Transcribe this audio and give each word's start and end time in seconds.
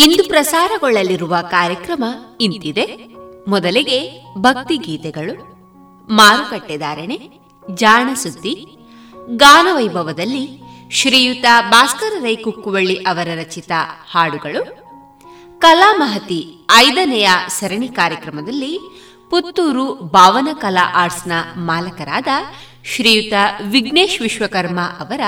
ಇಂದು 0.00 0.22
ಪ್ರಸಾರಗೊಳ್ಳಲಿರುವ 0.28 1.36
ಕಾರ್ಯಕ್ರಮ 1.50 2.04
ಇಂತಿದೆ. 2.40 2.84
ಮೊದಲಿಗೆ 3.48 3.98
ಭಕ್ತಿ 4.38 4.76
ಗೀತೆಗಳು 4.76 5.34
ಮಾರುಕಟ್ಟೆದಾರಣೆ 6.08 7.18
ಜಾಣ 7.74 8.08
ಸುದ್ದಿ, 8.14 8.54
ಗಾನವೈಭವದಲ್ಲಿ 9.36 10.44
ಶ್ರೀಯುತ 10.92 11.46
ಭಾಸ್ಕರ 11.70 12.12
ರೈ 12.22 12.36
ಕುಕ್ಕುವಳ್ಳಿ 12.36 12.96
ಅವರ 13.02 13.28
ರಚಿತ 13.34 13.72
ಹಾಡುಗಳು 14.10 14.62
ಕಲಾಮಹತಿ 15.58 16.40
ಐದನೆಯ 16.76 17.28
ಸರಣಿ 17.58 17.88
ಕಾರ್ಯಕ್ರಮದಲ್ಲಿ 17.88 18.72
ಪುತ್ತೂರು 19.30 19.94
ಭಾವನ 19.94 20.48
ಕಲಾ 20.52 20.92
ಆರ್ಟ್ಸ್ನ 20.94 21.32
ಮಾಲಕರಾದ 21.56 22.30
ಶ್ರೀಯುತ 22.84 23.32
ವಿಘ್ನೇಶ್ 23.70 24.20
ವಿಶ್ವಕರ್ಮ 24.20 24.80
ಅವರ 24.80 25.20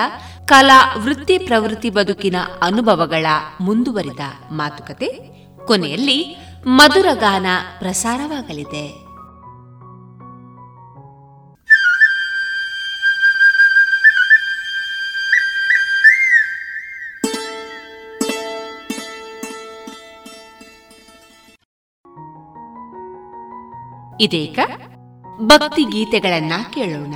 ಕಲಾ 0.53 0.95
ವೃತ್ತಿ 0.97 1.39
ಪ್ರವೃತ್ತಿ 1.39 1.91
ಬದುಕಿನ 1.91 2.37
ಅನುಭವಗಳ 2.63 3.27
ಮುಂದುವರಿದ 3.61 4.21
ಮಾತುಕತೆ. 4.51 5.07
ಕೊನೆಯಲ್ಲಿ 5.67 6.37
ಮಧುರ 6.67 7.07
ಗಾನ 7.15 7.47
ಪ್ರಸಾರವಾಗಲಿದೆ. 7.79 8.87
ಇದೀಗ 24.25 24.59
ಭಕ್ತಿ 25.41 25.85
ಗೀತೆಗಳನ್ನ 25.85 26.53
ಕೇಳೋಣ. 26.71 27.15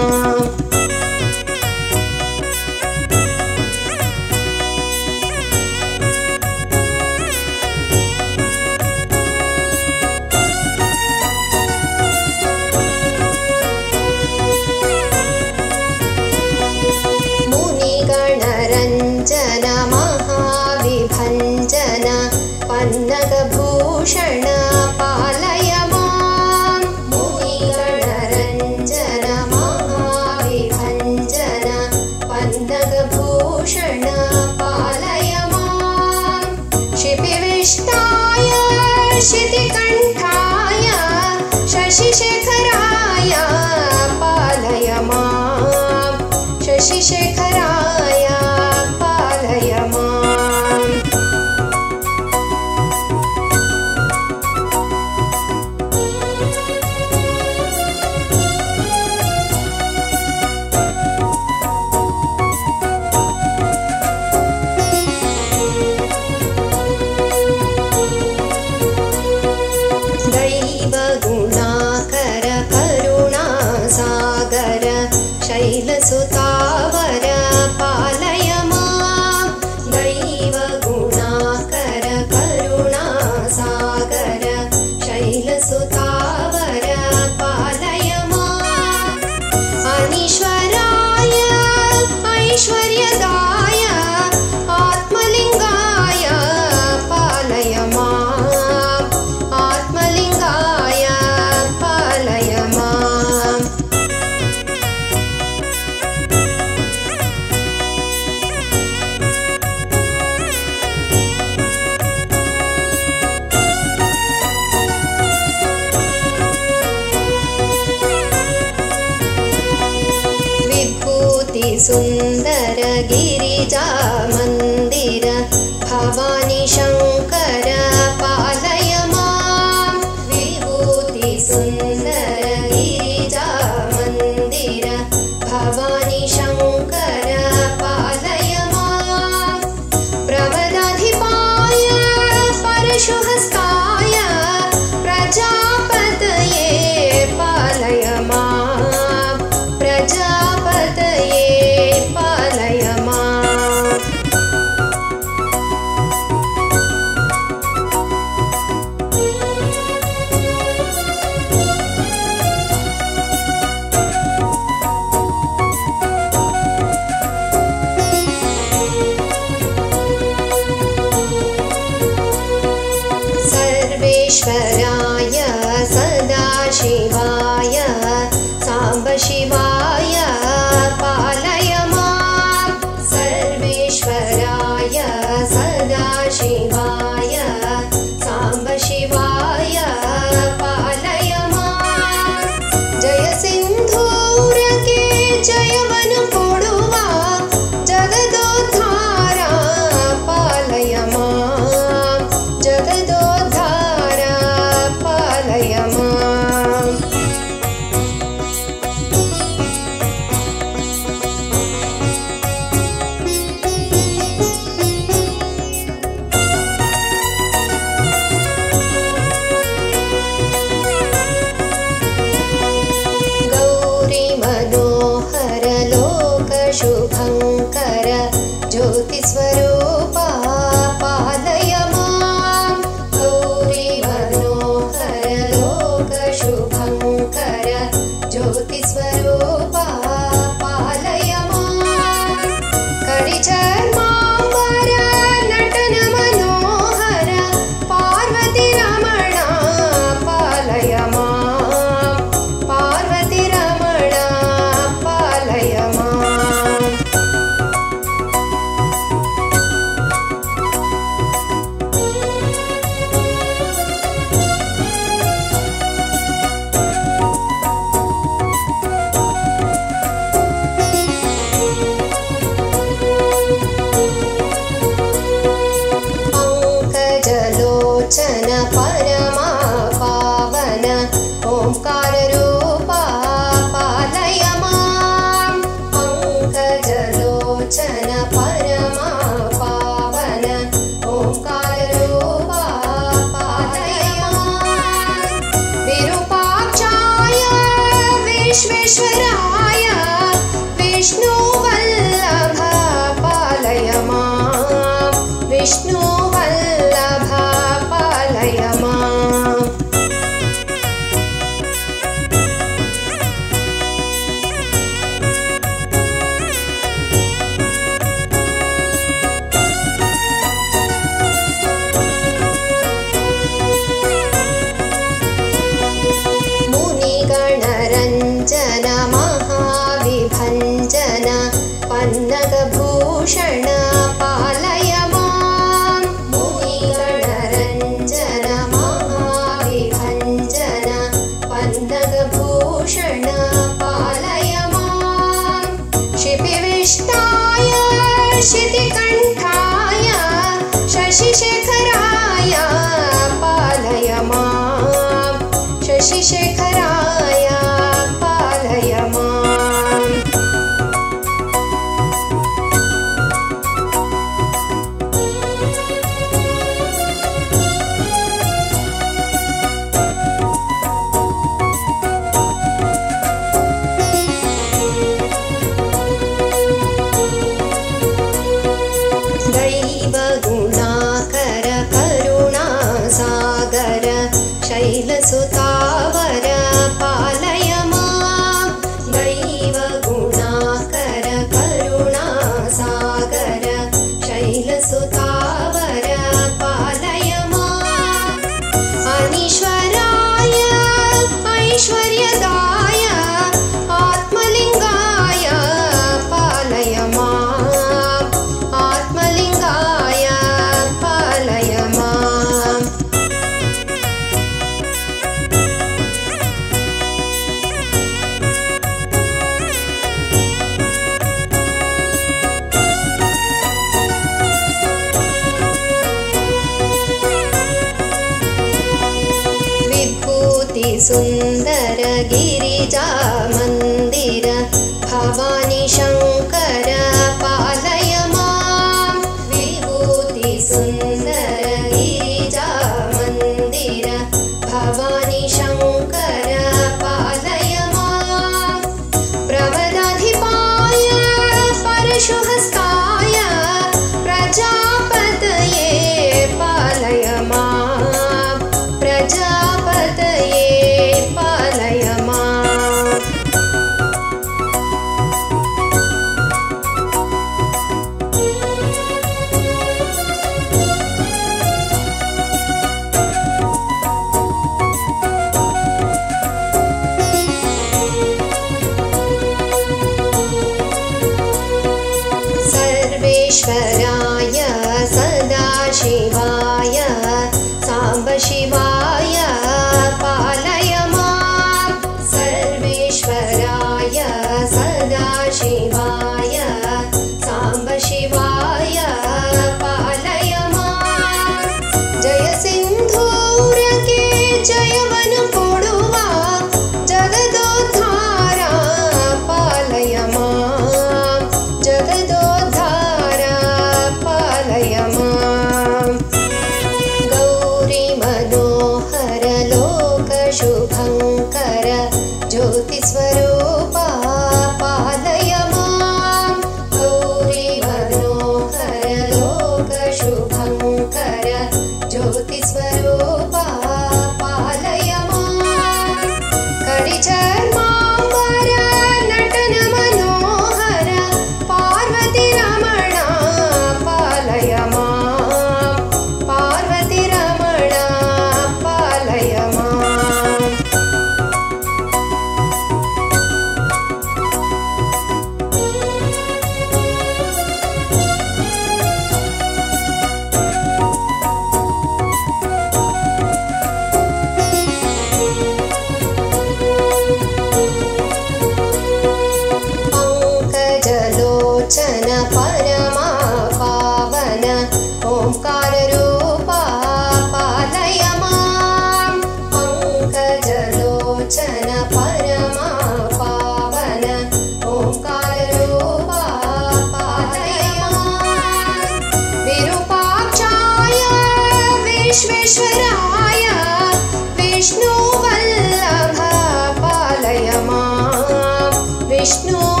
मां 599.41 600.00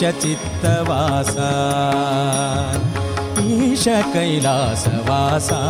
चित्तवास 0.00 1.34
ईश 3.44 3.84
कैलासवासा 4.14 5.60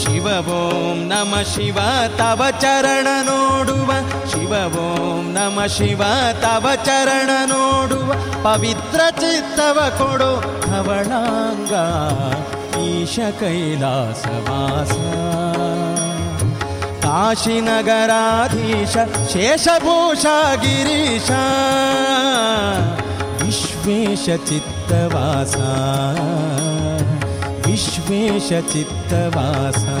शिव 0.00 0.26
ॐ 0.54 0.98
नम 1.10 1.32
शिव 1.52 1.78
तव 2.18 2.40
चरण 2.62 3.08
नोडुव 3.28 3.90
शिव 4.32 4.54
ॐ 4.84 5.30
नम 5.36 5.60
शिव 5.76 6.02
तव 6.44 6.68
चरण 6.86 7.30
नोडुव 7.52 8.12
पवित्र 8.44 9.08
चित्तव 9.20 9.80
कोडो 9.98 10.32
धवणाङ्गा 10.66 11.84
ईश 12.84 13.16
कैलासवास 13.40 14.92
काशीनगराधीश 17.04 18.94
शेषभूषा 19.32 20.38
गिरीश 20.64 21.30
विश्वेश 23.42 24.24
चित्त 24.48 24.73
चित्तवासा। 24.88 25.68
विश्वेश 27.66 28.48
चित्तवासा। 28.72 29.94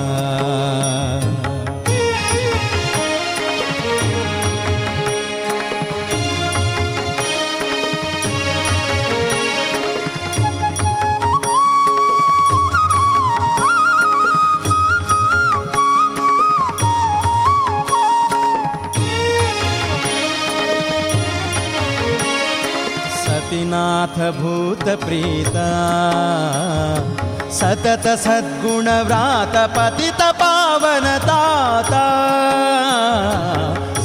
सद्गुण 28.02 28.88
व्रात 29.06 29.56
पतितपावन 29.76 31.06
ताता 31.26 32.04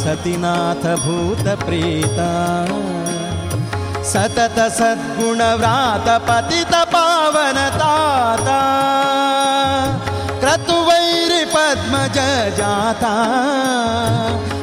सतीनाथ 0.03 0.83
भूत 1.05 1.47
प्रीता। 1.63 2.29
सतत 4.11 4.59
सद्गुण 4.77 5.41
व्रात 5.61 6.09
पतितपावन 6.29 7.57
ताता 7.79 8.59
क्रतुवैर 10.41 11.33
पद्मजजाता 11.55 13.13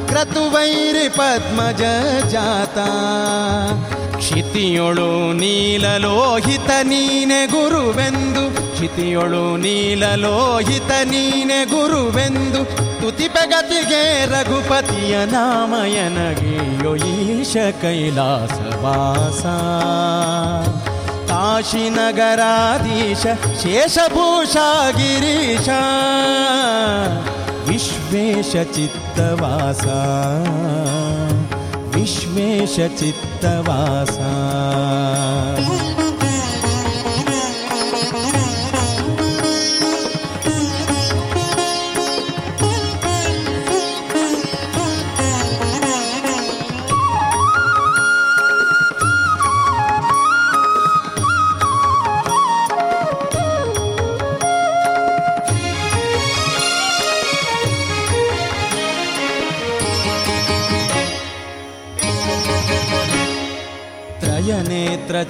क्रतुवैर 0.09 0.97
पद्मजजाता 1.19 2.87
क्षितियो 4.17 4.89
नीलोहित 5.33 6.71
नीन 6.85 7.31
गुरुबेन्दु 7.51 8.66
ಕ್ಷಿತಿಯೊಳು 8.77 9.57
ನೀಲಲೋಹಿತ 9.57 10.91
ನೀನೆ 11.03 11.65
ಗುರುವೆಂದು 11.65 12.65
ತುತಿಪಗತಿಗೆ 13.01 14.25
ರಘುಪತಿಯ 14.25 15.25
ನಾಮಯನಗೆ 15.25 16.85
ಯೋಯೀಶ 16.85 17.57
ಕೈಲಾಸವಾಸ 17.81 19.45
ಕಾಶಿನಗರಾಧೀಶ 21.31 23.23
ಶೇಷಭೂಷ, 23.63 24.57
ಗಿರೀಶ, 24.97 25.69
ವಿಶ್ವೇಶ 27.67 28.67
ಚಿತ್ತವಾಸ. 28.75 29.85
ವಿಶ್ವೇಶ 31.95 32.91
ಚಿತ್ತವಾಸ. 32.99 34.17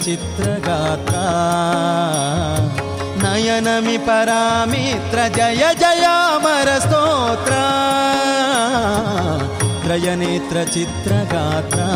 चित्रगाता 0.03 1.23
नयनमि 3.23 3.97
परामित्र 4.07 5.27
जय 5.37 5.63
जयामरस्तोत्रा 5.81 7.65
त्रयनेत्रचित्रगात्रा 9.83 11.89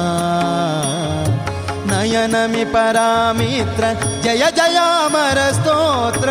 नयनमि 1.91 2.63
परामित्र 2.75 3.83
जय 4.25 4.43
जयामरस्तोत्र 4.59 6.29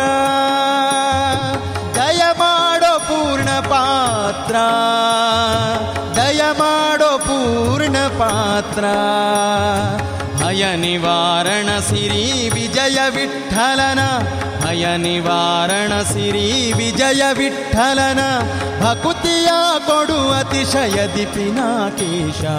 दयमाडो 1.97 2.93
पूर्णपात्र 3.09 4.55
दयमाडो 6.17 7.11
पूर्णपात्र 7.27 8.85
अय 10.51 10.63
निवारणसि 10.77 12.01
विजयविठ्ठलन 12.53 13.99
अय 14.69 14.85
निवारणसि 15.03 16.25
विजयविट्ठलन 16.77 18.19
भकुतिया 18.81 19.59
कडु 19.87 20.17
अतिशयदिपि 20.39 21.45
नाकेशा 21.57 22.55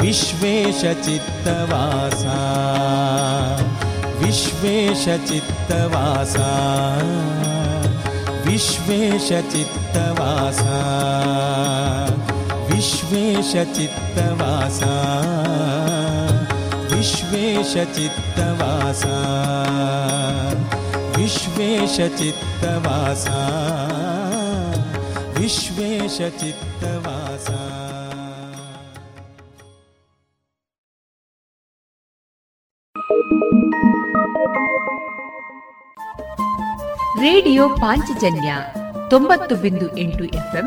विश्वेशचित्तवासा 0.00 2.40
विश्वेशचित्तवासा 4.22 6.50
विश्वेशचित्तवासा 8.46 10.80
ವಿಶ್ವೇಶ 12.76 13.52
ಚಿತ್ತವಾಸ 13.74 14.80
ವಿಶ್ವೇಶ 16.94 17.76
ಚಿತ್ತವಾಸಾ 17.96 19.14
ವಿಶ್ವೇಶ 21.16 22.00
ಚಿತ್ತವಾಸಾ 22.18 23.38
ವಿಶ್ವೇಶ 25.38 26.20
ಚಿತ್ತವಾಸ 26.40 27.48
ರೇಡಿಯೋ 37.20 37.68
ಪಾಂಚಜನ್ಯ 37.68 38.50
ತೊಂಬತ್ತು 39.10 39.56
ಬಿಂದು 39.56 39.96
ಎಂಟು 39.96 40.24
ಎಫ್ಎಂ 40.34 40.66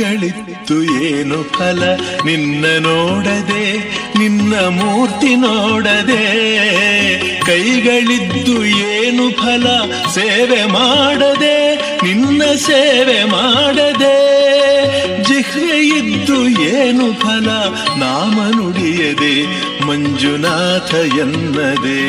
ಕಂಗಳಿತ್ತು 0.00 1.04
ಏನು 1.04 1.42
ಫಲ? 1.42 1.82
ನಿನ್ನ 2.24 2.64
ನೋಡದೆ, 2.86 3.78
ನಿನ್ನ 4.18 4.54
ಮೂರ್ತಿ 4.54 5.34
ನೋಡದೆ. 5.34 6.24
ಕೈಗಳಿದ್ದು 7.40 8.64
ಏನು 8.64 9.30
ಫಲ? 9.30 9.66
ಸೇವೆ 10.14 10.64
ಮಾಡದೆ, 10.64 11.74
ನಿನ್ನ 11.76 12.42
ಸೇವೆ 12.54 13.24
ಮಾಡದೆ. 13.24 14.16
ಜಿಹ್ವೆಯಿದ್ದು 15.22 16.48
ಏನು 16.48 17.12
ಫಲ? 17.12 17.48
ನಾಮ 17.96 18.40
ನುಡಿಯದೆ, 18.56 19.46
ಮಂಜುನಾಥ 19.86 20.94
ಎನ್ನದೆ. 20.94 22.02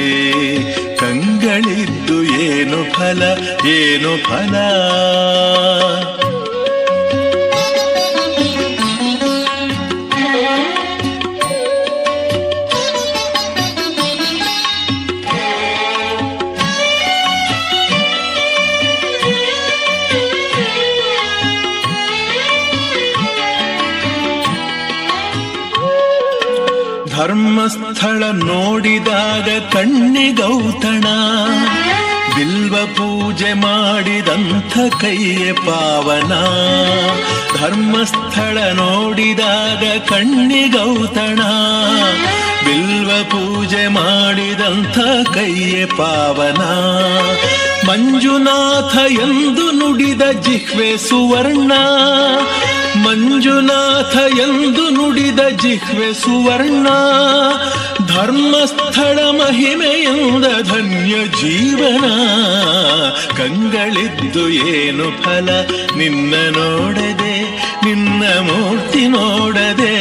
ಕಂಗಳಿದ್ದು 0.96 2.24
ಏನು 2.24 2.94
ಫಲ? 2.94 3.22
ಏನು 3.68 4.18
ಫಲ? 4.24 4.56
ನೋಡಿದಾಗ 28.32 29.60
ಕಣ್ಣಿ 29.74 30.32
ಗೌತಣ. 30.32 31.04
ಬಿಲ್ವ 32.36 32.76
ಪೂಜೆ 32.76 33.54
ಮಾಡಿದಂಥ 33.54 34.78
ಕೈಯ 35.02 35.54
ಪಾವನ. 35.54 36.34
ಧರ್ಮಸ್ಥಳ 37.58 38.58
ನೋಡಿದಾಗ 38.74 39.98
ಕಣ್ಣಿ 39.98 40.68
ಗೌತಣ. 40.68 41.40
ಬಿಲ್ವ 42.66 43.12
ಪೂಜೆ 43.24 43.88
ಮಾಡಿದಂಥ 43.88 45.00
ಕೈಯ 45.34 45.86
ಪಾವನ. 45.86 46.62
ಮಂಜುನಾಥ 47.88 49.12
ಎಂದು 49.12 49.72
ನುಡಿದ 49.72 50.22
ಜಿಹ್ವೆ 50.22 50.98
ಸುವರ್ಣ. 50.98 51.72
ಮಂಜುನಾಥ 52.96 54.18
ಎಂದು 54.40 54.90
ನುಡಿದ 54.90 55.40
ಜಿಹ್ವೆ 55.50 56.14
ಸುವರ್ಣ. 56.14 56.88
ಧರ್ಮಸ್ಥಳ 58.14 59.20
ಮಹಿಮೆಯಿಂದ 59.20 60.45
ಧನ್ಯ 60.45 61.14
ಜೀವನ. 61.41 62.05
ಕಂಗಳಿದ್ದು 63.38 64.49
ಏನು 64.49 65.05
ಫಲ? 65.24 65.49
ನಿನ್ನ 65.97 66.34
ನೋಡದೆ, 66.57 67.36
ನಿನ್ನ 67.86 68.24
ಮೂರ್ತಿ 68.39 69.07
ನೋಡದೆ. 69.07 69.95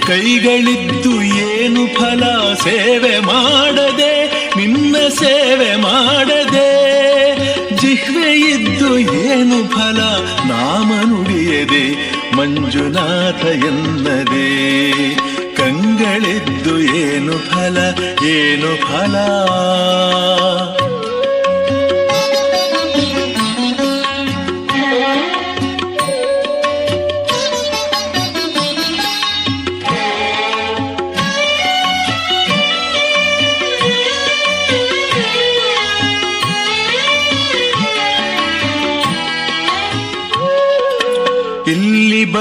ಕೈಗಳಿದ್ದು 0.00 1.22
ಏನು 1.22 1.86
ಫಲ? 1.94 2.22
ಸೇವೆ 2.54 3.18
ಮಾಡದೆ, 3.18 4.14
ನಿನ್ನ 4.56 4.96
ಸೇವೆ 5.08 5.76
ಮಾಡದೆ. 5.76 6.68
ಜಿಹ್ವೆಯಿದ್ದು 7.76 8.98
ಏನು 8.98 9.58
ಫಲ? 9.68 10.00
ನಾಮ 10.48 10.92
ನುಡಿಯದೆ, 11.10 11.84
ಮಂಜುನಾಥ 12.36 13.44
ಎನ್ನದೆ. 13.44 14.46
ಕಂಗಳಿದ್ದು 16.26 16.72
ಏನು 17.00 17.34
ಫಲ 17.48 17.76
ಏನು 18.28 18.70
ಫಲ? 18.86 19.14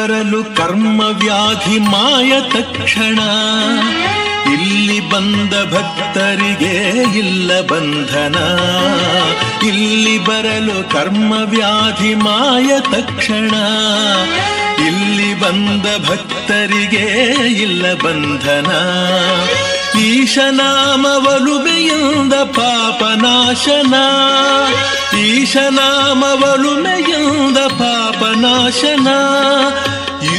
ಬರಲು 0.06 0.44
ಕರ್ಮ 0.44 1.02
ವ್ಯಾಧಿ 1.02 1.80
ಮಾಯ 1.80 2.42
ತಕ್ಷಣ. 2.42 3.20
ಇಲ್ಲಿ 4.54 5.10
ಬಂದ 5.10 5.74
ಭಕ್ತರಿಗೆ 5.74 7.04
ಇಲ್ಲ 7.18 7.62
ಬಂಧನ. 7.62 8.36
ಇಲ್ಲಿ 9.68 10.26
ಬರಲು 10.26 10.90
ಕರ್ಮ 10.90 11.34
ವ್ಯಾಧಿ 11.46 12.16
ಮಾಯ 12.16 12.80
ತಕ್ಷಣ. 12.80 13.52
ಇಲ್ಲಿ 14.88 15.40
ಬಂದ 15.40 16.10
ಭಕ್ತರಿಗೆ 16.10 17.52
ಇಲ್ಲ 17.52 17.94
ಬಂಧನ. 17.94 18.72
ಈಶನಾಮವಲುಮೆಯಿಂದ 20.00 22.34
ಪಾಪನಾಶನ 22.34 23.94
ಈಶನಾಮವಲುಮೆಯಿಂದ 25.18 27.58
ಪಾಪನಾಶನ 27.58 29.08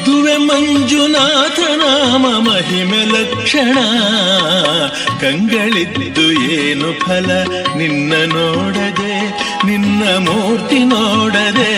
ಇದುವೆ 0.07 0.37
ಮಂಜುನಾಥ 0.37 1.59
ನಾಮ 1.59 2.25
ಮಹಿಮೆ 2.39 3.01
ಲಕ್ಷಣ. 3.05 3.79
ಕಂಗಳಿದ್ದು 5.21 6.27
ಏನು 6.53 6.89
ಫಲ? 7.01 7.31
ನಿನ್ನ 7.77 8.13
ನೋಡದೆ, 8.35 9.15
ನಿನ್ನ 9.67 10.03
ಮೂರ್ತಿ 10.27 10.79
ನೋಡದೆ. 10.79 11.73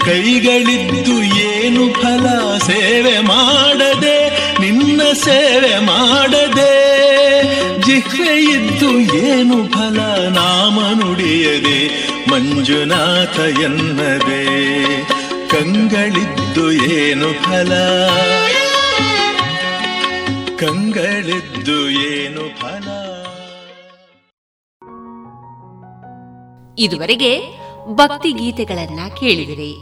ಕೈಗಳಿದ್ದು 0.00 1.16
ಏನು 1.46 1.84
ಫಲ? 1.92 2.26
ಸೇವೆ 2.58 3.16
ಮಾಡದೆ, 3.20 4.18
ನಿನ್ನ 4.60 5.00
ಸೇವೆ 5.12 5.74
ಮಾಡದೆ. 5.78 6.74
ಜಿಹ್ವೆಯಿದ್ದು 7.82 8.90
ಏನು 9.16 9.58
ಫಲ? 9.68 9.98
ನಾಮ 10.28 10.78
ನುಡಿಯದೆ, 11.00 11.80
ಮಂಜುನಾಥ 12.30 13.38
ಎನ್ನದೆ. 13.38 14.42
ಕಂಗಳಿದ್ದು 15.52 16.72
ಏನು 16.72 17.32
ಫಲ? 17.42 17.96
ಕಂಗಳಿದ್ದು 20.56 21.90
ಏನು 21.90 22.60
ಫಲ? 22.60 22.88
ಇದುವರೆಗೆ 26.78 27.42
ಭಕ್ತಿ 27.94 28.32
ಗೀತೆಗಳನ್ನ 28.32 29.00
ಕೇಳಿದಿರಿ. 29.20 29.76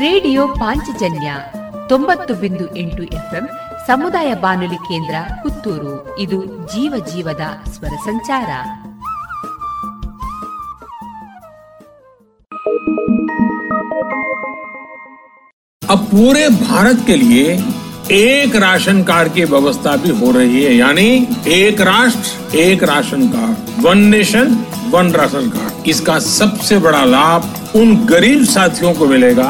ರೇಡಿಯೋ 0.00 0.48
ಪಾಂಚಜನ್ಯ 0.48 1.32
ತೊಂಬತ್ತು 1.88 2.34
ಬಿಂದು 2.34 2.76
ಎಂಟು 2.76 3.02
ಎಫ್ಎಂ 3.02 3.48
ಸಮುದಾಯ 3.89 4.29
ಬಾನುಲಿ 4.43 4.79
ಕೇಂದ್ರ 4.87 5.15
ಪುತ್ತೂರು 5.43 5.93
ಇದು 6.19 6.39
ಜೀವ 6.73 6.93
ಜೀವದ 7.11 7.45
ಸ್ವರ 7.75 7.95
ಸಂಚಾರ 8.07 8.51
अब 15.81 15.99
पूरे 16.05 16.43
भारत 16.61 16.99
के 17.07 17.15
लिए 17.15 17.43
एक 18.13 18.55
राशन 18.57 18.97
कार्ड 19.03 19.33
की 19.33 19.43
व्यवस्था 19.45 19.95
भी 19.97 20.09
हो 20.11 20.31
रही 20.31 20.63
है 20.63 20.73
यानी 20.75 21.07
एक 21.49 21.81
राष्ट्र 21.83 22.57
एक 22.57 22.83
ration 22.83 23.27
card 23.29 23.55
one 23.85 23.99
nation 24.07 24.47
one 24.89 25.11
ration 25.13 25.49
card 25.49 25.87
इसका 25.89 26.17
सबसे 26.29 26.77
बड़ा 26.79 27.03
लाभ 27.07 27.75
उन 27.75 27.95
गरीब 28.05 28.43
साथियों 28.47 28.93
को 28.93 29.05
मिलेगा 29.07 29.49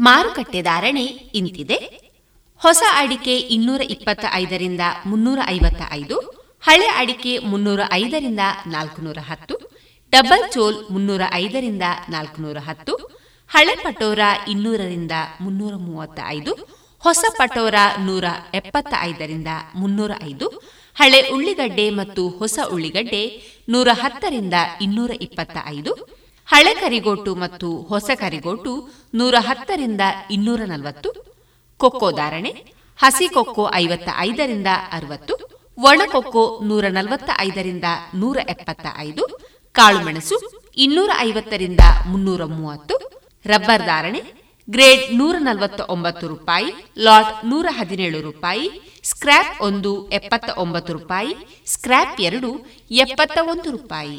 ಮಾರುಕಟ್ಟೆ 0.00 0.60
ಧಾರಣೆ 0.62 1.06
ಇಂತಿದೆ. 1.34 1.78
ಹೊಸ 2.62 2.82
ಅಡಿಕೆ 2.94 3.34
ಇನ್ನೂರ 3.54 3.82
ಇಪ್ಪತ್ತ 3.94 4.24
ಐದರಿಂದ 4.34 4.84
ಮುನ್ನೂರ 5.06 5.40
ಐವತ್ತ 5.48 5.82
ಐದು 5.92 6.16
ಹಳೆ 6.64 6.88
ಅಡಿಕೆ 6.96 7.32
ಮುನ್ನೂರ 7.50 7.80
ಐದರಿಂದ 7.92 8.42
ನಾಲ್ಕುನೂರ 8.66 9.18
ಹತ್ತು 9.20 9.54
ಡಬಲ್ 10.12 10.44
ಚೋಲ್ 10.52 10.76
ಮುನ್ನೂರ 10.90 11.22
ಐದರಿಂದ 11.34 11.84
ನಾಲ್ಕುನೂರ 12.08 12.58
ಹತ್ತು 12.58 12.94
ಹಳೆ 13.50 13.74
ಪಟೋರ 13.76 14.22
ಇನ್ನೂರರಿಂದ 14.48 15.14
ಮುನ್ನೂರ 15.40 15.74
ಮೂವತ್ತ 15.76 16.20
ಐದು 16.28 16.52
ಹೊಸ 17.02 17.24
ಪಟೋರ 17.38 17.74
ನೂರ 17.98 18.24
ಎಪ್ಪತ್ತ 18.54 18.92
ಐದರಿಂದ 19.02 19.50
ಮುನ್ನೂರ 19.74 20.12
ಐದು 20.22 20.46
ಹಳೆ 20.96 21.20
ಉಳ್ಳಿಗಡ್ಡೆ 21.32 21.86
ಮತ್ತು 21.90 22.22
ಹೊಸ 22.38 22.58
ಉಳ್ಳಿಗಡ್ಡೆ 22.70 23.22
ನೂರ 23.68 23.88
ಹತ್ತರಿಂದ 23.92 24.54
ಇನ್ನೂರ 24.80 25.10
ಇಪ್ಪತ್ತ 25.20 25.56
ಐದು 25.66 25.92
ಹಳೆ 26.50 26.74
ಕರಿಗೋಟು 26.74 27.34
ಮತ್ತು 27.34 27.68
ಹೊಸ 27.82 28.10
ಕರಿಗೋಟು 28.14 28.72
ನೂರ 29.14 29.34
ಹತ್ತರಿಂದ 29.38 30.00
ಇನ್ನೂರ 30.30 30.60
ನಲವತ್ತು, 30.64 31.10
ಕೊಕ್ಕೋ 31.80 32.08
ಧಾರಣೆ, 32.12 32.52
ಹಸಿ 32.98 33.28
ಕೊಕ್ಕೋ 33.28 33.64
ಐವತ್ತ 33.74 34.08
ಐದರಿಂದ 34.18 34.70
ಅರವತ್ತು 34.92 35.34
ಒಣಕೊಕ್ಕೋ 35.78 36.60
ನೂರ 36.62 36.84
ನಲವತ್ತ 36.88 37.30
ಐದರಿಂದ 37.38 37.84
ನೂರ 38.14 38.38
ಎಪ್ಪತ್ತ 38.48 38.86
ಐದು 38.98 39.24
ಕಾಳುಮೆಣಸು 39.74 40.36
ಇನ್ನೂರ 40.76 41.10
ಐವತ್ತರಿಂದ 41.18 41.80
ಮುನ್ನೂರ 42.06 42.44
ಮೂವತ್ತು, 42.44 42.96
ರಬ್ಬರ್ 43.46 43.86
ಧಾರಣೆ, 43.86 44.20
ಗ್ರೇಡ್ 44.68 45.04
ನೂರ 45.14 45.36
ನಲವತ್ತ 45.38 45.80
ಒಂಬತ್ತು 45.88 46.28
ರೂಪಾಯಿ, 46.28 46.70
ಲಾಟ್ 46.98 47.32
ನೂರ 47.44 47.66
ಹದಿನೇಳು 47.70 48.20
ರೂಪಾಯಿ, 48.20 48.66
ಸ್ಕ್ರ್ಯಾಪ್ 49.04 49.62
ಒಂದು 49.62 49.92
ಎಪ್ಪತ್ತ 50.10 50.50
ಒಂಬತ್ತು 50.58 50.92
ರೂಪಾಯಿ, 50.92 51.32
ಸ್ಕ್ರ್ಯಾಪ್ 51.66 52.20
ಎರಡು 52.20 52.50
ಎಪ್ಪತ್ತ 52.90 53.38
ಒಂದು 53.42 53.70
ರೂಪಾಯಿ. 53.70 54.18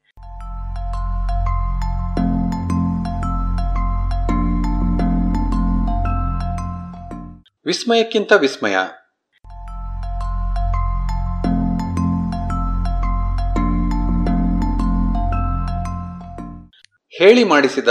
ವಿಸ್ಮಯಕ್ಕಿಂತ 7.65 8.31
ವಿಸ್ಮಯ. 8.31 8.75
ಹೇಳಿ 17.17 17.43
ಮಾಡಿಸಿದ 17.43 17.87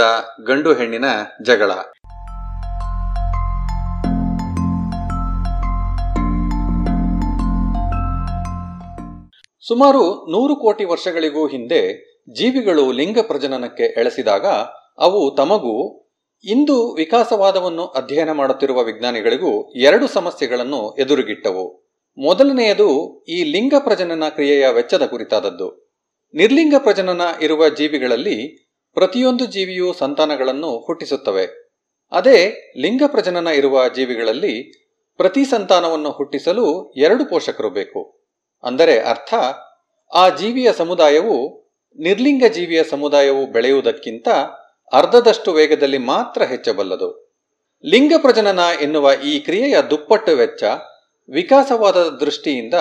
ಗಂಡು 0.47 0.73
ಹೆಣ್ಣಿನ 0.73 1.05
ಜಗಳ. 1.45 1.71
ಸುಮಾರು 9.67 10.31
ನೂರು 10.31 10.55
ಕೋಟಿ 10.55 10.83
ವರ್ಷಗಳಿಗೂ 10.83 11.47
ಹಿಂದೆ 11.47 11.81
ಜೀವಿಗಳು 12.33 12.91
ಲಿಂಗ 12.91 13.17
ಪ್ರಜನನಕ್ಕೆ 13.27 13.83
ಎಳೆಸಿದಾಗ 13.83 14.45
ಅವು 14.99 15.35
ತಮಗೂ 15.37 16.01
ಇಂದು 16.43 16.93
ವಿಕಾಸವಾದವನ್ನು 16.93 17.85
ಅಧ್ಯಯನ 17.85 18.31
ಮಾಡುತ್ತಿರುವ 18.31 18.83
ವಿಜ್ಞಾನಿಗಳಿಗೂ 18.83 19.71
ಎರಡು 19.71 20.07
ಸಮಸ್ಯೆಗಳನ್ನು 20.07 20.95
ಎದುರುಗಿಟ್ಟವು. 20.99 21.93
ಮೊದಲನೆಯದು 22.17 23.23
ಈ 23.23 23.43
ಲಿಂಗ 23.43 23.73
ಪ್ರಜನನ 23.79 24.29
ಕ್ರಿಯೆಯ 24.29 24.67
ವೆಚ್ಚದ 24.69 25.05
ಕುರಿತಾದದ್ದು. 25.05 25.97
ನಿರ್ಲಿಂಗ 26.33 26.73
ಪ್ರಜನನ 26.77 27.21
ಇರುವ 27.41 27.69
ಜೀವಿಗಳಲ್ಲಿ 27.69 28.67
ಪ್ರತಿಯೊಂದು 28.93 29.45
ಜೀವಿಯೂ 29.45 29.93
ಸಂತಾನಗಳನ್ನು 29.93 30.85
ಹುಟ್ಟಿಸುತ್ತವೆ. 30.85 31.45
ಅದೇ 32.11 32.73
ಲಿಂಗ 32.77 33.03
ಪ್ರಜನನ 33.07 33.47
ಇರುವ 33.47 33.87
ಜೀವಿಗಳಲ್ಲಿ 33.87 34.81
ಪ್ರತಿ 35.17 35.45
ಸಂತಾನವನ್ನು 35.45 36.11
ಹುಟ್ಟಿಸಲು 36.11 36.93
ಎರಡು 36.93 37.25
ಪೋಷಕರು 37.25 37.69
ಬೇಕು. 37.69 38.21
ಅಂದರೆ 38.63 38.99
ಅರ್ಥ, 38.99 39.33
ಆ 40.13 40.29
ಜೀವಿಯ 40.29 40.73
ಸಮುದಾಯವು 40.73 41.61
ನಿರ್ಲಿಂಗ 41.99 42.43
ಜೀವಿಯ 42.53 42.83
ಸಮುದಾಯವು 42.83 43.51
ಬೆಳೆಯುವುದಕ್ಕಿಂತ 43.51 44.27
ಅರ್ಧದಷ್ಟು 44.91 45.53
ವೇಗದಲ್ಲಿ 45.53 45.97
ಮಾತ್ರ 45.97 46.43
ಹೆಚ್ಚಬಲ್ಲದು. 46.43 47.31
ಲಿಂಗ 47.85 48.13
ಪ್ರಜನನ 48.17 48.59
ಎನ್ನುವ 48.81 49.11
ಈ 49.23 49.39
ಕ್ರಿಯೆಯ 49.39 49.81
ದುಪ್ಪಟ್ಟು 49.89 50.31
ವೆಚ್ಚ 50.35 50.63
ವಿಕಾಸವಾದ 51.29 51.95
ದೃಷ್ಟಿಯಿಂದ 51.95 52.73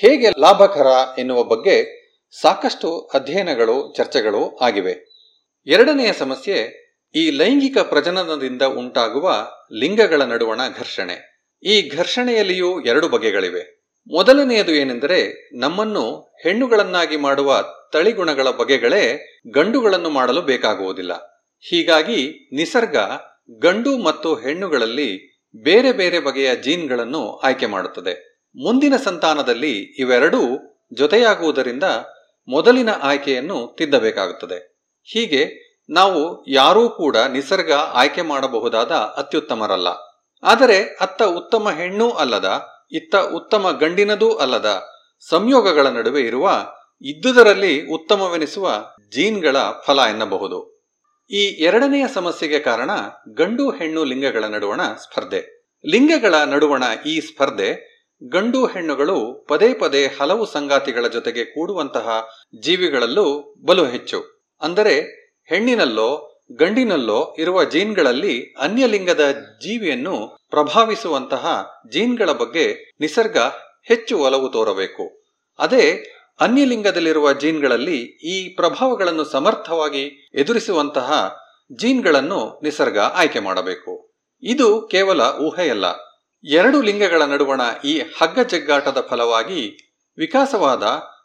ಹೇಗೆ 0.00 0.30
ಲಾಭಕರ 0.30 0.86
ಎನ್ನುವ 1.18 1.42
ಬಗ್ಗೆ 1.42 1.98
ಸಾಕಷ್ಟು 2.40 2.98
ಅಧ್ಯಯನಗಳು, 2.98 3.94
ಚರ್ಚೆಗಳು 3.96 4.58
ಆಗಿವೆ. 4.58 5.18
ಎರಡನೆಯ 5.66 6.12
ಸಮಸ್ಯೆ 6.12 6.88
ಈ 7.14 7.30
ಲೈಂಗಿಕ 7.30 7.78
ಪ್ರಜನನದಿಂದ 7.78 8.62
ಉಂಟಾಗುವ 8.62 9.50
ಲಿಂಗಗಳ 9.72 10.22
ನಡುವಣ 10.22 10.60
ಘರ್ಷಣೆ. 10.78 11.44
ಈ 11.62 11.88
ಘರ್ಷಣೆಯಲ್ಲಿಯೂ 11.96 12.80
ಎರಡು 12.80 13.08
ಬಗೆಗಳಿವೆ. 13.08 13.78
ಮೊದಲನೆಯದು 14.10 14.72
ಏನೆಂದರೆ 14.72 15.50
ನಮ್ಮನ್ನು 15.58 16.36
ಹೆಣ್ಣುಗಳನ್ನಾಗಿ 16.42 17.16
ಮಾಡುವ 17.16 17.64
ತಳಿಗುಣಗಳ 17.92 18.50
ಬಗೆಗಳೇ 18.50 19.40
ಗಂಡುಗಳನ್ನು 19.54 20.10
ಮಾಡಲು 20.10 20.42
ಬೇಕಾಗುವುದಿಲ್ಲ. 20.42 21.27
ಹೀಗಾಗಿ 21.60 22.50
ನಿಸರ್ಗ 22.52 22.96
ಗಂಡು 23.58 23.98
ಮತ್ತು 23.98 24.34
ಹೆಣ್ಣುಗಳಲ್ಲಿ 24.34 25.38
ಬೇರೆ 25.62 25.92
ಬೇರೆ 25.92 26.20
ಬಗೆಯ 26.20 26.56
ಜೀನ್ಗಳನ್ನು 26.56 27.36
ಆಯ್ಕೆ 27.36 27.66
ಮಾಡುತ್ತದೆ. 27.66 28.44
ಮುಂದಿನ 28.56 28.96
ಸಂತಾನದಲ್ಲಿ 28.96 29.80
ಇವೆರಡೂ 29.80 30.40
ಜೊತೆಯಾಗುವುದರಿಂದ 30.94 31.84
ಮೊದಲಿನ 32.48 32.88
ಆಯ್ಕೆಯನ್ನು 33.02 33.74
ತಿದ್ದಬೇಕಾಗುತ್ತದೆ. 33.78 34.82
ಹೀಗೆ 35.02 35.68
ನಾವು 35.90 36.44
ಯಾರೂ 36.48 36.88
ಕೂಡ 36.88 37.16
ನಿಸರ್ಗ 37.16 37.72
ಆಯ್ಕೆ 37.72 38.22
ಮಾಡಬಹುದಾದ 38.22 38.90
ಅತ್ಯುತ್ತಮರಲ್ಲ. 38.90 39.88
ಆದರೆ 40.42 40.82
ಅತ್ತ 40.82 41.22
ಉತ್ತಮ 41.22 41.70
ಹೆಣ್ಣು 41.70 42.10
ಅಲ್ಲದ, 42.10 42.66
ಇತ್ತ 42.92 43.16
ಉತ್ತಮ 43.16 43.76
ಗಂಡಿನದೂ 43.80 44.32
ಅಲ್ಲದ 44.32 44.82
ಸಂಯೋಗಗಳ 45.28 45.86
ನಡುವೆ 45.86 46.20
ಇರುವ 46.20 46.50
ಇದ್ದುದರಲ್ಲಿ 47.02 47.86
ಉತ್ತಮವೆನಿಸುವ 47.86 48.86
ಜೀನ್ಗಳ 49.14 49.56
ಫಲ 49.86 49.98
ಎನ್ನಬಹುದು. 49.98 50.77
ಈ 51.30 51.42
ಎರಡನೆಯ 51.62 52.04
ಸಮಸ್ಯೆಗೆ 52.14 52.58
ಕಾರಣ 52.58 52.90
ಗಂಡು 53.34 53.70
ಹೆಣ್ಣು 53.70 54.04
ಲಿಂಗಗಳ 54.04 54.44
ನಡುವಣ 54.44 54.80
ಸ್ಪರ್ಧೆ. 54.82 55.40
ಲಿಂಗಗಳ 55.90 56.34
ನಡುವಣ 56.34 56.82
ಈ 57.06 57.20
ಸ್ಪರ್ಧೆ 57.20 57.98
ಗಂಡು 58.28 58.66
ಹೆಣ್ಣುಗಳು 58.66 59.46
ಪದೇ 59.48 59.74
ಪದೇ 59.74 60.06
ಹಲವು 60.06 60.46
ಸಂಗಾತಿಗಳ 60.46 61.06
ಜೊತೆಗೆ 61.06 61.44
ಕೂಡುವಂತಹ 61.44 62.26
ಜೀವಿಗಳಲ್ಲೂ 62.62 63.56
ಬಲು 63.66 63.84
ಹೆಚ್ಚು. 63.86 64.48
ಅಂದರೆ 64.60 64.94
ಹೆಣ್ಣಿನಲ್ಲೋ 65.48 66.40
ಗಂಡಿನಲ್ಲೋ 66.58 67.36
ಇರುವ 67.38 67.64
ಜೀನ್ಗಳಲ್ಲಿ 67.64 68.54
ಅನ್ಯಲಿಂಗದ 68.58 69.30
ಜೀವಿಯನ್ನು 69.62 70.38
ಪ್ರಭಾವಿಸುವಂತಹ 70.50 71.66
ಜೀನ್ಗಳ 71.92 72.32
ಬಗ್ಗೆ 72.32 72.94
ನಿಸರ್ಗ 73.00 73.38
ಹೆಚ್ಚು 73.84 74.18
ಒಲವು 74.18 74.48
ತೋರಬೇಕು. 74.48 75.22
ಅದೇ 75.58 75.84
ಅನ್ಯಲಿಂಗದಲ್ಲಿರುವ 76.40 77.32
ಜೀನ್ಗಳಲ್ಲಿ 77.32 77.96
ಈ 78.02 78.54
ಪ್ರಭಾವಗಳನ್ನು 78.54 79.24
ಸಮರ್ಥವಾಗಿ 79.24 80.30
ಎದುರಿಸುವಂತಹ 80.34 81.36
ಜೀನ್ಗಳನ್ನು 81.72 82.60
ನಿಸರ್ಗ 82.62 82.98
ಆಯ್ಕೆ 82.98 83.38
ಮಾಡಬೇಕು. 83.38 84.12
ಇದು 84.42 84.88
ಕೇವಲ 84.90 85.20
ಊಹೆಯಲ್ಲ. 85.40 85.84
ಎರಡು 86.44 86.82
ಲಿಂಗಗಳ 86.82 87.22
ನಡುವಣ 87.22 87.60
ಈ 87.84 87.98
ಹಗ್ಗ 87.98 88.38
ಜಗ್ಗಾಟದ 88.40 89.06
ಫಲವಾಗಿ 89.10 89.94
ವಿಕಾಸವಾದ 90.18 90.82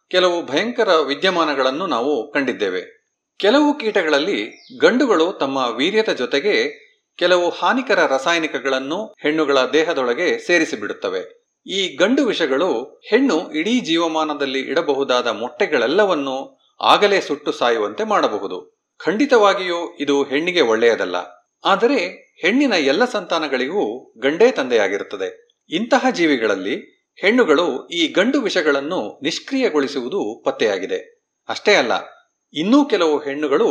ಕೆಲವು 0.09 0.45
ಭಯಂಕರ 0.45 0.95
ವಿದ್ಯಮಾನಗಳನ್ನು 0.95 1.87
ನಾವು 1.87 2.31
ಕಂಡಿದ್ದೇವೆ. 2.31 3.03
ಕೆಲವು 3.37 3.77
ಕೀಟಗಳಲ್ಲಿ 3.77 4.67
ಗಂಡುಗಳು 4.79 5.31
ತಮ್ಮ 5.31 5.57
ವೀರ್ಯದ 5.57 6.09
ಜೊತೆಗೆ 6.09 6.83
ಕೆಲವು 7.17 7.49
ಹಾನಿಕರ 7.49 8.05
ರಾಸಾಯನಿಕಗಳನ್ನು 8.05 9.15
ಹೆಣ್ಣುಗಳ 9.21 9.57
ದೇಹದೊಳಗೆ 9.65 10.47
ಸೇರಿಸಿಬಿಡುತ್ತವೆ. 10.47 11.42
ಈ 11.65 11.95
ಗಂಡು 11.95 12.25
ವಿಷಗಳು 12.25 13.01
ಹೆಣ್ಣು 13.09 13.51
ಇಡೀ 13.51 13.79
ಜೀವಮಾನದಲ್ಲಿ 13.79 14.59
ಇಡಬಹುದಾದ 14.59 15.27
ಮೊಟ್ಟೆಗಳೆಲ್ಲವನ್ನೂ 15.27 16.59
ಆಗಲೇ 16.81 17.21
ಸುಟ್ಟು 17.21 17.51
ಸಾಯುವಂತೆ 17.51 18.03
ಮಾಡಬಹುದು. 18.03 18.83
ಖಂಡಿತವಾಗಿಯೂ 18.99 19.95
ಇದು 19.95 20.23
ಹೆಣ್ಣಿಗೆ 20.23 20.61
ಒಳ್ಳೆಯದಲ್ಲ. 20.61 21.15
ಆದರೆ 21.65 21.99
ಹೆಣ್ಣಿನ 22.41 22.73
ಎಲ್ಲ 22.73 23.05
ಸಂತಾನಗಳಿಗೂ 23.05 24.13
ಗಂಡೇ 24.21 24.51
ತಂದೆಯಾಗಿರುತ್ತದೆ. 24.51 25.59
ಇಂತಹ 25.69 26.05
ಜೀವಿಗಳಲ್ಲಿ 26.09 26.75
ಹೆಣ್ಣುಗಳು 27.23 27.87
ಈ 27.87 28.07
ಗಂಡು 28.07 28.41
ವಿಷಗಳನ್ನು 28.41 29.19
ನಿಷ್ಕ್ರಿಯಗೊಳಿಸುವುದು 29.23 30.43
ಪತ್ತೆಯಾಗಿದೆ. 30.45 30.99
ಅಷ್ಟೇ 31.49 31.73
ಅಲ್ಲ, 31.73 31.91
ಇನ್ನೂ 32.53 32.85
ಕೆಲವು 32.85 33.17
ಹೆಣ್ಣುಗಳು 33.17 33.69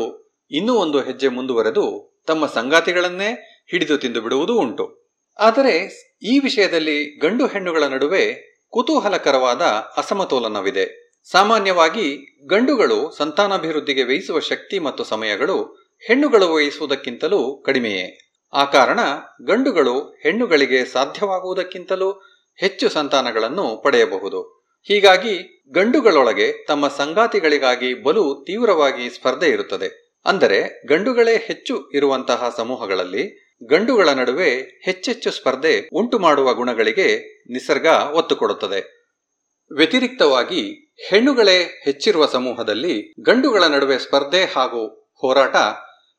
ಇನ್ನೂ 0.51 0.74
ಒಂದು 0.74 1.01
ಹೆಜ್ಜೆ 1.01 1.28
ಮುಂದುವರೆದು 1.28 2.14
ತಮ್ಮ 2.26 2.47
ಸಂಗಾತಿಗಳನ್ನೇ 2.47 3.30
ಹಿಡಿದು 3.70 3.99
ತಿಂದು 3.99 4.20
ಬಿಡುವುದು 4.20 4.59
ಉಂಟು. 4.59 5.01
ಆದರೆ 5.39 6.03
ಈ 6.22 6.39
ವಿಷಯದಲ್ಲಿ 6.39 7.18
ಗಂಡು 7.18 7.47
ಹೆಣ್ಣುಗಳ 7.47 7.85
ನಡುವೆ 7.85 8.53
ಕುತೂಹಲಕರವಾದ 8.70 9.61
ಅಸಮತೋಲನವಿದೆ. 9.97 11.03
ಸಾಮಾನ್ಯವಾಗಿ 11.30 12.39
ಗಂಡುಗಳು 12.47 13.14
ಸಂತಾನಾಭಿವೃದ್ಧಿಗೆ 13.16 14.05
ವಹಿಸುವ 14.05 14.41
ಶಕ್ತಿ 14.41 14.78
ಮತ್ತು 14.78 15.05
ಸಮಯಗಳು 15.05 15.83
ಹೆಣ್ಣುಗಳು 16.07 16.55
ವಹಿಸುವುದಕ್ಕಿಂತಲೂ 16.55 17.62
ಕಡಿಮೆಯೇ. 17.66 18.18
ಆ 18.53 18.64
ಕಾರಣ 18.64 19.01
ಗಂಡುಗಳು 19.47 20.20
ಹೆಣ್ಣುಗಳಿಗೆ 20.22 20.85
ಸಾಧ್ಯವಾಗುವುದಕ್ಕಿಂತಲೂ 20.85 22.12
ಹೆಚ್ಚು 22.57 22.89
ಸಂತಾನಗಳನ್ನು 22.89 23.83
ಪಡೆಯಬಹುದು. 23.85 24.68
ಹೀಗಾಗಿ 24.83 25.64
ಗಂಡುಗಳೊಳಗೆ 25.74 26.64
ತಮ್ಮ 26.66 26.89
ಸಂಗಾತಿಗಳಿಗಾಗಿ 26.89 28.03
ಬಲು 28.03 28.45
ತೀವ್ರವಾಗಿ 28.47 29.11
ಸ್ಪರ್ಧೆ 29.11 29.49
ಇರುತ್ತದೆ. 29.49 30.12
ಅಂದರೆ 30.26 30.87
ಗಂಡುಗಳೇ 30.87 31.37
ಹೆಚ್ಚು 31.37 31.91
ಇರುವಂತಹ 31.91 32.55
ಸಮೂಹಗಳಲ್ಲಿ 32.57 33.41
ಗಂಡುಗಳ 33.70 34.08
ನಡುವೆ 34.08 34.50
ಹೆಚ್ಚೆಚ್ಚು 34.84 35.30
ಸ್ಪರ್ಧೆ 35.30 35.88
ಉಂಟು 35.92 36.18
ಮಾಡುವ 36.18 36.54
ಗುಣಗಳಿಗೆ 36.54 37.18
ನಿಸರ್ಗ 37.50 37.86
ಒತ್ತು 38.14 38.36
ಕೊಡುತ್ತದೆ 38.36 39.02
ವ್ಯತಿರಿಕ್ತವಾಗಿ 39.72 40.92
ಹೆಣ್ಣುಗಳೇ 41.08 41.62
ಹೆಚ್ಚಿರುವ 41.84 42.26
ಸಮೂಹದಲ್ಲಿ 42.26 43.14
ಗಂಡುಗಳ 43.20 43.64
ನಡುವೆ 43.64 43.98
ಸ್ಪರ್ಧೆ 43.98 44.44
ಹಾಗೂ 44.44 45.12
ಹೋರಾಟ 45.14 45.56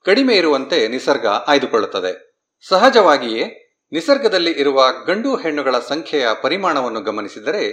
ಕಡಿಮೆ 0.05 0.35
ಇರುವಂತೆ 0.35 0.87
ನಿಸರ್ಗ 0.87 1.27
ಆಯ್ದುಕೊಳ್ಳುತ್ತದೆ. 1.27 2.39
ಸಹಜವಾಗಿಯೇ 2.67 3.59
ನಿಸರ್ಗದಲ್ಲಿ 3.91 4.51
ಇರುವ 4.51 4.85
ಗಂಡು 5.07 5.35
ಹೆಣ್ಣುಗಳ 5.35 5.79
ಸಂಖ್ಯೆಯ 5.79 6.27
ಪರಿಮಾಣವನ್ನು 6.41 7.01
ಗಮನಿಸಿದರೆ 7.01 7.63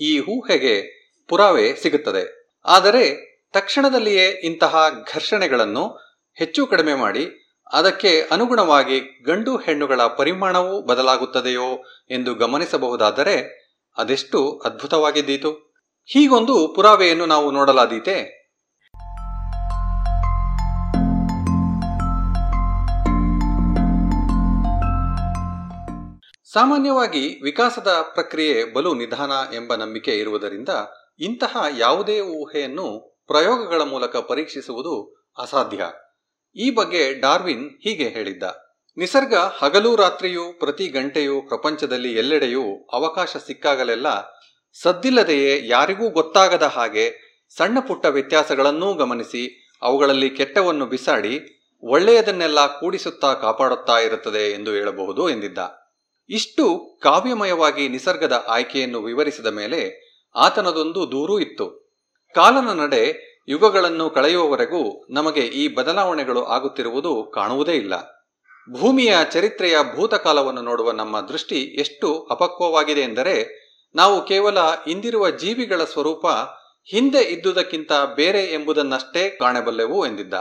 ಈ 0.00 0.18
ಊಹೆಗೆ 0.18 0.74
ಪುರಾವೆ 1.28 1.74
ಸಿಗುತ್ತದೆ. 1.74 2.54
ಆದರೆ 2.64 3.28
ತಕ್ಷಣದಲ್ಲಿಯೇ 3.52 4.28
ಇಂತಹ 4.28 5.04
ಘರ್ಷಣೆಗಳನ್ನು 5.14 5.88
ಹೆಚ್ಚು 6.38 6.66
ಕಡಿಮೆ 6.66 6.94
ಮಾಡಿ 6.94 7.47
ಅದಕ್ಕೆ 7.72 8.20
ಅನುಗುಣವಾಗಿ 8.30 9.22
ಗಂಡು 9.24 9.56
ಹೆಣ್ಣುಗಳ 9.56 10.02
ಪರಿಮಾಣವೂ 10.02 10.82
ಬದಲಾಗುತ್ತದೆಯೋ 10.82 11.84
ಎಂದು 12.10 12.34
ಗಮನಿಸಬಹುದಾದರೆ 12.34 13.68
ಅದೆಷ್ಟು 13.98 14.58
ಅದ್ಭುತವಾಗಿದ್ದೀತು? 14.64 15.74
ಹೀಗೊಂದು 16.04 16.72
ಪುರಾವೆಯನ್ನು 16.76 17.26
ನಾವು 17.26 17.50
ನೋಡಲಾದೀತೆ. 17.50 18.38
ಸಾಮಾನ್ಯವಾಗಿ 26.52 27.40
ವಿಕಾಸದ 27.42 27.88
ಪ್ರಕ್ರಿಯೆ 28.14 28.74
ಬಲು 28.74 28.94
ನಿಧಾನ 28.94 29.30
ಎಂಬ 29.54 29.74
ನಂಬಿಕೆ 29.74 30.18
ಇರುವುದರಿಂದ 30.18 30.68
ಇಂತಹ 31.20 31.56
ಯಾವುದೇ 31.78 32.20
ಊಹೆಯನ್ನು 32.20 33.18
ಪ್ರಯೋಗಗಳ 33.26 33.82
ಮೂಲಕ 33.82 34.16
ಪರೀಕ್ಷಿಸುವುದು 34.16 35.24
ಅಸಾಧ್ಯ. 35.38 35.84
ಈ 36.56 36.70
ಬಗ್ಗೆ 36.70 37.20
ಡಾರ್ವಿನ್ 37.20 37.70
ಹೀಗೆ 37.70 38.08
ಹೇಳಿದ್ದ. 38.08 38.42
ನಿಸರ್ಗ 38.96 39.34
ಹಗಲು 39.34 39.96
ರಾತ್ರಿಯೂ 39.96 40.52
ಪ್ರತಿ 40.52 40.88
ಗಂಟೆಯೂ 40.88 41.40
ಪ್ರಪಂಚದಲ್ಲಿ 41.40 42.12
ಎಲ್ಲೆಡೆಯೂ 42.12 42.88
ಅವಕಾಶ 42.92 43.36
ಸಿಕ್ಕಾಗಲೆಲ್ಲ 43.46 44.06
ಸದ್ದಿಲ್ಲದೆಯೇ 44.82 45.66
ಯಾರಿಗೂ 45.66 46.10
ಗೊತ್ತಾಗದ 46.10 46.62
ಹಾಗೆ 46.62 47.28
ಸಣ್ಣ 47.56 47.80
ಪುಟ್ಟ 47.80 48.06
ವ್ಯತ್ಯಾಸಗಳನ್ನೂ 48.06 48.94
ಗಮನಿಸಿ 48.94 49.72
ಅವುಗಳಲ್ಲಿ 49.82 50.30
ಕೆಟ್ಟವನ್ನು 50.30 50.86
ಬಿಸಾಡಿ 50.86 51.58
ಒಳ್ಳೆಯದನ್ನೆಲ್ಲ 51.82 52.80
ಕೂಡಿಸುತ್ತಾ 52.80 53.34
ಕಾಪಾಡುತ್ತಾ 53.34 53.98
ಇರುತ್ತದೆ 53.98 54.50
ಎಂದು 54.52 54.72
ಹೇಳಬಹುದು 54.72 55.30
ಎಂದಿದ್ದ. 55.30 55.58
ಇಷ್ಟು 56.28 56.98
ಕಾವ್ಯಮಯವಾಗಿ 57.02 57.88
ನಿಸರ್ಗದ 57.88 58.44
ಆಯ್ಕೆಯನ್ನು 58.48 59.02
ವಿವರಿಸಿದ 59.02 59.46
ಮೇಲೆ 59.46 60.08
ಆತನದೊಂದು 60.36 61.12
ದೂರೂ 61.12 61.38
ಇತ್ತು. 61.38 61.88
ಕಾಲನ 62.34 62.80
ನಡೆ 62.80 63.37
ಯುಗಗಳನ್ನು 63.48 64.10
ಕಳೆಯುವವರೆಗೂ 64.10 65.06
ನಮಗೆ 65.10 65.40
ಈ 65.40 65.74
ಬದಲಾವಣೆಗಳು 65.74 66.44
ಆಗುತ್ತಿರುವುದು 66.44 67.32
ಕಾಣುವುದೇ 67.34 67.72
ಇಲ್ಲ. 67.72 68.24
ಭೂಮಿಯ 68.80 69.16
ಚರಿತ್ರೆಯ 69.32 69.76
ಭೂತಕಾಲವನ್ನು 69.96 70.62
ನೋಡುವ 70.62 70.90
ನಮ್ಮ 70.90 71.20
ದೃಷ್ಟಿ 71.20 71.60
ಎಷ್ಟು 71.60 72.28
ಅಪಕ್ವವಾಗಿದೆ 72.30 73.00
ಎಂದರೆ, 73.00 73.68
ನಾವು 73.94 74.24
ಕೇವಲ 74.24 74.58
ಇಂದಿರುವ 74.86 75.30
ಜೀವಿಗಳ 75.30 75.84
ಸ್ವರೂಪ 75.84 76.26
ಹಿಂದೆ 76.90 77.20
ಇದ್ದುದಕ್ಕಿಂತ 77.20 77.92
ಬೇರೆ 78.14 78.44
ಎಂಬುದನ್ನಷ್ಟೇ 78.44 79.30
ಕಾಣಬಲ್ಲೆವು 79.30 80.06
ಎಂದಿದ್ದ. 80.06 80.34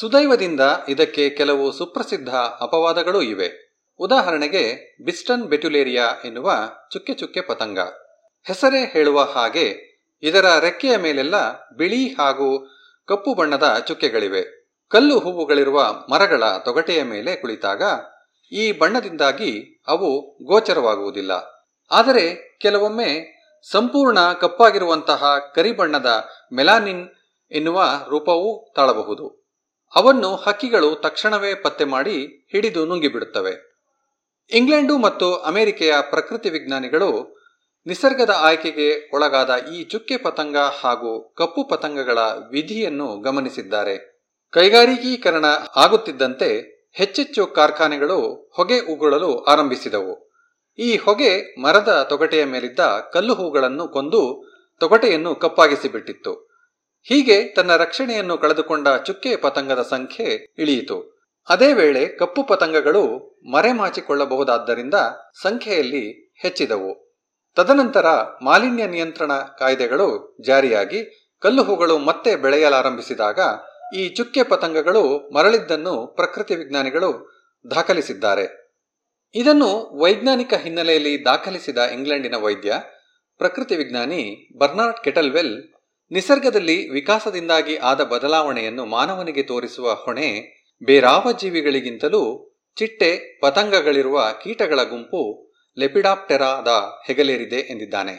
ಸುದೈವದಿಂದ 0.00 0.60
ಇದಕ್ಕೆ 0.88 1.30
ಕೆಲವು 1.30 1.72
ಸುಪ್ರಸಿದ್ಧ 1.72 2.28
ಅಪವಾದಗಳೂ 2.34 3.22
ಇವೆ. 3.22 3.76
ಉದಾಹರಣೆಗೆ, 3.98 4.96
ಬಿಸ್ಟನ್ 5.04 5.44
ಬೆಟ್ಯುಲೇರಿಯಾ 5.44 6.04
ಎನ್ನುವ 6.24 6.52
ಚುಕ್ಕೆ 6.92 7.14
ಚುಕ್ಕೆ 7.14 7.40
ಪತಂಗ. 7.40 7.78
ಹೆಸರೇ 8.46 8.90
ಹೇಳುವ 8.92 9.20
ಹಾಗೆ 9.22 9.89
ಇದರ 10.22 10.58
ರೆಕ್ಕೆಯ 10.58 10.96
ಮೇಲೆಲ್ಲ 10.96 11.34
ಬಿಳಿ 11.76 12.08
ಹಾಗೂ 12.08 12.76
ಕಪ್ಪು 13.08 13.34
ಬಣ್ಣದ 13.34 13.84
ಚುಕ್ಕೆಗಳಿವೆ. 13.86 14.60
ಕಲ್ಲು 14.88 15.18
ಹೂವುಗಳಿರುವ 15.18 15.82
ಮರಗಳ 16.10 16.44
ತೊಗಟೆಯ 16.44 17.02
ಮೇಲೆ 17.02 17.36
ಕುಳಿತಾಗ 17.36 17.82
ಈ 18.52 18.72
ಬಣ್ಣದಿಂದಾಗಿ 18.72 19.82
ಅವು 19.88 20.38
ಗೋಚರವಾಗುವುದಿಲ್ಲ. 20.44 21.30
ಆದರೆ 21.90 22.56
ಕೆಲವೊಮ್ಮೆ 22.60 23.40
ಸಂಪೂರ್ಣ 23.70 24.32
ಕಪ್ಪಾಗಿರುವಂತಹ 24.32 25.38
ಕರಿಬಣ್ಣದ 25.54 26.28
ಮೆಲಾನಿನ್ 26.52 27.08
ಎನ್ನುವ 27.50 27.84
ರೂಪವೂ 28.08 28.72
ತಾಳಬಹುದು. 28.76 29.54
ಅವನ್ನು 29.94 30.36
ಹಕ್ಕಿಗಳು 30.36 30.94
ತಕ್ಷಣವೇ 30.94 31.54
ಪತ್ತೆ 31.54 31.84
ಮಾಡಿ 31.84 32.48
ಹಿಡಿದು 32.52 32.86
ನುಂಗಿಬಿಡುತ್ತವೆ. 32.86 33.70
ಇಂಗ್ಲೆಂಡು 34.50 34.98
ಮತ್ತು 34.98 35.34
ಅಮೆರಿಕೆಯ 35.34 35.94
ಪ್ರಕೃತಿ 36.10 36.50
ವಿಜ್ಞಾನಿಗಳು 36.50 37.39
ನಿಸರ್ಗದ 37.86 38.34
ಆಯ್ಕೆಗೆ 38.38 39.10
ಒಳಗಾದ 39.14 39.56
ಈ 39.72 39.84
ಚುಕ್ಕೆ 39.84 40.16
ಪತಂಗ 40.16 40.56
ಹಾಗೂ 40.56 41.34
ಕಪ್ಪು 41.36 41.64
ಪತಂಗಗಳ 41.64 42.18
ವಿಧಿಯನ್ನು 42.50 43.20
ಗಮನಿಸಿದ್ದಾರೆ. 43.20 44.26
ಕೈಗಾರಿಕೀಕರಣ 44.50 45.44
ಆಗುತ್ತಿದ್ದಂತೆ 45.76 46.80
ಹೆಚ್ಚೆಚ್ಚು 46.92 47.46
ಕಾರ್ಖಾನೆಗಳು 47.46 48.50
ಹೊಗೆ 48.52 48.80
ಉಗುಳಲು 48.80 49.44
ಆರಂಭಿಸಿದವು. 49.44 50.30
ಈ 50.78 50.96
ಹೊಗೆ 50.96 51.60
ಮರದ 51.60 52.06
ತೊಗಟೆಯ 52.08 52.44
ಮೇಲಿದ್ದ 52.44 52.80
ಕಲ್ಲು 53.12 53.34
ಹೂಗಳನ್ನು 53.34 53.88
ಕೊಂದು 53.88 54.44
ತೊಗಟೆಯನ್ನು 54.80 55.34
ಕಪ್ಪಾಗಿಸಿಬಿಟ್ಟಿತ್ತು. 55.34 56.34
ಹೀಗೆ 57.02 57.48
ತನ್ನ 57.48 57.76
ರಕ್ಷಣೆಯನ್ನು 57.76 58.38
ಕಳೆದುಕೊಂಡ 58.38 58.88
ಚುಕ್ಕೆ 59.06 59.36
ಪತಂಗದ 59.36 59.82
ಸಂಖ್ಯೆ 59.82 60.54
ಇಳಿಯಿತು. 60.58 61.26
ಅದೇ 61.48 61.72
ವೇಳೆ 61.72 62.06
ಕಪ್ಪು 62.06 62.42
ಪತಂಗಗಳು 62.42 63.18
ಮರೆಮಾಚಿಕೊಳ್ಳಬಹುದಾದ್ದರಿಂದ 63.52 64.94
ಸಂಖ್ಯೆಯಲ್ಲಿ 65.42 66.34
ಹೆಚ್ಚಿದವು. 66.42 67.09
ತದನಂತರ 67.56 68.06
ಮಾಲಿನ್ಯ 68.42 68.86
ನಿಯಂತ್ರಣ 68.86 69.32
ಕಾಯ್ದೆಗಳು 69.32 70.36
ಜಾರಿಯಾಗಿ 70.46 71.30
ಕಲ್ಲುಹೂಗಳು 71.38 71.98
ಮತ್ತೆ 71.98 72.36
ಬೆಳೆಯಲಾರಂಭಿಸಿದಾಗ 72.36 73.38
ಈ 73.96 74.08
ಚುಕ್ಕೆ 74.08 74.42
ಪತಂಗಗಳು 74.42 75.30
ಮರಳಿದ್ದನ್ನು 75.34 76.06
ಪ್ರಕೃತಿ 76.06 76.54
ವಿಜ್ಞಾನಿಗಳು 76.54 77.40
ದಾಖಲಿಸಿದ್ದಾರೆ. 77.70 78.60
ಇದನ್ನು 79.34 79.98
ವೈಜ್ಞಾನಿಕ 80.02 80.54
ಹಿನ್ನೆಲೆಯಲ್ಲಿ 80.54 81.24
ದಾಖಲಿಸಿದ 81.24 81.78
ಇಂಗ್ಲೆಂಡಿನ 81.78 82.34
ವೈದ್ಯ, 82.34 82.74
ಪ್ರಕೃತಿ 83.38 83.76
ವಿಜ್ಞಾನಿ 83.76 84.48
ಬರ್ನಾರ್ಡ್ 84.58 85.04
ಕೆಟಲ್ವೆಲ್, 85.04 85.62
ನಿಸರ್ಗದಲ್ಲಿ 86.12 86.88
ವಿಕಾಸದಿಂದಾಗಿ 86.88 87.76
ಆದ 87.76 88.00
ಬದಲಾವಣೆಯನ್ನು 88.00 88.84
ಮಾನವನಿಗೆ 88.84 89.42
ತೋರಿಸುವ 89.42 89.94
ಹೊಣೆ, 89.94 90.60
ಬೇರಾವ 90.84 91.32
ಜೀವಿಗಳಿಗಿಂತಲೂ 91.32 92.52
ಚಿಟ್ಟೆ 92.76 93.40
ಪತಂಗಗಳಿರುವ 93.40 94.24
ಕೀಟಗಳ 94.44 94.82
ಗುಂಪು 94.82 95.49
ಲೆಪಿಡಾಪ್ಟೆರಾದ 95.80 96.68
ಹೆಗಲೇರಿದೆ 97.06 97.56
ಎಂದಿದ್ದಾನೆ. 97.56 98.14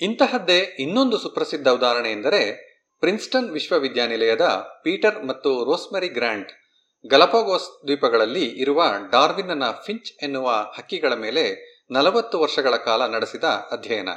ಇಂತಹದ್ದೇ 0.00 0.58
ಇನ್ನೊಂದು 0.78 1.18
ಸುಪ್ರಸಿದ್ಧ 1.18 1.68
ಉದಾಹರಣೆ 1.68 2.12
ಎಂದರೆ 2.12 2.72
ಪ್ರಿನ್ಸ್ಟನ್ 3.00 3.50
ವಿಶ್ವವಿದ್ಯಾನಿಲಯದ 3.50 4.40
ಪೀಟರ್ 4.84 5.26
ಮತ್ತು 5.26 5.64
ರೋಸ್ಮೆರಿ 5.64 6.08
ಗ್ರ್ಯಾಂಟ್ 6.08 6.52
ಗಲಪಗೋಸ್ 7.10 7.82
ದ್ವೀಪಗಳಲ್ಲಿ 7.86 8.44
ಇರುವ 8.44 8.84
ಡಾರ್ವಿನ್ನ 9.10 9.64
ಫಿಂಚ್ 9.86 10.24
ಎನ್ನುವ 10.24 10.50
ಹಕ್ಕಿಗಳ 10.50 11.14
ಮೇಲೆ 11.14 11.72
ನಲವತ್ತು 11.90 12.40
ವರ್ಷಗಳ 12.40 12.76
ಕಾಲ 12.76 13.06
ನಡೆಸಿದ 13.06 13.44
ಅಧ್ಯಯನ. 13.44 14.08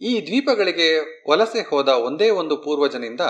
ಈ 0.00 0.26
ದ್ವೀಪಗಳಿಗೆ 0.26 1.20
ವಲಸೆ 1.30 1.68
ಹೋದ 1.68 1.88
ಒಂದೇ 1.88 2.30
ಒಂದು 2.30 2.56
ಪೂರ್ವಜನಿಂದ 2.56 3.20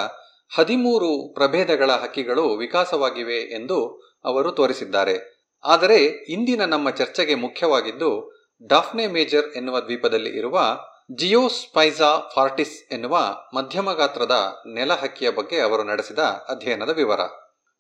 ಹದಿಮೂರು 0.54 1.34
ಪ್ರಭೇದಗಳ 1.34 1.90
ಹಕ್ಕಿಗಳು 1.92 2.56
ವಿಕಾಸವಾಗಿವೆ 2.56 3.38
ಎಂದು 3.54 4.10
ಅವರು 4.24 4.52
ತೋರಿಸಿದ್ದಾರೆ. 4.52 5.40
ಆದರೆ 5.64 6.04
ಇಂದಿನ 6.04 6.64
ನಮ್ಮ 6.64 6.90
ಚರ್ಚೆಗೆ 6.90 7.34
ಮುಖ್ಯವಾಗಿದ್ದು 7.34 8.39
ಡಾಫ್ನೆ 8.66 9.06
ಮೇಜರ್ 9.06 9.52
ಎನ್ನುವ 9.56 9.80
ದ್ವೀಪದಲ್ಲಿ 9.80 10.30
ಇರುವ 10.30 10.80
ಜಿಯೋಸ್ಪೈಸಾ 11.16 12.30
ಫಾರ್ಟಿಸ್ 12.34 12.92
ಎನ್ನುವ 12.92 13.36
ಮಧ್ಯಮ 13.54 13.92
ಗಾತ್ರದ 13.92 14.62
ನೆಲಹಕ್ಕಿಯ 14.74 15.30
ಬಗ್ಗೆ 15.30 15.60
ಅವರು 15.60 15.84
ನಡೆಸಿದ 15.84 16.18
ಅಧ್ಯಯನದ 16.18 16.88
ವಿವರ. 16.88 17.20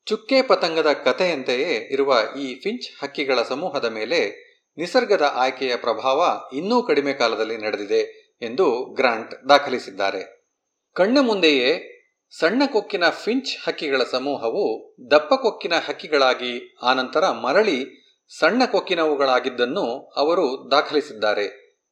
ಚುಕ್ಕೆ 0.06 0.42
ಪತಂಗದ 0.42 0.92
ಕಥೆಯಂತೆಯೇ 0.92 1.88
ಇರುವ 1.90 2.14
ಈ 2.38 2.60
ಫಿಂಚ್ 2.60 3.02
ಹಕ್ಕಿಗಳ 3.02 3.42
ಸಮೂಹದ 3.42 3.84
ಮೇಲೆ 3.84 4.50
ನಿಸರ್ಗದ 4.78 5.32
ಆಯ್ಕೆಯ 5.34 5.76
ಪ್ರಭಾವ 5.76 6.40
ಇನ್ನೂ 6.52 6.82
ಕಡಿಮೆ 6.82 7.12
ಕಾಲದಲ್ಲಿ 7.12 7.56
ನಡೆದಿದೆ 7.56 8.00
ಎಂದು 8.42 8.94
ಗ್ರಾಂಟ್ 8.94 9.48
ದಾಖಲಿಸಿದ್ದಾರೆ. 9.48 10.50
ಕಣ್ಣ 10.94 11.18
ಮುಂದೆಯೇ 11.20 11.96
ಸಣ್ಣ 12.38 12.62
ಕೊಕ್ಕಿನ 12.66 13.08
ಫಿಂಚ್ 13.08 13.68
ಹಕ್ಕಿಗಳ 13.68 14.02
ಸಮೂಹವು 14.10 14.96
ದಪ್ಪ 15.10 15.34
ಕೊಕ್ಕಿನ 15.34 15.72
ಹಕ್ಕಿಗಳಾಗಿ 15.74 16.76
ಆನಂತರ 16.82 17.30
ಮರಳಿ 17.30 17.99
ಸಣ್ಣ 18.38 18.64
ಕೊಕ್ಕಿನವುಗಳಾಗಿದ್ದನ್ನು 18.64 20.12
ಅವರು 20.16 20.68
ದಾಖಲಿಸಿದ್ದಾರೆ. 20.70 21.46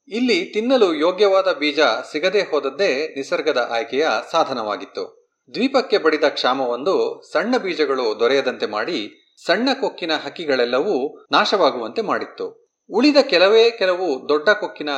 ಇಲ್ಲಿ 0.09 0.45
ತಿನ್ನಲು 0.45 0.95
ಯೋಗ್ಯವಾದ 0.95 1.53
ಬೀಜ 1.53 1.81
ಸಿಗದೇ 2.13 2.41
ಹೋದದ್ದೇ 2.41 3.15
ನಿಸರ್ಗದ 3.17 3.69
ಆಯ್ಕೆಯ 3.71 4.07
ಸಾಧನವಾಗಿತ್ತು. 4.31 5.35
ದ್ವೀಪಕ್ಕೆ 5.55 5.99
ಬಡಿದ 5.99 6.25
ಕ್ಷಾಮವೊಂದು 6.29 7.23
ಸಣ್ಣ 7.33 7.57
ಬೀಜಗಳು 7.57 8.21
ದೊರೆಯದಂತೆ 8.21 8.67
ಮಾಡಿ 8.67 9.27
ಸಣ್ಣ 9.47 9.69
ಕೊಕ್ಕಿನ 9.81 10.13
ಹಕ್ಕಿಗಳೆಲ್ಲವೂ 10.25 11.27
ನಾಶವಾಗುವಂತೆ 11.33 12.03
ಮಾಡಿತ್ತು. 12.03 12.75
ಉಳಿದ 12.91 13.17
ಕೆಲವೇ 13.23 13.71
ಕೆಲವು 13.71 14.29
ದೊಡ್ಡ 14.29 14.49
ಕೊಕ್ಕಿನ 14.49 14.89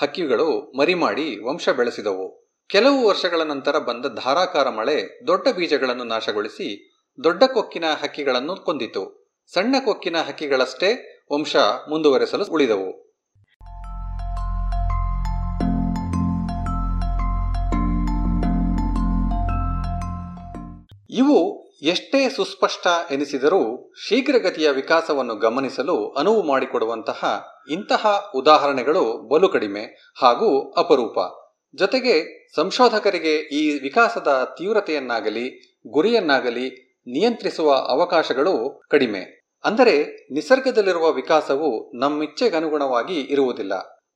ಹಕ್ಕಿಗಳು 0.00 0.72
ಮರಿ 0.78 0.94
ಮಾಡಿ 0.94 1.44
ವಂಶ 1.44 1.68
ಬೆಳೆಸಿದವು. 1.68 2.50
ಕೆಲವು 2.68 3.06
ವರ್ಷಗಳ 3.06 3.42
ನಂತರ 3.42 3.78
ಬಂದ 3.78 4.06
ಧಾರಾಕಾರ 4.06 4.68
ಮಳೆ 4.68 5.26
ದೊಡ್ಡ 5.26 5.48
ಬೀಜಗಳನ್ನು 5.56 6.04
ನಾಶಗೊಳಿಸಿ 6.04 6.90
ದೊಡ್ಡ 7.24 7.42
ಕೊಕ್ಕಿನ 7.44 7.84
ಹಕ್ಕಿಗಳನ್ನು 8.02 8.56
ಕೊಂದಿತು. 8.56 9.17
ಸಣ್ಣ 9.54 9.76
ಕೊಕ್ಕಿನ 9.84 10.16
ಹಕ್ಕಿಗಳಷ್ಟೇ 10.16 11.22
ವಂಶ 11.32 11.56
ಮುಂದುವರೆಸಲು 11.88 12.44
ಉಳಿದವು. 12.44 13.08
ಇವು 21.10 21.68
ಎಷ್ಟೇ 21.82 22.28
ಸುಸ್ಪಷ್ಟ 22.28 22.86
ಎನಿಸಿದರೂ 23.10 23.92
ಶೀಘ್ರಗತಿಯ 24.08 24.70
ವಿಕಾಸವನ್ನು 24.70 25.34
ಗಮನಿಸಲು 25.34 26.12
ಅನುವು 26.12 26.42
ಮಾಡಿಕೊಡುವಂತಹ 26.42 27.46
ಇಂತಹ 27.70 28.32
ಉದಾಹರಣೆಗಳು 28.34 29.28
ಬಲು 29.28 29.48
ಕಡಿಮೆ 29.48 30.12
ಹಾಗೂ 30.22 30.70
ಅಪರೂಪ. 30.70 31.18
ಜೊತೆಗೆ 31.76 32.46
ಸಂಶೋಧಕರಿಗೆ 32.56 33.34
ಈ 33.34 33.78
ವಿಕಾಸದ 33.78 34.54
ತೀವ್ರತೆಯನ್ನಾಗಲಿ 34.58 35.78
ಗುರಿಯನ್ನಾಗಲಿ 35.86 36.88
ನಿಯಂತ್ರಿಸುವ 37.06 37.74
ಅವಕಾಶಗಳು 37.74 38.82
ಕಡಿಮೆ. 38.90 39.37
ಅಂದರೆ 39.64 40.26
ನಿಸರ್ಗದಲ್ಲಿರುವ 40.30 41.12
ವಿಕಾಸವು 41.12 41.90
ನಮ್ಮಿಚ್ಛೆಗನುಗುಣವಾಗಿ 41.94 43.20
ಇರುವುದಿಲ್ಲ. 43.20 43.72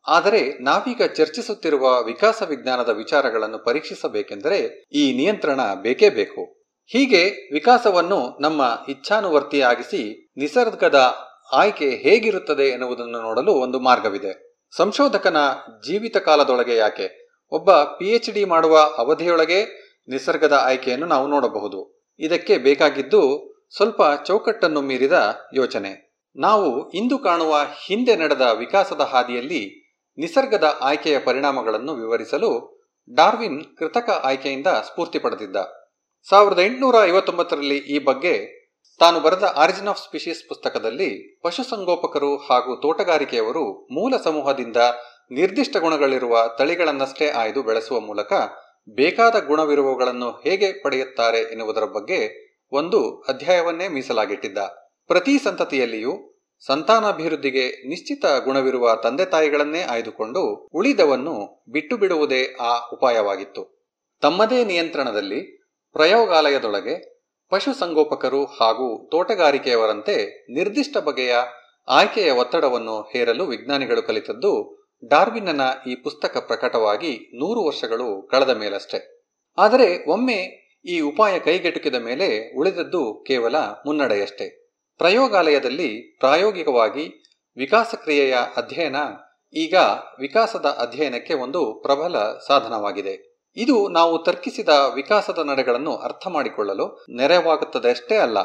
ಆದರೆ 0.08 0.58
ನಾವೀಗ 0.58 1.02
ಚರ್ಚಿಸುತ್ತಿರುವ 1.02 2.02
ವಿಕಾಸ 2.02 2.42
ವಿಜ್ಞಾನದ 2.48 2.88
ವಿಚಾರಗಳನ್ನು 2.88 3.58
ಪರೀಕ್ಷಿಸಬೇಕೆಂದರೆ 3.58 4.84
ಈ 4.92 5.16
ನಿಯಂತ್ರಣ 5.16 5.60
ಬೇಕೇ 5.74 6.08
ಬೇಕು. 6.08 6.62
ಹೀಗೆ 6.86 7.52
ವಿಕಾಸವನ್ನು 7.52 8.38
ನಮ್ಮ 8.40 8.62
ಇಚ್ಛಾನುವರ್ತಿಯಾಗಿಸಿ 8.88 10.30
ನಿಸರ್ಗದ 10.36 11.14
ಆಯ್ಕೆ 11.52 11.90
ಹೇಗಿರುತ್ತದೆ 11.90 12.68
ಎನ್ನುವುದನ್ನು 12.68 13.22
ನೋಡಲು 13.22 13.52
ಒಂದು 13.52 13.80
ಮಾರ್ಗವಿದೆ. 13.80 14.60
ಸಂಶೋಧಕನ 14.76 15.36
ಜೀವಿತ 15.86 16.16
ಕಾಲದೊಳಗೆ 16.16 16.76
ಯಾಕೆ? 16.76 17.38
ಒಬ್ಬ 17.50 17.72
ಪಿ 17.72 18.10
ಎಚ್ 18.10 18.30
ಡಿ 18.30 18.44
ಮಾಡುವ 18.44 18.78
ಅವಧಿಯೊಳಗೆ 18.98 19.82
ನಿಸರ್ಗದ 20.08 20.52
ಆಯ್ಕೆಯನ್ನು 20.52 21.06
ನಾವು 21.06 21.28
ನೋಡಬಹುದು. 21.28 22.08
ಇದಕ್ಕೆ 22.18 22.58
ಬೇಕಾಗಿದ್ದು 22.58 23.51
ಸ್ವಲ್ಪ 23.76 24.02
ಚೌಕಟ್ಟನ್ನು 24.26 24.80
ಮೀರಿದ 24.80 25.40
ಯೋಚನೆ. 25.54 26.20
ನಾವು 26.36 26.90
ಇಂದು 26.90 27.18
ಕಾಣುವ 27.18 27.56
ಹಿಂದೆ 27.86 28.16
ನಡೆದ 28.16 28.40
ವಿಕಾಸದ 28.40 29.00
ಹಾದಿಯಲ್ಲಿ 29.00 29.62
ನಿಸರ್ಗದ 30.18 30.78
ಆಯ್ಕೆಯ 30.80 31.18
ಪರಿಣಾಮಗಳನ್ನು 31.18 31.94
ವಿವರಿಸಲು 31.94 32.82
ಡಾರ್ವಿನ್ 33.14 33.64
ಕೃತಕ 33.78 34.20
ಆಯ್ಕೆಯಿಂದ 34.24 34.66
ಸ್ಫೂರ್ತಿ 34.66 35.18
ಪಡೆದಿದ್ದ. 35.18 35.56
ಸಾವಿರದ 36.28 36.58
ಎಂಟುನೂರ 36.58 36.96
ಐವತ್ತೊಂಬತ್ತರಲ್ಲಿ 37.04 37.78
ಈ 37.78 37.98
ಬಗ್ಗೆ 37.98 38.62
ತಾನು 38.98 39.20
ಬರೆದ 39.20 39.52
ಆರಿಜಿನ್ 39.56 39.88
ಆಫ್ 39.88 39.98
ಸ್ಪೀಶೀಸ್ 39.98 40.48
ಪುಸ್ತಕದಲ್ಲಿ 40.48 41.40
ಪಶುಸಂಗೋಪಕರು 41.42 42.36
ಹಾಗೂ 42.36 42.76
ತೋಟಗಾರಿಕೆಯವರು 42.76 43.88
ಮೂಲ 43.92 44.14
ಸಮೂಹದಿಂದ 44.16 44.76
ನಿರ್ದಿಷ್ಟ 45.30 45.76
ಗುಣಗಳಿರುವ 45.76 46.38
ತಳಿಗಳನ್ನಷ್ಟೇ 46.58 47.30
ಆಯ್ದು 47.30 47.62
ಬೆಳೆಸುವ 47.62 48.00
ಮೂಲಕ 48.00 48.32
ಬೇಕಾದ 48.90 49.46
ಗುಣವಿರುವವುಗಳನ್ನು 49.46 50.30
ಹೇಗೆ 50.30 50.82
ಪಡೆಯುತ್ತಾರೆ 50.82 51.38
ಎನ್ನುವುದರ 51.38 51.84
ಬಗ್ಗೆ 51.84 52.51
ಒಂದು 52.72 53.20
ಅಧ್ಯಾಯವನ್ನೇ 53.20 53.88
ಮೀಸಲಾಗಿಟ್ಟಿದ್ದ. 53.88 54.58
ಪ್ರತಿ 55.06 55.38
ಸಂತತಿಯಲ್ಲಿಯೂ 55.38 56.28
ಸಂತಾನಾಭಿವೃದ್ಧಿಗೆ 56.66 57.68
ನಿಶ್ಚಿತ 57.88 58.24
ಗುಣವಿರುವ 58.44 58.94
ತಂದೆ 59.02 59.24
ತಾಯಿಗಳನ್ನೇ 59.24 59.82
ಆಯ್ದುಕೊಂಡು 59.82 60.68
ಉಳಿದವನ್ನು 60.74 61.64
ಬಿಟ್ಟು 61.68 61.96
ಬಿಡುವುದೇ 61.96 62.56
ಆ 62.60 62.88
ಉಪಾಯವಾಗಿತ್ತು. 62.92 63.88
ತಮ್ಮದೇ 64.20 64.64
ನಿಯಂತ್ರಣದಲ್ಲಿ 64.64 65.56
ಪ್ರಯೋಗಾಲಯದೊಳಗೆ 65.92 67.24
ಪಶುಸಂಗೋಪಕರು 67.50 68.44
ಹಾಗೂ 68.44 69.08
ತೋಟಗಾರಿಕೆಯವರಂತೆ 69.10 70.46
ನಿರ್ದಿಷ್ಟ 70.54 70.96
ಬಗೆಯ 70.96 71.34
ಆಯ್ಕೆಯ 71.88 72.30
ಒತ್ತಡವನ್ನು 72.30 73.02
ಹೇರಲು 73.02 73.44
ವಿಜ್ಞಾನಿಗಳು 73.44 74.02
ಕಲಿತದ್ದು 74.02 74.82
ಡಾರ್ವಿನ್ನನ 75.08 75.60
ಈ 75.86 75.94
ಪುಸ್ತಕ 75.94 76.36
ಪ್ರಕಟವಾಗಿ 76.46 77.30
ನೂರು 77.34 77.64
ವರ್ಷಗಳು 77.64 78.28
ಕಳೆದ 78.30 78.50
ಮೇಲಷ್ಟೆ. 78.50 79.28
ಆದರೆ 79.58 80.10
ಒಮ್ಮೆ 80.10 80.61
ಈ 80.84 81.00
ಉಪಾಯ 81.00 81.38
ಕೈಗೆಟುಕಿದ 81.38 81.94
ಮೇಲೆ 81.94 82.58
ಉಳಿದದ್ದು 82.58 83.24
ಕೇವಲ 83.26 83.56
ಮುನ್ನಡೆಯಷ್ಟೇ. 83.56 84.46
ಪ್ರಯೋಗಾಲಯದಲ್ಲಿ 84.98 86.16
ಪ್ರಾಯೋಗಿಕವಾಗಿ 86.20 87.04
ವಿಕಾಸ 87.56 87.94
ಕ್ರಿಯೆಯ 87.94 88.34
ಅಧ್ಯಯನ 88.56 88.96
ಈಗ 89.52 89.74
ವಿಕಾಸದ 90.20 90.66
ಅಧ್ಯಯನಕ್ಕೆ 90.66 91.34
ಒಂದು 91.34 91.74
ಪ್ರಬಲ 91.74 92.18
ಸಾಧನವಾಗಿದೆ. 92.48 93.38
ಇದು 93.56 93.88
ನಾವು 93.88 94.22
ತರ್ಕಿಸಿದ 94.22 94.68
ವಿಕಾಸದ 94.94 95.38
ನಡೆಗಳನ್ನು 95.38 95.96
ಅರ್ಥ 95.96 96.26
ಮಾಡಿಕೊಳ್ಳಲು 96.26 97.04
ನೆರವಾಗುತ್ತದೆ 97.16 98.16
ಅಲ್ಲ, 98.16 98.38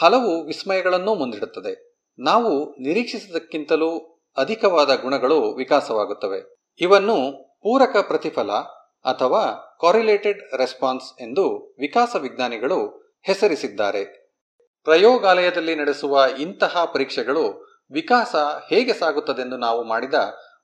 ಹಲವು 0.00 0.44
ವಿಸ್ಮಯಗಳನ್ನೂ 0.44 1.14
ಮುಂದಿಡುತ್ತದೆ. 1.14 1.94
ನಾವು 2.18 2.70
ನಿರೀಕ್ಷಿಸಿದಕ್ಕಿಂತಲೂ 2.70 3.90
ಅಧಿಕವಾದ 4.36 4.94
ಗುಣಗಳು 4.94 5.54
ವಿಕಾಸವಾಗುತ್ತವೆ. 5.54 6.40
ಇವನ್ನು 6.80 7.16
ಪೂರಕ 7.62 7.96
ಪ್ರತಿಫಲ 7.96 8.50
ಅಥವಾ 9.04 9.78
ಕಾರಿಲೇಟೆಡ್ 9.80 10.56
ರೆಸ್ಪಾನ್ಸ್ 10.56 11.22
ಎಂದು 11.22 11.74
ವಿಕಾಸ 11.78 12.16
ವಿಜ್ಞಾನಿಗಳು 12.20 13.04
ಹೆಸರಿಸಿದ್ದಾರೆ. 13.22 14.24
ಪ್ರಯೋಗಾಲಯದಲ್ಲಿ 14.84 15.74
ನಡೆಸುವ 15.74 16.24
ಇಂತಹ 16.38 16.84
ಪರೀಕ್ಷೆಗಳು 16.84 17.74
ವಿಕಾಸ 17.92 18.34
ಹೇಗೆ 18.70 18.92
ಸಾಗುತ್ತದೆಂದು 18.92 19.56
ನಾವು 19.56 19.84
ಮಾಡಿದ 19.84 20.14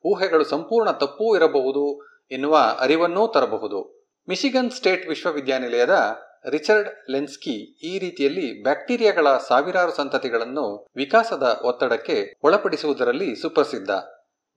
ಊಹೆಗಳು 0.05 0.45
ಸಂಪೂರ್ಣ 0.45 0.91
ತಪ್ಪೂ 0.91 1.37
ಇರಬಹುದು 1.37 2.11
ಎನ್ನುವ 2.31 2.77
ಅರಿವನ್ನೂ 2.79 3.27
ತರಬಹುದು. 3.27 4.07
ಮಿಶಿಗನ್ 4.29 4.71
ಸ್ಟೇಟ್ 4.71 5.09
ವಿಶ್ವವಿದ್ಯಾನಿಲಯದ 5.09 6.17
ರಿಚರ್ಡ್ 6.49 7.11
ಲೆನ್ಸ್ಕಿ 7.11 7.81
ಈ 7.87 7.99
ರೀತಿಯಲ್ಲಿ 7.99 8.63
ಬ್ಯಾಕ್ಟೀರಿಯಾಗಳ 8.63 9.37
ಸಾವಿರಾರು 9.49 9.93
ಸಂತತಿಗಳನ್ನು 9.93 10.87
ವಿಕಾಸದ 10.97 11.61
ಒತ್ತಡಕ್ಕೆ 11.65 12.41
ಒಳಪಡಿಸುವುದರಲ್ಲಿ 12.43 13.37
ಸುಪ್ರಸಿದ್ಧ. 13.37 13.91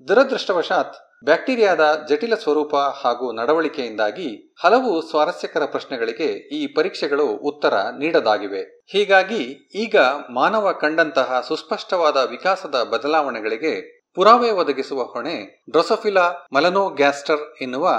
ದುರದೃಷ್ಟವಶಾತ್ 0.08 1.12
ಬ್ಯಾಕ್ಟೀರಿಯಾದ 1.24 2.05
ಜಟಿಲ 2.09 2.36
ಸ್ವರೂಪ 2.36 2.76
ಹಾಗೂ 2.76 3.32
ನಡವಳಿಕೆಯಿಂದಾಗಿ 3.32 4.55
ಹಲವು 4.63 5.01
ಸ್ವಾರಸ್ಯಕರ 5.09 5.65
ಪ್ರಶ್ನೆಗಳಿಗೆ 5.65 6.26
ಈ 6.26 6.67
ಪರೀಕ್ಷೆಗಳು 6.67 7.26
ಉತ್ತರ 7.26 7.74
ನೀಡದಾಗಿವೆ. 7.97 8.84
ಹೀಗಾಗಿ 8.91 9.71
ಈಗ 9.76 9.95
ಮಾನವ 10.30 10.71
ಕಂಡಂತಹ 10.82 11.45
ಸುಸ್ಪಷ್ಟವಾದ 11.47 12.17
ವಿಕಾಸದ 12.17 12.84
ಬದಲಾವಣೆಗಳಿಗೆ 12.84 14.03
ಪುರಾವೆ 14.15 14.51
ಒದಗಿಸುವ 14.51 15.03
ಹೊಣೆ 15.03 15.63
ಡ್ರೊಸೊಫಿಲಾ 15.69 16.47
ಮಲನೋಗ್ಯಾಸ್ಟರ್ 16.53 17.57
ಎನ್ನುವ 17.61 17.89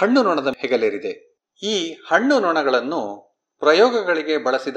ಹಣ್ಣು 0.00 0.22
ನೊಣದ 0.22 0.52
ಹೆಗಲೇರಿದೆ. 0.58 1.42
ಈ 1.62 1.92
ಹಣ್ಣು 1.92 2.40
ನೊಣಗಳನ್ನು 2.40 3.02
ಪ್ರಯೋಗಗಳಿಗೆ 3.60 4.36
ಬಳಸಿದ 4.36 4.76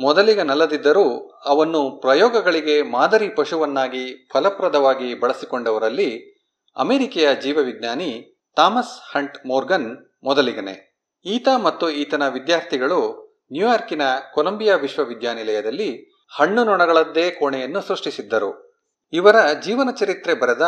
ಮೊದಲಿಗನಲ್ಲದಿದ್ದರೂ 0.00 1.36
ಅವನ್ನು 1.44 1.90
ಪ್ರಯೋಗಗಳಿಗೆ 1.90 2.82
ಮಾದರಿ 2.82 3.28
ಪಶುವನ್ನಾಗಿ 3.28 4.28
ಫಲಪ್ರದವಾಗಿ 4.32 5.20
ಬಳಸಿಕೊಂಡವರಲ್ಲಿ 5.20 6.33
ಅಮೆರಿಕೆಯ 6.76 7.34
ಜೀವವಿಜ್ಞಾನಿ 7.34 8.36
ಥಾಮಸ್ 8.56 9.16
ಹಂಟ್ 9.16 9.46
ಮೋರ್ಗನ್ 9.46 10.16
ಮೊದಲಿಗನೆ. 10.24 10.94
ಈತ 11.24 11.48
ಮತ್ತು 11.62 11.90
ಈತನ 11.90 12.28
ವಿದ್ಯಾರ್ಥಿಗಳು 12.28 13.24
ನ್ಯೂಯಾರ್ಕಿನ 13.52 14.02
ಕೊಲಂಬಿಯಾ 14.34 14.76
ವಿಶ್ವವಿದ್ಯಾನಿಲಯದಲ್ಲಿ 14.76 16.12
ಹಣ್ಣು 16.36 16.64
ನೊಣಗಳದ್ದೇ 16.64 17.30
ಕೋಣೆಯನ್ನು 17.30 17.80
ಸೃಷ್ಟಿಸಿದ್ದರು. 17.80 18.78
ಇವರ 19.12 19.36
ಜೀವನ 19.62 19.90
ಚರಿತ್ರೆ 19.90 20.34
ಬರೆದ 20.34 20.62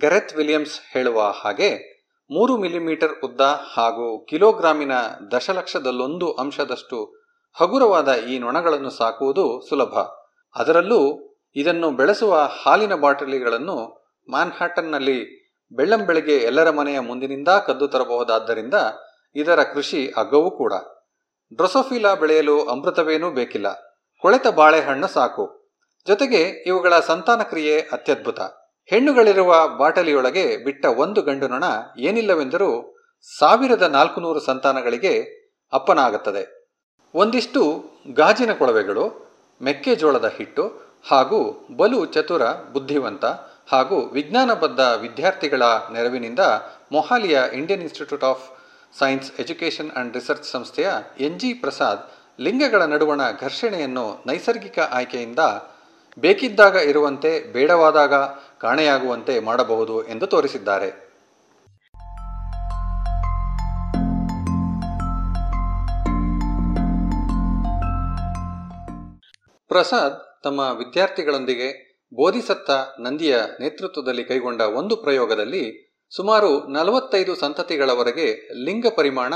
ಗರೆತ್ 0.00 0.34
ವಿಲಿಯಮ್ಸ್ 0.34 0.80
ಹೇಳುವ 0.92 1.22
ಹಾಗೆ 1.22 1.92
ಮೂರು 2.30 2.56
ಮಿಲಿಮೀಟರ್ 2.56 3.24
ಉದ್ದ 3.24 3.40
ಹಾಗೂ 3.74 4.24
ಕಿಲೋಗ್ರಾಮಿನ 4.24 4.92
ದಶಲಕ್ಷದಲ್ಲೊಂದು 5.32 6.32
ಅಂಶದಷ್ಟು 6.32 7.22
ಹಗುರವಾದ 7.60 8.14
ಈ 8.14 8.38
ನೊಣಗಳನ್ನು 8.38 8.90
ಸಾಕುವುದು 8.90 9.68
ಸುಲಭ. 9.68 9.98
ಅದರಲ್ಲೂ 10.56 11.32
ಇದನ್ನು 11.56 11.90
ಬೆಳೆಸುವ 11.90 12.50
ಹಾಲಿನ 12.62 12.94
ಬಾಟಲಿಗಳನ್ನು 12.94 14.01
ಮ್ಯಾನ್ಹ್ಯಾಟನ್ನಲ್ಲಿ 14.30 15.42
ಬೆಳ್ಳಂಬೆಳಗ್ಗೆ 15.72 16.36
ಎಲ್ಲರ 16.36 16.70
ಮನೆಯ 16.70 17.00
ಮುಂದಿನಿಂದ 17.00 17.48
ಕದ್ದು 17.48 17.88
ತರಬಹುದಾದ್ದರಿಂದ 17.88 18.74
ಇದರ 19.36 19.62
ಕೃಷಿ 19.62 20.12
ಅಗ್ಗವೂ 20.16 20.50
ಕೂಡ. 20.50 20.72
ಡ್ರೊಸೋಫಿಲಾ 21.54 22.14
ಬೆಳೆಯಲು 22.14 22.64
ಅಮೃತವೇನೂ 22.64 23.30
ಬೇಕಿಲ್ಲ. 23.30 23.72
ಕೊಳೆತ 24.20 24.46
ಬಾಳೆಹಣ್ಣು 24.46 25.06
ಸಾಕು. 25.06 25.74
ಜೊತೆಗೆ 26.06 26.42
ಇವುಗಳ 26.42 27.00
ಸಂತಾನ 27.00 27.42
ಕ್ರಿಯೆ 27.42 27.80
ಅತ್ಯದ್ಭುತ. 27.80 28.40
ಹೆಣ್ಣುಗಳಿರುವ 28.86 29.68
ಬಾಟಲಿಯೊಳಗೆ 29.68 30.56
ಬಿಟ್ಟ 30.56 30.86
ಒಂದು 30.86 31.22
ಗಂಡು 31.22 31.48
ನೊಣ 31.48 31.64
ಏನಿಲ್ಲವೆಂದರೂ 31.98 32.98
ಸಾವಿರದ 33.38 33.82
ನಾಲ್ಕುನೂರು 33.82 34.40
ಸಂತಾನಗಳಿಗೆ 34.40 35.42
ಅಪ್ಪನಾಗುತ್ತದೆ. 35.72 36.70
ಒಂದಿಷ್ಟು 37.14 37.84
ಗಾಜಿನ 38.14 38.52
ಕೊಳವೆಗಳು, 38.52 39.32
ಮೆಕ್ಕೆಜೋಳದ 39.62 40.32
ಹಿಟ್ಟು 40.36 40.92
ಹಾಗೂ 41.08 41.66
ಬಲು 41.76 42.06
ಚತುರ 42.06 42.42
ಬುದ್ಧಿವಂತ 42.72 43.24
ಹಾಗೂ 43.68 44.00
ವಿಜ್ಞಾನಬದ್ಧ 44.00 44.80
ವಿದ್ಯಾರ್ಥಿಗಳ 44.80 45.62
ನೆರವಿನಿಂದ 45.92 46.40
ಮೊಹಾಲಿಯ 46.92 47.40
Indian 47.52 47.82
Institute 47.82 48.24
of 48.24 48.62
Science 48.98 49.32
Education 49.40 49.90
and 49.90 50.14
Research 50.14 50.50
ಸಂಸ್ಥೆಯ 50.50 50.90
ಎನ್ 51.20 51.40
ಜಿ 51.40 51.54
ಪ್ರಸಾದ್ 51.54 52.00
ಲಿಂಗಗಳ 52.40 52.82
ನಡುವಣ 52.82 53.20
ಘರ್ಷಣೆಯನ್ನು 53.40 54.24
ನೈಸರ್ಗಿಕ 54.26 54.78
ಆಯ್ಕೆಯಿಂದ 54.78 55.38
ಬೇಕಿದ್ದಾಗ 56.18 56.76
ಇರುವಂತೆ, 56.76 57.52
ಬೇಡವಾದಾಗ 57.52 58.14
ಕಾಣೆಯಾಗುವಂತೆ 58.60 59.40
ಮಾಡಬಹುದು 59.40 60.06
ಎಂದು 60.06 60.26
ತೋರಿಸಿದ್ದಾರೆ. 60.26 60.90
ಪ್ರಸಾದ್ 69.68 70.42
ತಮ್ಮ 70.42 70.60
ವಿದ್ಯಾರ್ಥಿಗಳೊಂದಿಗೆ 70.60 71.91
ಬೋಧಿಸತ್ತ 72.14 72.70
ನಂದಿಯ 73.00 73.36
ನೇತೃತ್ವದಲ್ಲಿ 73.60 74.24
ಕೈಗೊಂಡ 74.24 74.60
ಒಂದು 74.60 74.96
ಪ್ರಯೋಗದಲ್ಲಿ 74.96 75.92
ಸುಮಾರು 76.16 76.68
ನಲವತ್ತೈದು 76.68 77.34
ಸಂತತಿಗಳವರೆಗೆ 77.34 78.48
ಲಿಂಗ 78.64 78.86
ಪರಿಮಾಣ 78.96 79.34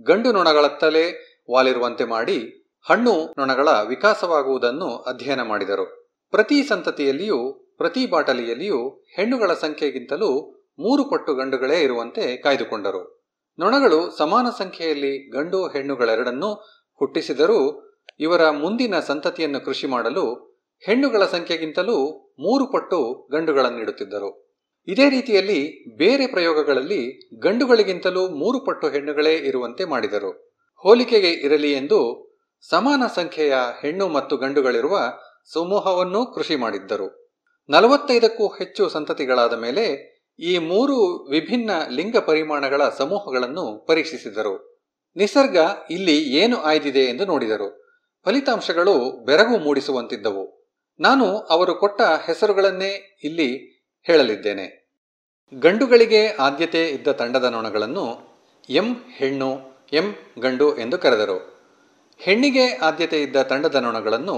ಗಂಡು 0.00 0.32
ನೊಣಗಳತ್ತಲೇ 0.32 1.26
ವಾಲಿರುವಂತೆ 1.50 2.04
ಮಾಡಿ 2.04 2.66
ಹಣ್ಣು 2.90 3.34
ನೊಣಗಳ 3.38 3.68
ವಿಕಾಸವಾಗುವುದನ್ನು 3.68 4.96
ಅಧ್ಯಯನ 4.96 5.42
ಮಾಡಿದರು. 5.42 6.16
ಪ್ರತಿ 6.30 6.62
ಸಂತತಿಯಲ್ಲಿಯೂ, 6.62 7.52
ಪ್ರತಿ 7.52 8.06
ಬಾಟಲಿಯಲ್ಲಿಯೂ 8.06 8.88
ಹೆಣ್ಣುಗಳ 8.88 9.54
ಸಂಖ್ಯೆಗಿಂತಲೂ 9.54 10.60
ಮೂರು 10.78 11.04
ಪಟ್ಟು 11.04 11.34
ಗಂಡುಗಳೇ 11.34 11.80
ಇರುವಂತೆ 11.80 12.36
ಕಾಯ್ದುಕೊಂಡರು. 12.36 13.32
ನೊಣಗಳು 13.58 14.18
ಸಮಾನ 14.18 14.46
ಸಂಖ್ಯೆಯಲ್ಲಿ 14.58 15.30
ಗಂಡು 15.30 15.68
ಹೆಣ್ಣುಗಳೆರಡನ್ನೂ 15.68 16.54
ಹುಟ್ಟಿಸಿದರೂ 16.98 17.90
ಇವರ 18.20 18.50
ಮುಂದಿನ 18.50 19.00
ಸಂತತಿಯನ್ನು 19.00 19.60
ಕೃಷಿ 19.60 19.86
ಮಾಡಲು 19.86 20.49
ಹೆಣ್ಣುಗಳ 20.86 21.26
ಸಂಖ್ಯೆಗಿಂತಲೂ 21.26 21.96
ಮೂರು 22.40 22.66
ಪಟ್ಟು 22.66 23.28
ಗಂಡುಗಳನ್ನು 23.32 23.78
ನೀಡುತ್ತಿದ್ದರು. 23.78 24.50
ಇದೇ 24.88 25.10
ರೀತಿಯಲ್ಲಿ 25.10 25.88
ಬೇರೆ 25.96 26.26
ಪ್ರಯೋಗಗಳಲ್ಲಿ 26.26 27.28
ಗಂಡುಗಳಿಗಿಂತಲೂ 27.40 28.28
ಮೂರು 28.28 28.60
ಪಟ್ಟು 28.60 28.88
ಹೆಣ್ಣುಗಳೇ 28.88 29.34
ಇರುವಂತೆ 29.34 29.84
ಮಾಡಿದರು. 29.84 30.50
ಹೋಲಿಕೆಗೆ 30.76 31.30
ಇರಲಿ 31.30 31.72
ಎಂದು 31.72 32.30
ಸಮಾನ 32.68 33.02
ಸಂಖ್ಯೆಯ 33.14 33.54
ಹೆಣ್ಣು 33.82 34.08
ಮತ್ತು 34.08 34.36
ಗಂಡುಗಳಿರುವ 34.36 34.98
ಸಮೂಹವನ್ನೂ 35.52 36.26
ಕೃಷಿ 36.26 36.56
ಮಾಡಿದ್ದರು. 36.56 37.36
ನಲವತ್ತೈದಕ್ಕೂ 37.68 38.46
ಹೆಚ್ಚು 38.46 38.88
ಸಂತತಿಗಳಾದ 38.88 39.52
ಮೇಲೆ 39.52 39.84
ಈ 40.38 40.58
ಮೂರು 40.58 41.14
ವಿಭಿನ್ನ 41.30 41.70
ಲಿಂಗ 41.88 42.16
ಪರಿಮಾಣಗಳ 42.16 42.88
ಸಮೂಹಗಳನ್ನು 42.88 43.86
ಪರೀಕ್ಷಿಸಿದರು 43.86 44.84
ನಿಸರ್ಗ 45.16 45.56
ಇಲ್ಲಿ 45.90 46.16
ಏನು 46.22 46.56
ಆಯ್ದಿದೆ 46.56 47.00
ಎಂದು 47.00 47.24
ನೋಡಿದರು. 47.24 47.96
ಫಲಿತಾಂಶಗಳು 48.24 49.24
ಬೆರಗು 49.24 49.58
ಮೂಡಿಸುವಂತಿದ್ದವು. 49.58 50.59
ನಾನು 51.00 51.38
ಅವರು 51.38 51.74
ಕೊಟ್ಟ 51.74 52.00
ಹೆಸರುಗಳನ್ನೇ 52.26 53.18
ಇಲ್ಲಿ 53.24 53.48
ಹೇಳಲಿದ್ದೇನೆ. 54.02 54.66
ಗಂಡುಗಳಿಗೆ 55.58 56.28
ಆದ್ಯತೆ 56.28 56.88
ಇದ್ದ 56.88 57.08
ತಂಡದ 57.08 57.44
ನೊಣಗಳನ್ನು 57.44 58.04
ಎಂ 58.70 58.94
ಹೆಣ್ಣು, 59.16 59.50
ಎಂ 59.92 60.14
ಗಂಡು 60.38 60.78
ಎಂದು 60.78 60.98
ಕರೆದರು. 60.98 61.38
ಹೆಣ್ಣಿಗೆ 62.18 62.66
ಆದ್ಯತೆ 62.68 63.22
ಇದ್ದ 63.22 63.42
ತಂಡದ 63.42 63.74
ನೊಣಗಳನ್ನು 63.74 64.36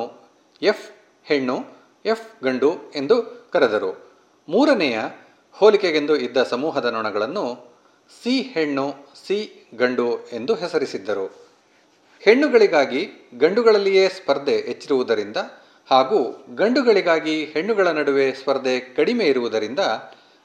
ಎಫ್ 0.63 0.91
ಹೆಣ್ಣು, 1.25 1.57
ಎಫ್ 2.05 2.45
ಗಂಡು 2.45 2.93
ಎಂದು 2.97 3.17
ಕರೆದರು. 3.53 3.91
ಮೂರನೆಯ 4.49 4.99
ಹೋಲಿಕೆಗೆಂದು 5.53 6.17
ಇದ್ದ 6.17 6.43
ಸಮೂಹದ 6.43 6.85
ನೊಣಗಳನ್ನು 6.85 7.73
ಸಿ 8.23 8.43
ಹೆಣ್ಣು, 8.43 8.95
ಸಿ 9.27 9.69
ಗಂಡು 9.75 10.27
ಎಂದು 10.33 10.55
ಹೆಸರಿಸಿದ್ದರು. 10.55 11.27
ಹೆಣ್ಣುಗಳಿಗಾಗಿ 12.21 13.09
ಗಂಡುಗಳಲ್ಲಿಯೇ 13.39 14.09
ಸ್ಪರ್ಧೆ 14.09 14.57
ಹೆಚ್ಚಿರುವುದರಿಂದ 14.57 15.37
ಹಾಗೂ 15.91 16.45
ಗಂಡುಗಳಿಗಾಗಿ 16.55 17.45
ಹೆಣ್ಣುಗಳ 17.45 17.89
ನಡುವೆ 17.89 18.33
ಸ್ಪರ್ಧೆ 18.33 18.81
ಕಡಿಮೆ 18.81 19.25
ಇರುವುದರಿಂದ 19.25 19.79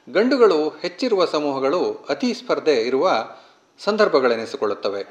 ಗಂಡುಗಳು 0.10 0.70
ಹೆಚ್ಚಿರುವ 0.70 1.26
ಸಮೂಹಗಳು 1.26 2.06
ಅತಿ 2.10 2.34
ಸ್ಪರ್ಧೆ 2.34 2.82
ಇರುವ 2.82 3.30
ಸಂದರ್ಭಗಳೆನಿಸಿಕೊಳ್ಳುತ್ತವೆ. 3.80 5.06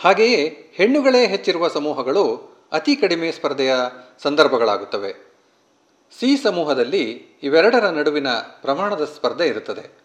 ಹಾಗೆಯೇ 0.00 0.70
ಹೆಣ್ಣುಗಳೇ 0.74 1.26
ಹೆಚ್ಚಿರುವ 1.26 1.68
ಸಮೂಹಗಳು 1.68 2.54
ಅತಿ 2.72 2.96
ಕಡಿಮೆ 2.96 3.32
ಸ್ಪರ್ಧೆಯ 3.32 3.74
ಸಂದರ್ಭಗಳಾಗುತ್ತವೆ. 4.18 5.14
ಸಿ 6.20 6.36
ಸಮೂಹದಲ್ಲಿ 6.36 7.26
ಇವೆರಡರ 7.42 7.88
ನಡುವಿನ 7.88 8.28
ಪ್ರಮಾಣದ 8.62 9.04
ಸ್ಪರ್ಧೆ 9.04 9.46
ಇರುತ್ತದೆ. 9.46 10.04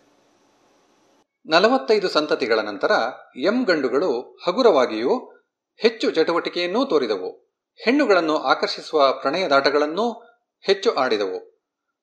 ನಲವತ್ತೈದು 1.46 2.10
ಸಂತತಿಗಳ 2.10 2.60
ನಂತರ 2.60 2.92
ಎಂ 3.36 3.64
ಗಂಡುಗಳು 3.64 4.40
ಹಗುರವಾಗಿಯೂ 4.46 5.44
ಹೆಚ್ಚು 5.78 6.12
ಚಟುವಟಿಕೆಯನ್ನೂ 6.12 6.86
ತೋರಿದವು. 6.86 7.49
ಹೆಣ್ಣುಗಳನ್ನು 7.84 8.38
ಆಕರ್ಷಿಸುವ 8.38 9.12
ಪ್ರಣಯದಾಟಗಳನ್ನೂ 9.12 10.12
ಹೆಚ್ಚು 10.66 10.92
ಆಡಿದವು. 10.92 11.60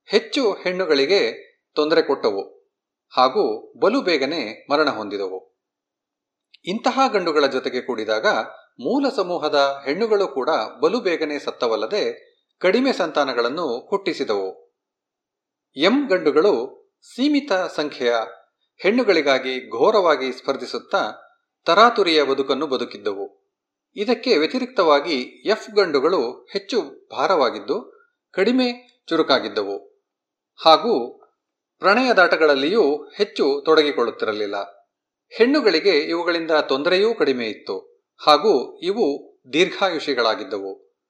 ಹೆಚ್ಚು 0.06 0.52
ಹೆಣ್ಣುಗಳಿಗೆ 0.52 1.32
ತೊಂದರೆ 1.74 2.02
ಕೊಟ್ಟವು 2.02 2.70
ಹಾಗೂ 3.16 3.72
ಬಲು 3.80 4.02
ಬೇಗನೆ 4.02 4.66
ಮರಣ 4.70 4.90
ಹೊಂದಿದವು. 4.90 5.56
ಇಂತಹ 6.64 6.98
ಗಂಡುಗಳ 7.12 7.46
ಜೊತೆಗೆ 7.46 7.80
ಕೂಡಿದಾಗ 7.80 8.26
ಮೂಲ 8.80 9.08
ಸಮೂಹದ 9.16 9.82
ಹೆಣ್ಣುಗಳು 9.84 10.26
ಕೂಡ 10.26 10.48
ಬಲು 10.82 11.00
ಬೇಗನೆ 11.00 11.38
ಸತ್ತವಲ್ಲದೆ 11.38 12.36
ಕಡಿಮೆ 12.58 12.92
ಸಂತಾನಗಳನ್ನು 12.92 13.86
ಹುಟ್ಟಿಸಿದವು. 13.90 14.74
ಎಂ 15.76 16.06
ಗಂಡುಗಳು 16.06 16.86
ಸೀಮಿತ 17.14 17.52
ಸಂಖ್ಯೆಯ 17.52 18.14
ಹೆಣ್ಣುಗಳಿಗಾಗಿ 18.82 19.70
ಘೋರವಾಗಿ 19.70 20.32
ಸ್ಪರ್ಧಿಸುತ್ತಾ 20.32 21.12
ತರಾತುರಿಯ 21.66 22.22
ಬದುಕನ್ನು 22.22 22.66
ಬದುಕಿದ್ದವು. 22.66 23.35
ಇದಕ್ಕೆ 23.96 24.36
ವ್ಯತಿರಿಕ್ತವಾಗಿ 24.36 25.48
ಎಫ್ 25.50 25.70
ಗಂಡುಗಳು 25.70 26.48
ಹೆಚ್ಚು 26.52 27.08
ಭಾರವಾಗಿದ್ದು 27.12 27.96
ಕಡಿಮೆ 28.32 28.98
ಚುರುಕಾಗಿದ್ದವು 29.08 30.04
ಹಾಗೂ 30.64 31.22
ಪ್ರಣಯದಾಟಗಳಲ್ಲಿಯೂ 31.78 33.10
ಹೆಚ್ಚು 33.16 33.62
ತೊಡಗಿಕೊಳ್ಳುತ್ತಿರಲಿಲ್ಲ. 33.64 34.54
ಹೆಣ್ಣುಗಳಿಗೆ 35.38 35.90
ಇವುಗಳಿಂದ 35.90 36.50
ತೊಂದರೆಯೂ 36.50 37.14
ಕಡಿಮೆ 37.14 37.46
ಇತ್ತು 37.46 38.06
ಹಾಗೂ 38.26 38.80
ಇವು 38.80 39.38
ದೀರ್ಘಾಯುಷಿಗಳಾಗಿದ್ದವು. 39.52 41.00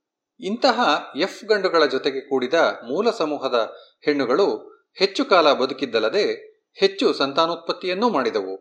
ಇಂತಹ 0.41 1.05
ಎಫ್ 1.21 1.45
ಗಂಡುಗಳ 1.45 1.85
ಜೊತೆಗೆ 1.85 2.29
ಕೂಡಿದ 2.29 2.55
ಮೂಲ 2.89 3.11
ಸಮೂಹದ 3.11 3.77
ಹೆಣ್ಣುಗಳು 4.05 4.77
ಹೆಚ್ಚು 4.99 5.25
ಕಾಲ 5.25 5.53
ಬದುಕಿದ್ದಲ್ಲದೆ 5.53 6.57
ಹೆಚ್ಚು 6.75 7.13
ಸಂತಾನೋತ್ಪತ್ತಿಯನ್ನೂ 7.13 8.11
ಮಾಡಿದವು. 8.11 8.57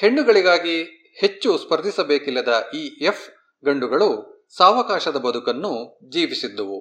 ಹೆಣ್ಣುಗಳಿಗಾಗಿ 0.00 0.82
ಹೆಚ್ಚು 1.20 1.58
ಸ್ಪರ್ಧಿಸಬೇಕಿಲ್ಲದ 1.58 2.70
ಈ 2.74 3.04
ಎಫ್ 3.04 3.37
ಗಂಡುಗಳು 3.64 4.38
ಸಾವಕಾಶದ 4.56 5.16
ಬದುಕನ್ನು 5.16 5.98
ಜೀವಿಸಿದ್ದುವು. 6.08 6.80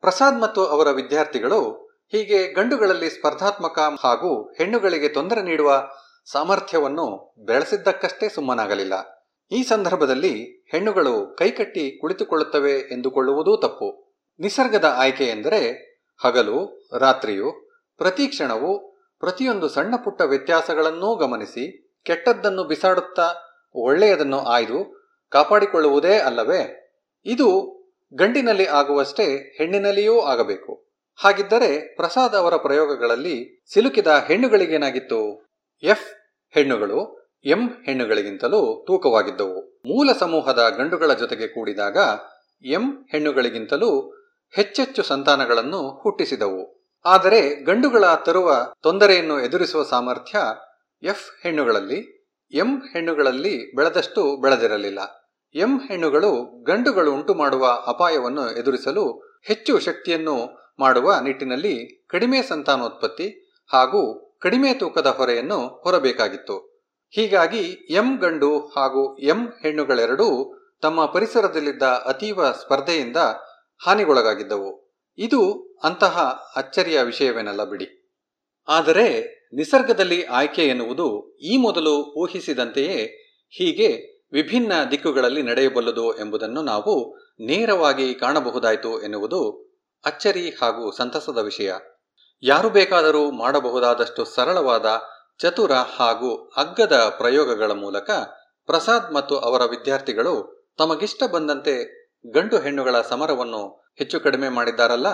ಪ್ರಸಾದ್ 0.00 0.40
ಮತ್ತು 0.40 0.66
ಅವರ 0.66 0.90
ವಿದ್ಯಾರ್ಥಿಗಳು 0.90 1.90
ಹೀಗೆ 2.12 2.52
ಗಂಡುಗಳಲ್ಲಿ 2.52 3.10
ಸ್ಪರ್ಧಾತ್ಮಕ 3.10 3.78
ಹಾಗೂ 4.02 4.52
ಹೆಣ್ಣುಗಳಿಗೆ 4.52 5.08
ತೊಂದರೆ 5.08 5.42
ನೀಡುವ 5.42 5.88
ಸಾಮರ್ಥ್ಯವನ್ನು 6.32 7.34
ಬೆಳೆಸಿದ್ದಕ್ಕಷ್ಟೇ 7.44 8.28
ಸುಮ್ಮನಾಗಲಿಲ್ಲ. 8.28 9.20
ಈ 9.52 9.62
ಸಂದರ್ಭದಲ್ಲಿ 9.62 10.66
ಹೆಣ್ಣುಗಳು 10.72 11.36
ಕೈಕಟ್ಟಿ 11.38 12.00
ಕುಳಿತುಕೊಳ್ಳುತ್ತವೆ 12.00 12.72
ಎಂದುಕೊಳ್ಳುವುದೂ 12.72 13.56
ತಪ್ಪು. 13.56 14.16
ನಿಸರ್ಗದ 14.40 14.94
ಆಯ್ಕೆ 14.98 15.24
ಎಂದರೆ 15.24 15.90
ಹಗಲು, 16.24 16.88
ರಾತ್ರಿಯು, 16.98 17.70
ಪ್ರತಿ 17.98 18.26
ಕ್ಷಣವು, 18.26 18.90
ಪ್ರತಿಯೊಂದು 19.20 19.68
ಸಣ್ಣ 19.68 19.96
ಪುಟ್ಟ 19.96 20.20
ವ್ಯತ್ಯಾಸಗಳನ್ನೂ 20.20 21.16
ಗಮನಿಸಿ 21.16 21.92
ಕೆಟ್ಟದ್ದನ್ನು 22.04 22.64
ಬಿಸಾಡುತ್ತಾ 22.64 23.34
ಒಳ್ಳೆಯದನ್ನು 23.74 24.38
ಆಯ್ದು 24.38 24.99
ಕಾಪಾಡಿಕೊಳ್ಳುವುದೇ 25.30 26.18
ಅಲ್ಲವೇ? 26.18 26.76
ಇದು 27.24 27.80
ಗಂಡಿನಲ್ಲಿ 28.14 28.66
ಆಗುವಷ್ಟೇ 28.66 29.54
ಹೆಣ್ಣಿನಲ್ಲಿಯೂ 29.58 30.20
ಆಗಬೇಕು. 30.20 30.90
ಹಾಗಿದ್ದರೆ 31.24 31.96
ಪ್ರಸಾದ್ 31.96 32.36
ಅವರ 32.36 32.56
ಪ್ರಯೋಗಗಳಲ್ಲಿ 32.56 33.64
ಸಿಲುಕಿದ 33.72 34.06
ಹೆಣ್ಣುಗಳಿಗೇನಾಗಿತ್ತು? 34.06 35.50
F 35.82 36.36
ಹೆಣ್ಣುಗಳು, 36.54 37.20
M 37.44 37.68
ಹೆಣ್ಣುಗಳಿಗಿಂತಲೂ 37.86 38.84
ತೂಕವಾಗಿದ್ದವು. 38.86 39.80
ಮೂಲ 39.86 40.12
ಸಮೂಹದ 40.18 40.74
ಗಂಡುಗಳ 40.78 41.12
ಜೊತೆಗೆ 41.12 41.46
ಕೂಡಿದಾಗ 41.46 41.96
ಎಂ 42.64 43.08
ಹೆಣ್ಣುಗಳಿಗಿಂತಲೂ 43.12 44.20
ಹೆಚ್ಚೆಚ್ಚು 44.56 45.02
ಸಂತಾನಗಳನ್ನು 45.02 46.00
ಹುಟ್ಟಿಸಿದವು. 46.02 46.86
ಆದರೆ 47.04 47.64
ಗಂಡುಗಳ 47.64 48.04
ತರುವ 48.14 48.72
ತೊಂದರೆಯನ್ನು 48.82 49.40
ಎದುರಿಸುವ 49.40 49.82
ಸಾಮರ್ಥ್ಯ 49.82 50.38
ಎಫ್ 51.02 51.42
ಹೆಣ್ಣುಗಳಲ್ಲಿ, 51.42 52.28
ಎಂ 52.52 52.78
ಹೆಣ್ಣುಗಳಲ್ಲಿ 52.78 53.76
ಬೆಳೆದಷ್ಟು 53.76 54.36
ಬೆಳೆದಿರಲಿಲ್ಲ. 54.36 55.19
ಎಂ 55.54 55.88
ಹೆಣ್ಣುಗಳು 55.88 56.62
ಗಂಡುಗಳು 56.62 57.12
ಉಂಟು 57.12 57.34
ಮಾಡುವ 57.34 57.84
ಅಪಾಯವನ್ನು 57.86 58.50
ಎದುರಿಸಲು 58.50 59.12
ಹೆಚ್ಚು 59.46 59.78
ಶಕ್ತಿಯನ್ನು 59.78 60.60
ಮಾಡುವ 60.78 61.14
ನಿಟ್ಟಿನಲ್ಲಿ 61.24 62.06
ಕಡಿಮೆ 62.08 62.42
ಸಂತಾನೋತ್ಪತ್ತಿ 62.42 63.56
ಹಾಗೂ 63.72 64.30
ಕಡಿಮೆ 64.40 64.74
ತೂಕದ 64.74 65.06
ಹೊರೆಯನ್ನು 65.06 65.58
ಹೊರಬೇಕಾಗಿತ್ತು. 65.58 66.86
ಹೀಗಾಗಿ 67.10 67.62
ಎಂ 67.90 68.16
ಗಂಡು 68.16 68.58
ಹಾಗೂ 68.58 69.18
ಎಂ 69.18 69.46
ಹೆಣ್ಣುಗಳೆರಡೂ 69.46 70.56
ತಮ್ಮ 70.82 71.06
ಪರಿಸರದಲ್ಲಿದ್ದ 71.06 71.82
ಅತೀವ 71.82 72.52
ಸ್ಪರ್ಧೆಯಿಂದ 72.52 73.16
ಹಾನಿಗೊಳಗಾಗಿದ್ದವು. 73.86 74.98
ಇದು 75.18 75.62
ಅಂತಹ 75.84 76.18
ಅಚ್ಚರಿಯ 76.56 77.02
ವಿಷಯವೇನಲ್ಲ 77.02 77.64
ಬಿಡಿ. 77.64 78.12
ಆದರೆ 78.68 79.20
ನಿಸರ್ಗದಲ್ಲಿ 79.54 80.24
ಆಯ್ಕೆ 80.24 80.64
ಎನ್ನುವುದು 80.66 81.36
ಈ 81.38 81.56
ಮೊದಲು 81.56 81.94
ಊಹಿಸಿದಂತೆಯೇ 81.94 83.06
ಹೀಗೆ 83.48 84.19
ವಿಭಿನ್ನ 84.32 84.72
ದಿಕ್ಕುಗಳಲ್ಲಿ 84.90 85.42
ನಡೆಯಬಲ್ಲದು 85.42 86.18
ಎಂಬುದನ್ನು 86.18 86.62
ನಾವು 86.62 87.16
ನೇರವಾಗಿ 87.40 88.14
ಕಾಣಬಹುದಾಯಿತು 88.14 89.02
ಎನ್ನುವುದು 89.02 89.70
ಅಚ್ಚರಿ 90.04 90.50
ಹಾಗೂ 90.50 90.90
ಸಂತಸದ 90.90 91.38
ವಿಷಯ. 91.38 91.72
ಯಾರು 92.42 92.70
ಬೇಕಾದರೂ 92.70 93.30
ಮಾಡಬಹುದಾದಷ್ಟು 93.30 94.24
ಸರಳವಾದ 94.24 95.00
ಚತುರ 95.38 95.72
ಹಾಗೂ 95.72 96.48
ಅಗ್ಗದ 96.56 97.14
ಪ್ರಯೋಗಗಳ 97.16 97.70
ಮೂಲಕ 97.70 98.10
ಪ್ರಸಾದ್ 98.66 99.14
ಮತ್ತು 99.14 99.38
ಅವರ 99.38 99.64
ವಿದ್ಯಾರ್ಥಿಗಳು 99.64 100.64
ತಮಗಿಷ್ಟ 100.78 101.22
ಬಂದಂತೆ 101.24 102.00
ಗಂಡು 102.32 102.58
ಹೆಣ್ಣುಗಳ 102.58 103.00
ಸಮರವನ್ನು 103.00 103.92
ಹೆಚ್ಚು 103.98 104.20
ಕಡಿಮೆ 104.20 104.48
ಮಾಡಿದ್ದಾರಲ್ಲ? 104.48 105.06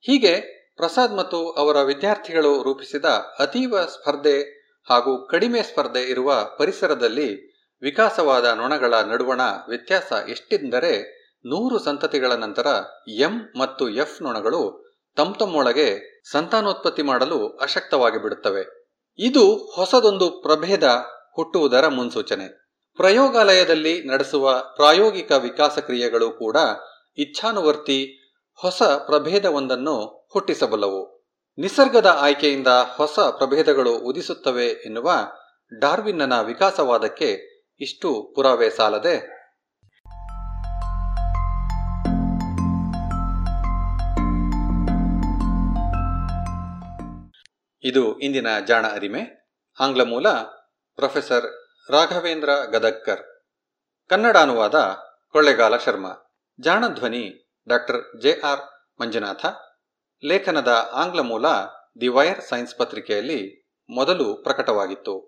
ಹೀಗೆ 0.00 0.58
ಪ್ರಸಾದ್ 0.76 1.16
ಮತ್ತು 1.16 1.50
ಅವರ 1.50 1.82
ವಿದ್ಯಾರ್ಥಿಗಳು 1.82 2.62
ರೂಪಿಸಿದ 2.62 3.04
ಅತೀವ 3.38 3.84
ಸ್ಪರ್ಧೆ 3.84 4.42
ಹಾಗೂ 4.90 5.26
ಕಡಿಮೆ 5.26 5.62
ಸ್ಪರ್ಧೆ 5.62 6.02
ಇರುವ 6.02 6.44
ಪರಿಸರದಲ್ಲಿ 6.58 7.57
ವಿಕಾಸವಾದ 7.82 8.44
ನೊಣಗಳ 8.44 8.94
ನಡುವಣ 8.94 9.40
ವ್ಯತ್ಯಾಸ 9.68 10.12
ಎಷ್ಟೆಂದರೆ 10.28 11.18
ನೂರು 11.46 11.78
ಸಂತತಿಗಳ 11.78 12.32
ನಂತರ 12.32 12.66
ಎಂ 13.08 13.52
ಮತ್ತು 13.58 13.88
ಎಫ್ 13.88 14.22
ನೊಣಗಳು 14.22 14.88
ತಮ್ಮೊಳಗೆ 15.16 16.22
ಸಂತಾನೋತ್ಪತ್ತಿ 16.30 17.02
ಮಾಡಲು 17.02 17.48
ಅಶಕ್ತವಾಗಿ 17.48 18.22
ಬಿಡುತ್ತವೆ. 18.22 18.90
ಇದು 19.18 19.56
ಹೊಸದೊಂದು 19.56 20.30
ಪ್ರಭೇದ 20.30 20.84
ಹುಟ್ಟುವುದರ 21.34 21.88
ಮುನ್ಸೂಚನೆ. 21.88 22.68
ಪ್ರಯೋಗಾಲಯದಲ್ಲಿ 22.96 24.04
ನಡೆಸುವ 24.04 24.64
ಪ್ರಾಯೋಗಿಕ 24.76 25.32
ವಿಕಾಸ 25.32 25.78
ಕ್ರಿಯೆಗಳು 25.78 26.30
ಕೂಡ 26.30 26.56
ಇಚ್ಛಾನುವರ್ತಿ 27.18 28.30
ಹೊಸ 28.54 28.82
ಪ್ರಭೇದವೊಂದನ್ನು 28.82 30.28
ಹುಟ್ಟಿಸಬಲ್ಲವು. 30.32 31.26
ನಿಸರ್ಗದ 31.58 32.16
ಆಯ್ಕೆಯಿಂದ 32.20 32.66
ಹೊಸ 32.66 33.18
ಪ್ರಭೇದಗಳು 33.18 33.98
ಉದಿಸುತ್ತವೆ 33.98 34.66
ಎನ್ನುವ 34.66 35.12
ಡಾರ್ವಿನ್ನನ 35.80 36.40
ವಿಕಾಸವಾದಕ್ಕೆ 36.40 37.57
ಇಷ್ಟು 37.80 38.32
ಪುರಾವೆ 38.34 38.70
ಸಾಲದೆ. 38.70 39.38
ಇದು 47.84 48.18
ಇಂದಿನ 48.18 48.46
ಜಾಣ 48.66 48.86
ಅರಿಮೆ. 48.86 49.20
ಆಂಗ್ಲ 49.80 50.02
ಮೂಲ 50.02 50.28
ಪ್ರೊಫೆಸರ್ 50.94 51.46
ರಾಘವೇಂದ್ರ 51.90 52.50
ಗದಕ್ಕರ್ 52.70 53.46
ಕನ್ನಡ 54.08 54.36
ಅನುವಾದ 54.36 54.74
ಕೊಳ್ಳೆಗಾಲ 55.32 55.76
ಶರ್ಮಾ. 55.76 56.32
ಜಾಣಧ್ವನಿ 56.60 57.54
ಡಾಕ್ಟರ್ 57.68 58.22
ಜೆ 58.22 58.40
ಆರ್ 58.40 58.60
ಮಂಜುನಾಥ. 59.00 59.46
ಲೇಖನದ 60.24 60.90
ಆಂಗ್ಲ 60.92 61.20
ಮೂಲ 61.20 61.46
ದಿ 62.00 62.08
ವೈರ್ 62.08 62.40
ಸೈನ್ಸ್ 62.40 62.74
ಪತ್ರಿಕೆಯಲ್ಲಿ 62.74 63.70
ಮೊದಲು 63.90 64.42
ಪ್ರಕಟವಾಗಿತ್ತು. 64.42 65.27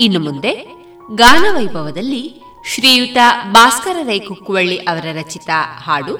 ಇನ್ನು 0.00 0.20
ಮುಂದೆ 0.20 0.66
ಗಾನವೈಭವದಲ್ಲಿ 1.14 2.42
ಶ್ರೀಯುತ 2.74 3.16
ಭಾಸ್ಕರ 3.52 3.96
ರೈ 4.02 4.18
ಕುಕ್ಕುವಳ್ಳಿ 4.18 4.76
ಅವರ 4.76 5.04
ರಚಿತ 5.12 5.50
ಹಾಡು 5.84 6.18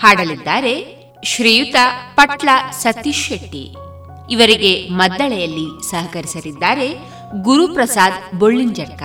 ಹಾಡಲಿದ್ದಾರೆ 0.00 1.04
ಶ್ರೀಯುತ 1.24 1.76
ಪಟ್ಲ 2.14 2.48
ಸತೀಶ್ 2.70 3.28
ಶೆಟ್ಟಿ. 3.28 3.74
ಇವರಿಗೆ 4.30 4.88
ಮದ್ದಳೆಯಲ್ಲಿ 4.88 5.90
ಸಹಕರಿಸಲಿದ್ದಾರೆ 5.90 6.98
ಗುರುಪ್ರಸಾದ್ 7.42 8.38
ಬೊಳ್ಳಿಂಜಡ್ಕ. 8.38 9.02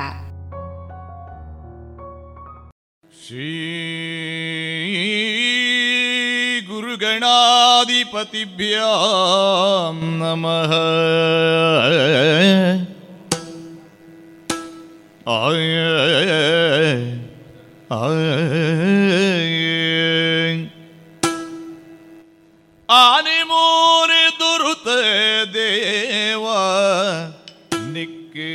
ಶ್ರೀ 3.27 3.51
ಗುರುಗಣಾಧಿಪತಿಭ್ಯ 6.67 8.79
ನಮಃ. 10.19 10.73
ಆನೆ 22.89 23.37
ಮೋರೆ 23.43 24.23
ದುರುತ 24.39 24.87
ದೇವ 25.53 26.45
ನಿಕ್ಕೆ 27.89 28.51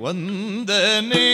ವಂದನೆ 0.00 1.28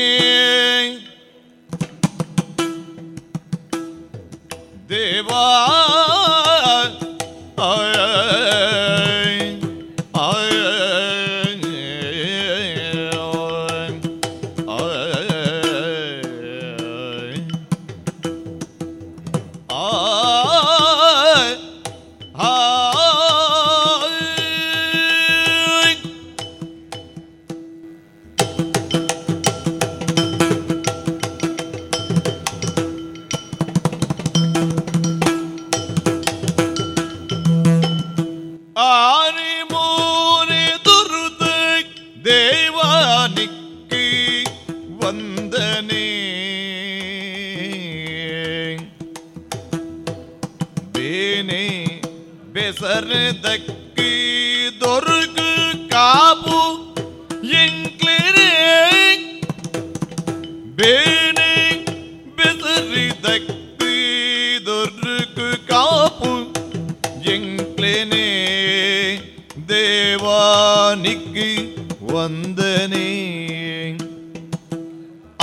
ವಂದನೆ 72.26 73.08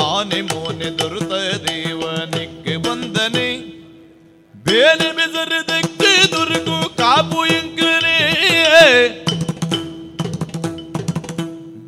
ಆನೆ 0.03 0.39
ಮೋನೆ 0.41 0.89
ದೊರೆತ 0.99 1.33
ದೇವನಿಗೆ 1.65 2.75
ವಂದನೆ. 2.75 3.47
ಬೇನೆ 4.65 5.09
ಬೆಸರದಕ್ಕೆ 5.15 6.11
ದುರ್ಗು 6.31 6.97
ಕಾಪು 6.97 7.45
ಎಂಕನೆ 7.45 8.19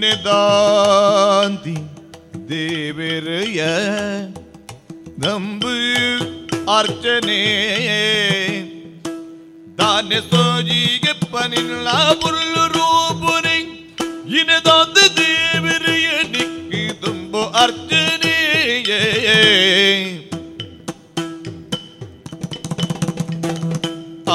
வினைதாந்தி 0.00 1.74
தேவரைய 2.48 3.60
நம்பு 5.18 5.72
அர்ச்சனே. 6.74 7.40
தானே 9.78 10.18
சோஜிக 10.30 11.06
பனிலா 11.32 11.98
பொருள் 12.20 12.60
ரூபனை 12.76 13.58
இனதாந்து 14.34 15.04
தேவரைய 15.18 16.06
நிக்கு 16.34 16.82
தும்போ 17.02 17.42
அர்ச்சனே 17.62 18.36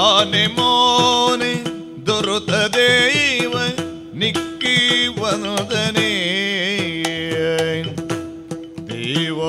ஆனே 0.04 0.46
மோனே 0.58 1.54
துருத 2.04 2.52
தேவ 2.72 3.54
நிக்கு 4.14 4.53
ವನದನೆ 5.21 6.13
ದೇವ 8.89 9.41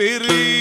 perigo. 0.00 0.59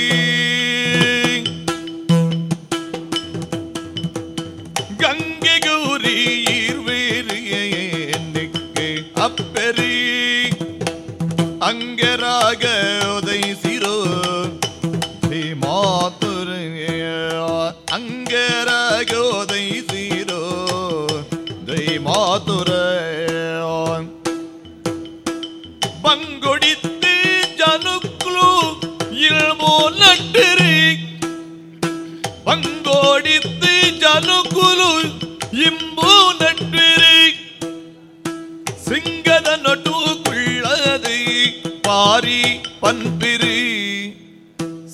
ಪಾರಿ 42.00 42.64
ಪನ್ಪಿರಿ 42.80 43.58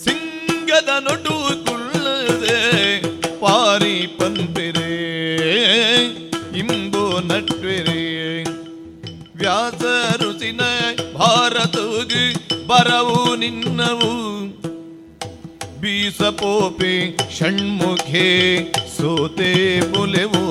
ಸಿಂಗದ 0.03 0.89
ನಟು 0.99 1.65
ಕುಳ್ಳದೆ 1.65 3.01
ಪಾರಿ 3.39 4.07
ಪನ್ಪಿರಿ 4.07 4.95
ಇಂಬು 6.59 7.27
ನಟ್ವಿರಿ 7.27 8.43
ವ್ಯಾಸ 9.35 9.81
ಋಷಿನ 10.21 10.61
ಭಾರತುಗು 11.17 12.23
ಬರವು 12.67 13.35
ನಿನ್ನವು. 13.35 14.11
ಬೀಸಪೋಪಿ 15.79 17.17
ಷಣ್ಮುಖೆ 17.39 18.57
ಸೋತೆ 18.97 19.81
ಬುಲೆವು 19.91 20.45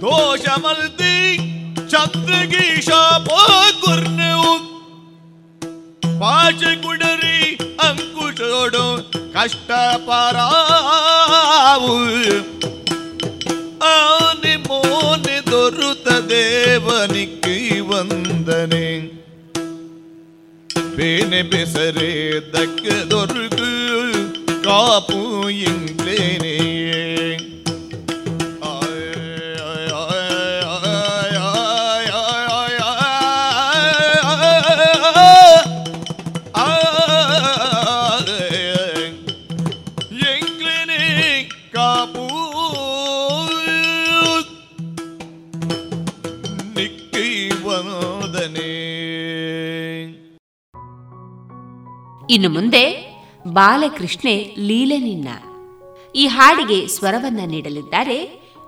ದೋಷ 0.00 0.46
ಮಲ್ದಿ 1.86 1.96
ಚಂದ್ರಗೀಶ 1.96 2.88
ಪೋಗುರ್ನೆವು 3.26 4.52
ಪಾಚ 6.20 6.62
ಕುಡರಿ 6.82 7.38
ಅಂಕುಶೋಡು 7.80 8.84
ಕಷ್ಟ 9.32 9.70
ಪರಾವು 10.08 11.94
ಆನೆ 13.90 14.56
ಮೋನೆ 14.56 15.38
ದೊರುತ 15.50 16.08
ದೇವನಿಕ್ಕೆ 16.30 17.56
ವಂದನೆ 17.80 18.86
ಬೇನೆ 20.96 21.42
ಬೆಸರೆ 21.42 22.12
ದಕ್ಕ 22.52 22.86
ದೊರಕು 23.10 23.70
ಕಾಪು 24.62 25.20
ಇನ್ನು 52.30 52.48
ಮುಂದೆ 52.48 53.14
ಬಾಲಕೃಷ್ಣೆ 53.46 54.54
ಲೀಲೆ 54.58 54.98
ನಿನ್ನ. 54.98 55.28
ಈ 56.16 56.26
ಹಾಡಿಗೆ 56.26 56.86
ಸ್ವರವನ್ನ 56.86 57.40
ನೀಡಲಿದ್ದಾರೆ 57.46 58.26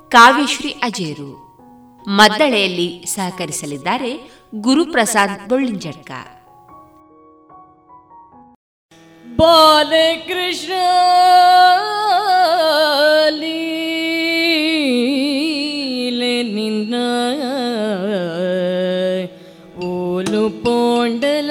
ಕಾವ್ಯಶ್ರೀ 0.09 0.70
ಅಜೇರು. 0.70 1.48
ಮದ್ದಳೆಯಲ್ಲಿ 2.09 3.05
ಸಹಕರಿಸಲಿದ್ದಾರೆ 3.06 4.30
ಗುರುಪ್ರಸಾದ್ 4.55 5.48
ಬೊಳ್ಳಿಂಜಡ್ಕ. 5.48 6.10
ಬಾಲಕೃಷ್ಣ 9.36 10.72
ನಿನ್ನ. 16.43 16.94
ಓಲು 19.85 20.51
ಪೋಂಡಲ 20.51 21.51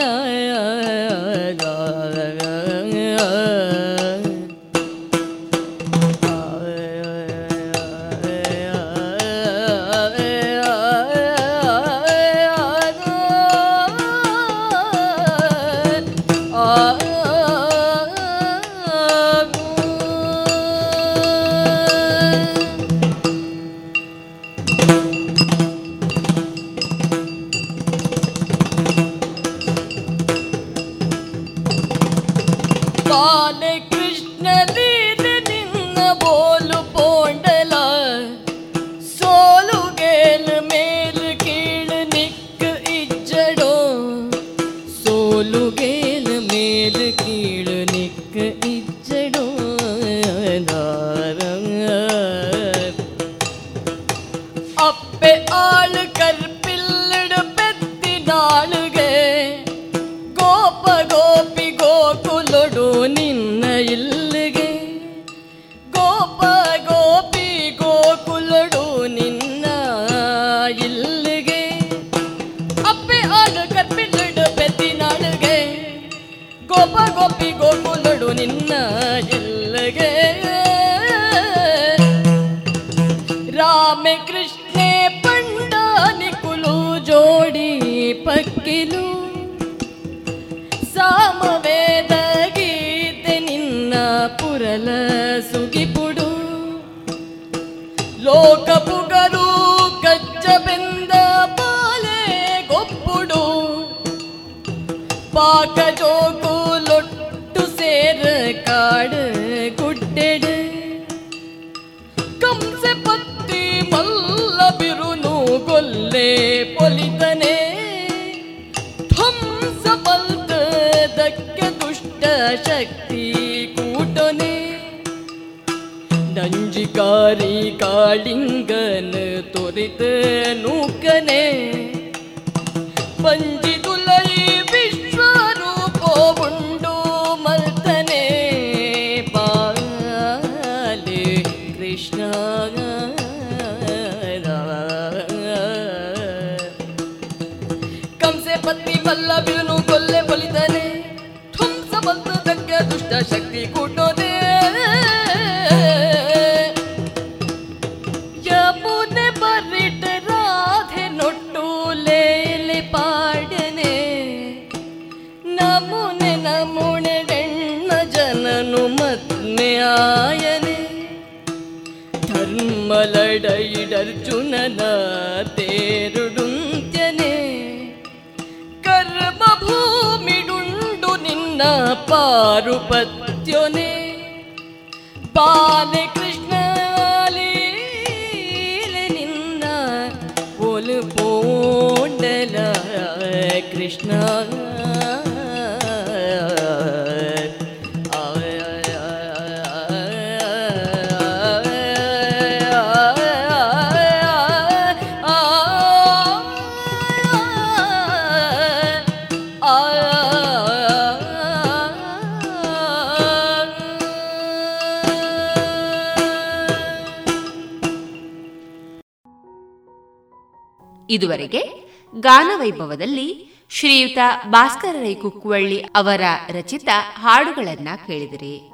ಗಾನವೈಭವದಲ್ಲಿ 222.70 223.58
ಶ್ರೀಯುತ 223.70 224.18
ಭಾಸ್ಕರ 224.50 224.96
ರೈ 225.02 225.16
ಕುಕ್ಕುವಳ್ಳಿ 225.16 225.82
ಅವರ 225.82 226.22
ರಚಿತ 226.50 226.90
ಹಾಡುಗಳನ್ನ 227.16 227.90
ಕೇಳಿದಿರಿ. 228.08 228.72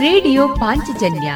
ರೇಡಿಯೋ 0.00 0.48
ಪಾಂಚಜನ್ಯ 0.48 1.34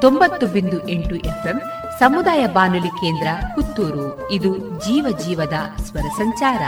ತೊಂಬತ್ತು 0.00 0.46
ಬಿಂದು 0.46 0.88
ಎಂಟು 0.88 1.14
ಎಫ್ಎಂ 1.14 1.60
ಸಮುದಾಯ 1.98 2.46
ಬಾನುಲಿ 2.46 2.88
ಕೇಂದ್ರ 2.88 3.26
ಪುತ್ತೂರು. 3.54 4.30
ಇದು 4.30 4.58
ಜೀವ 4.58 5.18
ಜೀವದ 5.18 5.82
ಸ್ವರ 5.82 6.08
ಸಂಚಾರ. 6.16 6.62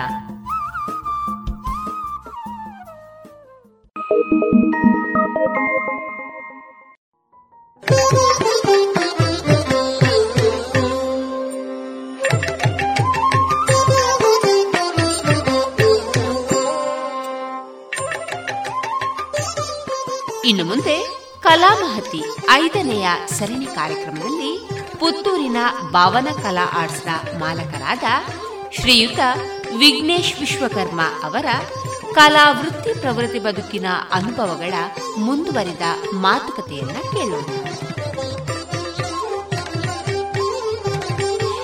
ಮುಂದೆ 20.75 20.95
ಕಲಾಮಹತಿ 21.41 22.25
ಐದನೆಯ 22.51 23.09
ಸರಣಿ 23.39 23.67
ಕಾರ್ಯಕ್ರಮದಲ್ಲಿ 23.67 24.69
ಪುತ್ತೂರಿನ 24.99 25.57
ಭಾವನ 25.91 26.29
ಕಲಾ 26.43 26.65
ಆರ್ಟ್ಸ್ನ 26.79 27.39
ಮಾಲಕರಾದ 27.39 28.05
ಶ್ರೀಯುತ 28.81 29.19
ವಿಘ್ನೇಶ್ 29.79 30.41
ವಿಶ್ವಕರ್ಮ 30.41 31.01
ಅವರ 31.23 31.47
ಕಲಾ 32.15 32.51
ವೃತ್ತಿ 32.51 33.01
ಪ್ರವೃತ್ತಿ 33.01 33.39
ಬದುಕಿನ 33.39 33.87
ಅನುಭವಗಳ 34.13 34.75
ಮುಂದುವರಿದ 35.19 35.83
ಮಾತುಕತೆಯನ್ನ 36.13 36.97
ಕೇಳೋಣ. 37.13 37.47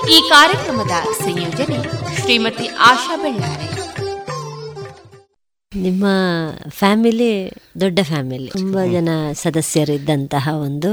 ಈ 0.08 0.20
ಕಾರ್ಯಕ್ರಮದ 0.28 0.96
ಸಂಯೋಜನೆ 1.18 1.82
ಶ್ರೀಮತಿ 2.20 2.68
ಆಶಾ 2.68 3.16
ಬೆಳ್ಳಾರೆ. 3.16 3.69
ನಿಮ್ಮ 5.80 6.04
ಫ್ಯಾಮಿಲಿ 6.68 7.50
ದೊಡ್ಡ 7.80 7.98
ಫ್ಯಾಮಿಲಿ. 8.02 8.50
ತುಂಬ 8.50 8.78
ಜನ 8.92 9.08
ಸದಸ್ಯರು 9.32 9.92
ಇದ್ದಂತಹ 9.92 10.48
ಒಂದು 10.52 10.92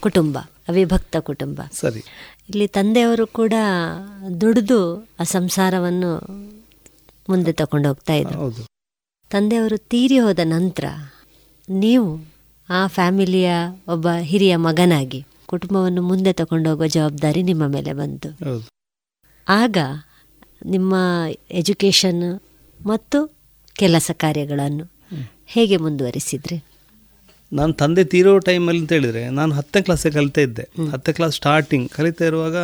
ಕುಟುಂಬ 0.00 0.38
ಅವಿಭಕ್ತ 0.38 1.16
ಕುಟುಂಬ. 1.16 1.60
ಸರಿ. 1.72 1.98
ಇಲ್ಲಿ 2.48 2.66
ತಂದೆಯವರು 2.66 3.26
ಕೂಡ 3.26 3.52
ದುಡಿದು 4.40 5.08
ಆ 5.20 5.22
ಸಂಸಾರವನ್ನು 5.22 6.26
ಮುಂದೆ 7.28 7.52
ತಗೊಂಡು 7.52 7.88
ಹೋಗ್ತಾ 7.88 8.12
ಇದ್ರು. 8.12 8.68
ತಂದೆಯವರು 9.30 9.78
ತೀರಿ 9.78 10.18
ಹೋದ 10.18 10.38
ನಂತರ 10.44 10.84
ನೀವು 11.68 12.26
ಆ 12.68 12.86
ಫ್ಯಾಮಿಲಿಯ 12.86 13.50
ಒಬ್ಬ 13.88 14.08
ಹಿರಿಯ 14.20 14.56
ಮಗನಾಗಿ 14.56 15.26
ಕುಟುಂಬವನ್ನು 15.46 16.02
ಮುಂದೆ 16.02 16.32
ತಗೊಂಡು 16.32 16.70
ಹೋಗೋ 16.70 16.86
ಜವಾಬ್ದಾರಿ 16.86 17.42
ನಿಮ್ಮ 17.42 17.66
ಮೇಲೆ 17.66 17.92
ಬಂತು. 17.92 18.28
ಆಗ 19.48 19.76
ನಿಮ್ಮ 20.64 20.94
ಎಜುಕೇಷನ್ 21.50 22.40
ಮತ್ತು 22.86 23.35
ಕೆಲಸ 23.78 24.10
ಕಾರ್ಯಗಳನ್ನು 24.14 24.84
ಹೇಗೆ 25.46 25.76
ಮುಂದುವರಿಸಿದ್ರಿ? 25.76 26.64
ನಾನು 27.52 27.72
ತಂದೆ 27.72 28.04
ತೀರೋ 28.04 28.38
ಟೈಮಲ್ಲಿ 28.38 28.80
ಅಂತ 28.80 28.92
ಹೇಳಿದರೆ 28.92 29.28
ನಾನು 29.28 29.54
ಹತ್ತನೇ 29.54 29.82
ಕ್ಲಾಸಿಗೆ 29.82 30.14
ಕಲಿತಾ 30.14 30.40
ಇದ್ದೆ. 30.40 30.64
ಹತ್ತನೇ 30.90 31.12
ಕ್ಲಾಸ್ 31.12 31.34
ಸ್ಟಾರ್ಟಿಂಗ್ 31.34 31.90
ಕಲಿತಾ 31.90 32.24
ಇರುವಾಗ 32.24 32.56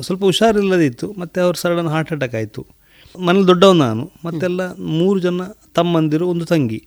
ಸ್ವಲ್ಪ 0.00 0.22
ಹುಷಾರಿಲ್ಲದಿತ್ತು 0.22 1.06
ಮತ್ತು 1.18 1.40
ಅವ್ರ 1.40 1.54
ಸಡನ್ 1.54 1.88
ಹಾರ್ಟ್ 1.88 2.12
ಅಟ್ಯಾಕ್ 2.12 2.34
ಆಯಿತು. 2.34 2.66
ಮನೇಲಿ 3.20 3.46
ದೊಡ್ಡವ 3.46 3.72
ನಾನು 3.72 4.10
ಮತ್ತೆಲ್ಲ 4.24 4.62
ಮೂರು 4.78 5.20
ಜನ 5.20 5.40
ತಮ್ಮಂದಿರು 5.74 6.28
ಒಂದು 6.28 6.44
ತಂಗಿ. 6.44 6.80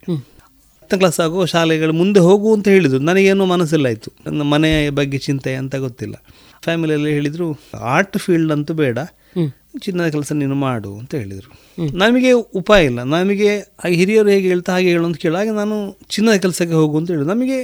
ಹತ್ತನೇ 0.82 1.00
ಕ್ಲಾಸ್ 1.00 1.20
ಆಗೋ 1.20 1.46
ಶಾಲೆಗಳು 1.46 1.94
ಮುಂದೆ 1.94 2.20
ಹೋಗು 2.20 2.54
ಅಂತ 2.54 2.68
ಹೇಳಿದರು. 2.68 3.00
ನನಗೇನು 3.00 3.46
ಮನಸ್ಸಿಲ್ಲ 3.46 3.86
ಆಯಿತು 3.86 4.12
ನನ್ನ 4.26 4.42
ಮನೆಯ 4.42 4.90
ಬಗ್ಗೆ 4.90 5.18
ಚಿಂತೆ 5.18 5.56
ಅಂತ 5.56 5.76
ಗೊತ್ತಿಲ್ಲ. 5.76 6.16
ಫ್ಯಾಮಿಲಿಯಲ್ಲಿ 6.62 7.12
ಹೇಳಿದರು 7.12 7.48
ಆರ್ಟ್ 7.80 8.18
ಫೀಲ್ಡ್ 8.18 8.52
ಅಂತೂ 8.52 8.74
ಬೇಡ. 8.74 9.00
ಚಿನ್ನದ 9.82 10.08
ಕೆಲಸ 10.08 10.32
ನೀನು 10.32 10.56
ಮಾಡು 10.56 10.98
ಅಂತ 10.98 11.16
ಹೇಳಿದರು. 11.16 11.50
ನಮಗೆ 11.98 12.32
ಉಪಾಯ 12.32 12.86
ಇಲ್ಲ. 12.86 13.04
ನಮಗೆ 13.04 13.50
ಆ 13.86 13.88
ಹಿರಿಯರು 13.88 14.30
ಹೇಗೆ 14.30 14.48
ಹೇಳ್ತಾ 14.48 14.72
ಹಾಗೆ 14.74 14.90
ಹೇಳು 14.90 15.06
ಅಂತ 15.06 15.18
ಕೇಳಿ 15.18 15.36
ಹಾಗೆ 15.36 15.50
ನಾನು 15.52 15.78
ಚಿನ್ನದ 16.10 16.36
ಕೆಲಸಕ್ಕೆ 16.36 16.74
ಹೋಗು 16.74 16.98
ಅಂತ 16.98 17.12
ಹೇಳಿದ್ರು. 17.12 17.34
ನಮಗೆ 17.34 17.58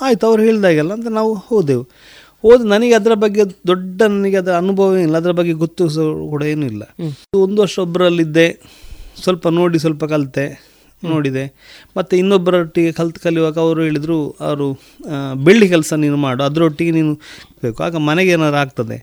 ಆಯಿತು 0.00 0.26
ಅವ್ರು 0.26 0.42
ಹೇಳಿದಾಗೆಲ್ಲ 0.42 0.92
ಅಂತ 0.92 1.06
ನಾವು 1.06 1.34
ಹೋದೆವು. 1.34 1.84
ಹೋದ 2.42 2.64
ನನಗೆ 2.64 2.94
ಅದರ 2.94 3.14
ಬಗ್ಗೆ 3.14 3.44
ದೊಡ್ಡ 3.66 4.02
ನನಗೆ 4.02 4.36
ಅದರ 4.36 4.54
ಅನುಭವ 4.54 4.96
ಇಲ್ಲ 4.96 5.16
ಅದರ 5.16 5.30
ಬಗ್ಗೆ 5.30 5.52
ಗೊತ್ತು 5.52 5.84
ಕೂಡ 6.30 6.42
ಏನೂ 6.42 6.66
ಇಲ್ಲ. 6.66 6.82
ಒಂದು 7.34 7.62
ವರ್ಷ 7.62 7.78
ಒಬ್ಬರಲ್ಲಿದ್ದೆ 7.78 8.46
ಸ್ವಲ್ಪ 9.22 9.48
ನೋಡಿ 9.48 9.78
ಸ್ವಲ್ಪ 9.78 10.04
ಕಲಿತೆ 10.04 10.74
ನೋಡಿದೆ. 11.04 11.44
ಮತ್ತು 11.96 12.16
ಇನ್ನೊಬ್ಬರೊಟ್ಟಿಗೆ 12.16 12.92
ಕಲ್ತು 12.92 13.20
ಕಲಿಯುವಾಗ 13.20 13.58
ಅವರು 13.58 13.82
ಹೇಳಿದರು 13.82 14.18
ಅವರು 14.40 14.66
ಬೆಳ್ಳಿ 15.44 15.68
ಕೆಲಸ 15.68 15.92
ನೀನು 15.92 16.16
ಮಾಡು. 16.16 16.42
ಅದರೊಟ್ಟಿಗೆ 16.44 16.90
ನೀನು 16.90 17.14
ಬೇಕು. 17.62 17.82
ಆಗ 17.82 17.96
ಮನೆಗೆ 17.96 18.30
ಏನಾರು 18.30 18.56
ಆಗ್ತದೆ. 18.56 18.98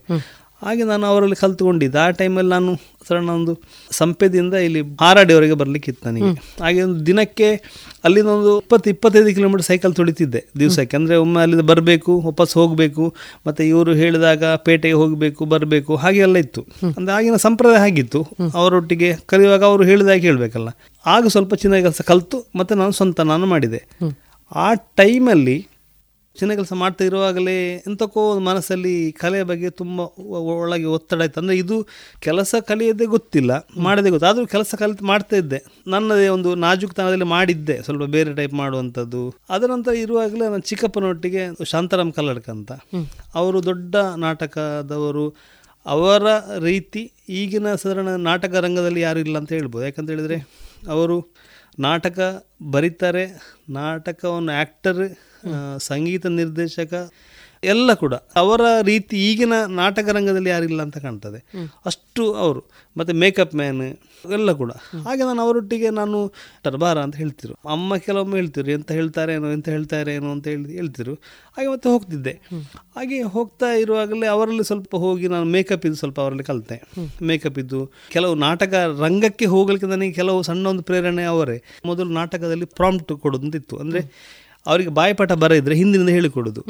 ಹಾಗೆ 0.64 0.84
ನಾನು 0.90 1.04
ಅವರಲ್ಲಿ 1.10 1.36
ಕಲ್ತ್ಕೊಂಡಿದ್ದೆ. 1.42 1.98
ಆ 2.04 2.08
ಟೈಮಲ್ಲಿ 2.20 2.50
ನಾನು 2.56 2.72
ಸಣ್ಣ 3.06 3.30
ಒಂದು 3.38 3.52
ಸಂಪೆದಿಂದ 4.00 4.54
ಇಲ್ಲಿ 4.66 4.80
ಹಾರಾಡಿಯವರೆಗೆ 5.00 5.56
ಬರಲಿಕ್ಕಿತ್ತು 5.62 6.02
ನನಗೆ. 6.08 6.30
ಹಾಗೆ 6.64 6.80
ಒಂದು 6.86 7.00
ದಿನಕ್ಕೆ 7.08 7.48
ಅಲ್ಲಿಂದ 8.06 8.30
ಒಂದು 8.36 8.52
ಇಪ್ಪತ್ತು 8.62 8.90
ಇಪ್ಪತ್ತೈದು 8.90 9.32
ಕಿಲೋಮೀಟರ್ 9.38 9.66
ಸೈಕಲ್ 9.70 9.94
ತೊಳಿತಿದ್ದೆ 10.00 10.40
ದಿವಸಕ್ಕೆ. 10.60 10.94
ಅಂದರೆ 10.98 11.16
ಒಮ್ಮೆ 11.24 11.40
ಅಲ್ಲಿಂದ 11.44 11.64
ಬರಬೇಕು 11.72 12.12
ವಾಪಸ್ 12.28 12.54
ಹೋಗಬೇಕು 12.60 13.06
ಮತ್ತು 13.46 13.62
ಇವರು 13.72 13.94
ಹೇಳಿದಾಗ 14.02 14.44
ಪೇಟೆಗೆ 14.68 14.98
ಹೋಗಬೇಕು 15.02 15.44
ಬರಬೇಕು 15.54 15.92
ಹಾಗೆ 16.04 16.22
ಎಲ್ಲ 16.28 16.36
ಇತ್ತು. 16.46 16.62
ಅಂದರೆ 16.96 17.12
ಆಗಿನ 17.18 17.40
ಸಂಪ್ರದಾಯ 17.46 17.82
ಆಗಿತ್ತು 17.88 18.22
ಅವರೊಟ್ಟಿಗೆ 18.60 19.10
ಕಲಿಯುವಾಗ 19.32 19.64
ಅವರು 19.72 19.84
ಹೇಳಿದಾಗ 19.90 20.20
ಹೇಳಬೇಕಲ್ಲ. 20.28 20.68
ಆಗ 21.06 21.26
ಸ್ವಲ್ಪ 21.36 21.54
ಚಿನ್ನ 21.62 21.82
ಕೆಲಸ 21.88 22.00
ಕಲಿತು 22.12 22.40
ಮತ್ತು 22.60 22.74
ನಾನು 22.82 22.94
ಸ್ವಂತ 23.00 23.20
ನಾನು 23.32 23.46
ಮಾಡಿದೆ. 23.54 23.82
ಆ 24.66 24.68
ಟೈಮಲ್ಲಿ 25.00 25.58
ಚಿನ್ನ 26.38 26.52
ಕೆಲಸ 26.54 26.72
ಮಾಡ್ತಾ 26.72 27.04
ಇರುವಾಗಲೇ 27.04 27.74
ಎಂತಕ್ಕೋ 27.88 28.20
ಒಂದು 28.30 28.42
ಮನಸ್ಸಲ್ಲಿ 28.44 29.12
ಕಲೆಯ 29.12 29.42
ಬಗ್ಗೆ 29.42 29.70
ತುಂಬ 29.70 30.00
ಒಳಗೆ 30.52 30.84
ಒತ್ತಡ 30.84 31.20
ಆಯ್ತು 31.20 31.40
ಅಂದರೆ 31.40 31.56
ಇದು 31.56 31.76
ಕೆಲಸ 32.20 32.54
ಕಲಿಯೋದೇ 32.68 33.04
ಗೊತ್ತಿಲ್ಲ 33.04 33.68
ಮಾಡದೇ 33.78 34.10
ಗೊತ್ತು. 34.10 34.26
ಆದರೂ 34.26 34.46
ಕೆಲಸ 34.46 34.74
ಕಲಿತು 34.78 35.04
ಮಾಡ್ತಾ 35.04 35.36
ಇದ್ದೆ. 35.36 35.58
ನನ್ನದೇ 35.86 36.28
ಒಂದು 36.28 36.54
ನಾಜುಕ್ತನದಲ್ಲಿ 36.54 37.24
ಮಾಡಿದ್ದೆ 37.24 37.82
ಸ್ವಲ್ಪ 37.82 38.02
ಬೇರೆ 38.02 38.34
ಟೈಪ್ 38.34 38.54
ಮಾಡುವಂಥದ್ದು. 38.54 39.22
ಅದರ 39.50 39.66
ನಂತರ 39.66 39.94
ಇರುವಾಗಲೇ 39.94 40.44
ನನ್ನ 40.44 40.58
ಚಿಕ್ಕಪ್ಪನೊಟ್ಟಿಗೆ 40.58 41.64
ಶಾಂತಾರಾಮ್ 41.64 42.12
ಕಲ್ಲಡ್ಕ 42.12 42.48
ಅಂತ. 42.48 42.72
ಅವರು 43.34 43.64
ದೊಡ್ಡ 43.64 43.96
ನಾಟಕದವರು. 43.96 45.26
ಅವರ 45.86 46.24
ರೀತಿ 46.58 47.12
ಈಗಿನ 47.28 47.74
ಸಾಧಾರಣ 47.74 48.08
ನಾಟಕ 48.08 48.54
ರಂಗದಲ್ಲಿ 48.54 49.00
ಯಾರು 49.00 49.18
ಇಲ್ಲ 49.18 49.36
ಅಂತ 49.38 49.52
ಹೇಳ್ಬೋದು. 49.52 49.84
ಯಾಕಂತ 49.84 50.10
ಹೇಳಿದರೆ 50.10 50.38
ಅವರು 50.88 51.16
ನಾಟಕ 51.78 52.18
ಬರೀತಾರೆ 52.70 53.24
ನಾಟಕವನ್ನು 53.70 54.52
ಆ್ಯಕ್ಟರ್ 54.52 55.02
ಸಂಗೀತ 55.80 56.26
ನಿರ್ದೇಶಕ 56.40 56.94
ಎಲ್ಲ 57.62 57.90
ಕೂಡ 57.94 58.14
ಅವರ 58.36 58.62
ರೀತಿ 58.82 59.16
ಈಗಿನ 59.26 59.56
ನಾಟಕ 59.80 60.06
ರಂಗದಲ್ಲಿ 60.08 60.50
ಯಾರಿಲ್ಲ 60.50 60.80
ಅಂತ 60.82 60.98
ಕಾಣ್ತದೆ. 60.98 61.38
ಅಷ್ಟು 61.86 62.22
ಅವರು, 62.34 62.62
ಮತ್ತು 62.96 63.12
ಮೇಕಪ್ 63.14 63.54
ಮ್ಯಾನ್ 63.54 63.84
ಎಲ್ಲ 64.36 64.52
ಕೂಡ. 64.52 64.72
ಹಾಗೆ 65.04 65.22
ನಾನು 65.28 65.40
ಅವರೊಟ್ಟಿಗೆ 65.42 65.88
ನಾನು 65.90 66.18
ಟರ್ಬಾರ 66.64 66.98
ಅಂತ 67.06 67.16
ಹೇಳ್ತಿರು. 67.16 67.54
ಅಮ್ಮ 67.74 67.96
ಕೆಲವೊಮ್ಮೆ 67.96 68.36
ಹೇಳ್ತಿರು, 68.36 68.70
ಎಂತ 68.70 68.90
ಹೇಳ್ತಾರೇನೋ 68.92 69.48
ಎಂತ 69.52 69.68
ಹೇಳ್ತಾರೇನೋ 69.68 70.28
ಅಂತ 70.30 70.46
ಹೇಳಿ, 70.52 70.74
ಹೇಳ್ತಿರು. 70.80 71.14
ಹಾಗೆ 71.56 71.68
ಮತ್ತೆ 71.68 71.88
ಹೋಗ್ತಿದ್ದೆ. 71.88 72.34
ಹಾಗೆ 72.96 73.22
ಹೋಗ್ತಾ 73.36 73.70
ಇರುವಾಗಲೇ 73.74 74.26
ಅವರಲ್ಲಿ 74.26 74.64
ಸ್ವಲ್ಪ 74.64 74.92
ಹೋಗಿ 74.96 75.28
ನಾನು 75.28 75.48
ಮೇಕಪ್ 75.54 75.86
ಇದ್ದು 75.86 76.00
ಸ್ವಲ್ಪ 76.02 76.20
ಅವರಲ್ಲಿ 76.20 76.46
ಕಲಿತೆ. 76.50 76.78
ಮೇಕಪ್ 77.22 77.58
ಇದ್ದು 77.58 77.80
ಕೆಲವು 78.10 78.34
ನಾಟಕ 78.46 78.74
ರಂಗಕ್ಕೆ 79.04 79.48
ಹೋಗಲಿಕ್ಕೆ 79.54 79.90
ನನಗೆ 79.94 80.12
ಕೆಲವು 80.12 80.40
ಸಣ್ಣ 80.42 80.66
ಒಂದು 80.66 80.86
ಪ್ರೇರಣೆ 80.90 81.26
ಅವರೇ. 81.34 81.58
ಮೊದಲು 81.84 82.12
ನಾಟಕದಲ್ಲಿ 82.20 82.68
ಪ್ರಾಂಪ್ಟ್ 82.80 83.12
ಕೊಡೋದಂತಿತ್ತು. 83.24 83.76
ಅಂದರೆ 83.76 84.02
ಅವರಿಗೆ 84.66 84.88
ಬಾಯಿಪಾಠ 84.88 85.32
ಬರ 85.32 85.52
ಇದ್ರೆ 85.52 85.74
ಹಿಂದಿನಿಂದ 85.74 86.08
ಹೇಳಿಕೊಡೋದು. 86.08 86.64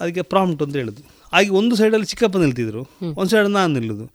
ಅದಕ್ಕೆ 0.00 0.22
ಪ್ರಾಂಪ್ಟ್ 0.22 0.62
ಅಂತ 0.62 0.76
ಹೇಳುದು. 0.76 1.02
ಹಾಗೆ 1.32 1.48
ಒಂದು 1.48 1.76
ಸೈಡಲ್ಲಿ 1.76 2.06
ಚಿಕ್ಕಪ್ಪ 2.06 2.36
ನಿಲ್ತಿದ್ರು 2.36 2.86
ಒಂದು 3.02 3.30
ಸೈಡ್ 3.30 3.48
ನಾನು 3.48 3.72
ನಿಲ್ಲುದು. 3.72 4.10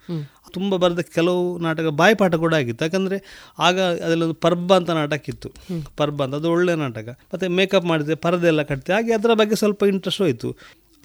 ತುಂಬ 0.52 0.76
ಬರೆದ 0.76 1.00
ಕೆಲವು 1.00 1.58
ನಾಟಕ 1.58 1.88
ಬಾಯಿಪಾಠ 1.88 2.36
ಕೂಡ 2.36 2.54
ಆಗಿತ್ತು. 2.54 2.86
ಯಾಕಂದರೆ 2.86 3.50
ಆಗ 3.60 3.80
ಅದರಲ್ಲೊಂದು 3.80 4.34
ಪರ್ಬ 4.34 4.76
ಅಂತ 4.76 4.90
ನಾಟಕ 4.90 5.30
ಇತ್ತು. 5.30 5.52
ಪರ್ಬ 5.98 6.24
ಅಂತ 6.24 6.36
ಅದು 6.36 6.52
ಒಳ್ಳೆಯ 6.52 6.76
ನಾಟಕ. 6.76 7.20
ಮತ್ತು 7.34 7.50
ಮೇಕಪ್ 7.50 7.86
ಮಾಡಿದೆ 7.86 8.16
ಪರದೆ 8.16 8.48
ಎಲ್ಲ 8.48 8.62
ಕಟ್ತೆ. 8.62 8.94
ಹಾಗೆ 8.94 9.14
ಅದರ 9.14 9.34
ಬಗ್ಗೆ 9.34 9.56
ಸ್ವಲ್ಪ 9.56 9.84
ಇಂಟ್ರೆಸ್ಟ್ 9.84 10.22
ಹೋಯಿತು. 10.22 10.56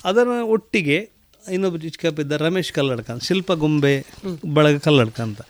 ಅದರ 0.05 0.27
ಒಟ್ಟಿಗೆ 0.27 1.14
ಇನ್ನೊಬ್ಬ 1.55 1.77
ಚಿಕ್ಕಪ್ಪ 1.85 2.21
ಇದ್ದ 2.25 2.33
ರಮೇಶ್ 2.45 2.73
ಕಲ್ಲಡ್ಕ 2.73 3.09
ಅಂತ, 3.11 3.23
ಶಿಲ್ಪ 3.25 3.53
ಗೊಂಬೆ, 3.63 3.93
ಬಳಗ 4.57 4.77
ಕಲ್ಲಡ್ಕ 4.87 5.21
ಅಂತ. 5.21 5.41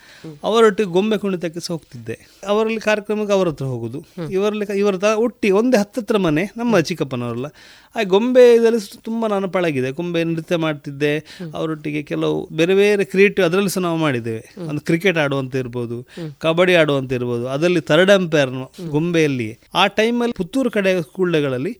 ಅವರೊಟ್ಟಿಗೆ 0.48 0.90
ಗೊಂಬೆ 0.90 1.16
ಕುಣಿತಕ್ಕೆ 1.22 1.60
ಸಹ 1.60 1.72
ಹೋಗ್ತಿದ್ದೆ. 1.74 2.16
ಅವರಲ್ಲಿ 2.52 2.80
ಕಾರ್ಯಕ್ರಮಕ್ಕೆ 2.80 3.32
ಅವರ 3.32 3.48
ಹತ್ರ 3.48 3.66
ಹೋಗೋದು. 3.66 3.98
ಇವರಲ್ಲಿ 4.36 4.66
ಇವರ 4.82 4.96
ತ 4.96 5.08
ಒಟ್ಟಿ 5.24 5.50
ಒಂದೇ 5.50 5.76
ಹತ್ತತ್ರ 5.76 6.18
ಮನೆ, 6.18 6.44
ನಮ್ಮ 6.56 6.80
ಚಿಕ್ಕಪ್ಪನವರೆಲ್ಲ. 6.80 7.48
ಆ 7.96 8.02
ಗೊಂಬೆ 8.02 8.54
ಇದರಲ್ಲಿ 8.54 9.00
ತುಂಬ 9.08 9.26
ನಾನು 9.26 9.48
ಪಳಗಿದೆ. 9.48 9.90
ಗೊಂಬೆ 9.90 10.24
ನೃತ್ಯ 10.24 10.56
ಮಾಡ್ತಿದ್ದೆ. 10.56 11.12
ಅವರೊಟ್ಟಿಗೆ 11.58 12.02
ಕೆಲವು 12.02 12.38
ಬೇರೆ 12.60 12.74
ಬೇರೆ 12.74 13.04
ಕ್ರಿಯೇಟಿವ್ 13.04 13.46
ಅದರಲ್ಲಿ 13.46 13.70
ಸಹ 13.70 13.80
ನಾವು 13.80 13.96
ಮಾಡಿದ್ದೇವೆ. 13.96 14.42
ಒಂದು 14.68 14.80
ಕ್ರಿಕೆಟ್ 14.80 15.18
ಆಡುವಂತ 15.18 15.54
ಇರ್ಬೋದು, 15.54 15.98
ಕಬಡ್ಡಿ 16.38 16.74
ಆಡುವಂತ 16.74 17.12
ಇರ್ಬೋದು. 17.12 17.48
ಅದರಲ್ಲಿ 17.48 17.80
ಥರ್ಡ್ 17.80 18.10
ಅಂಪೈರ್ 18.10 18.52
ಗೊಂಬೆಯಲ್ಲಿ 18.96 19.58
ಆ 19.74 19.86
ಟೈಮಲ್ಲಿ 19.86 20.32
ಪುತ್ತೂರು 20.32 20.70
ಕಡೆ 20.70 21.02
ಸ್ಕೂಲ್ಗಳಲ್ಲಿ 21.02 21.74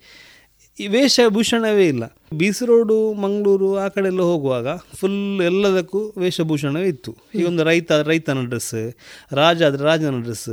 ಈ 0.79 0.87
ವೇಷಭೂಷಣವೇ 0.95 1.85
ಇಲ್ಲ. 1.93 2.05
ಬೀಸಿ 2.39 2.65
ರೋಡು 2.69 2.97
ಮಂಗಳೂರು 3.25 3.69
ಆ 3.83 3.85
ಕಡೆ 3.95 4.09
ಎಲ್ಲ 4.13 4.23
ಹೋಗುವಾಗ 4.31 4.69
ಫುಲ್ 5.01 5.21
ಎಲ್ಲದಕ್ಕೂ 5.51 6.01
ವೇಷಭೂಷಣವೇ 6.23 6.89
ಇತ್ತು. 6.95 7.13
ಈ 7.39 7.43
ಒಂದು 7.51 7.63
ರೈತ 7.69 7.93
ರೈತನ 8.11 8.41
ಡ್ರೆಸ್ 8.53 8.75
ರಾಜ 9.41 9.63
ಆದರೆ 9.69 9.85
ರಾಜನ 9.91 10.19
ಡ್ರೆಸ್ 10.27 10.51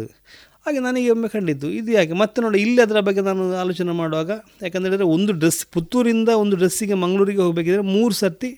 ಹಾಗೆ 0.66 0.80
ನನಗೆ 0.86 1.10
ಒಮ್ಮೆ 1.14 1.28
ಕಂಡಿತ್ತು 1.34 1.68
ಇದು 1.78 1.92
ಯಾಕೆ? 1.92 2.16
ಮತ್ತೆ 2.22 2.40
ನೋಡಿ 2.44 2.58
ಇಲ್ಲಿ 2.64 2.82
ಅದರ 2.82 3.00
ಬಗ್ಗೆ 3.08 3.22
ನಾನು 3.28 3.44
ಆಲೋಚನೆ 3.62 3.94
ಮಾಡುವಾಗ 4.02 4.30
ಯಾಕಂತ 4.64 4.84
ಹೇಳಿದ್ರೆ 4.88 5.08
ಒಂದು 5.14 5.32
ಡ್ರೆಸ್ 5.42 5.60
ಪುತ್ತೂರಿಂದ 5.76 6.30
ಒಂದು 6.42 6.56
ಡ್ರೆಸ್ಸಿಗೆ 6.62 6.96
ಮಂಗಳೂರಿಗೆ 7.04 7.42
ಹೋಗಬೇಕಿದ್ರೆ 7.46 7.86
ಮೂರು 7.96 8.14
ಸರ್ತಿ 8.20 8.52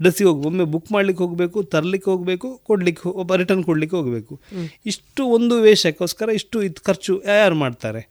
ಡ್ರೆಸ್ಸಿಗೆ 0.00 0.28
ಹೋಗಿ 0.30 0.44
ಒಮ್ಮೆ 0.50 0.64
ಬುಕ್ 0.74 0.90
ಮಾಡ್ಲಿಕ್ಕೆ 0.92 1.22
ಹೋಗಬೇಕು 1.24 1.62
ತರಲಿಕ್ಕೆ 1.74 2.10
ಹೋಗಬೇಕು 2.10 2.48
ಕೊಡ್ಲಿಕ್ಕೆ 2.70 3.06
ಒಬ್ಬ 3.22 3.36
ರಿಟರ್ನ್ 3.42 3.64
ಕೊಡಲಿಕ್ಕೆ 3.64 3.96
ಹೋಗಬೇಕು. 3.96 4.34
ಇಷ್ಟು 4.86 5.24
ಒಂದು 5.36 5.56
ವೇಷಕ್ಕೋಸ್ಕರ 5.68 6.28
ಇಷ್ಟು 6.40 6.56
ಇದು 6.62 6.82
ಖರ್ಚು 6.90 7.14
ಯಾರು 7.26 7.54
ಮಾಡ್ತಾರೆ? 7.54 8.02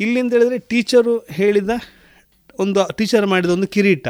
ಇಲ್ಲಿಂದ 0.00 0.24
ಅಂತ 0.24 0.34
ಹೇಳಿದ್ರೆ 0.38 0.58
ಟೀಚರು 0.72 1.16
ಹೇಳಿದ 1.30 1.70
ಒಂದು 2.58 2.94
ಟೀಚರ್ 2.96 3.26
ಮಾಡಿದ 3.26 3.50
ಒಂದು 3.50 3.68
ಕಿರೀಟ. 3.68 4.08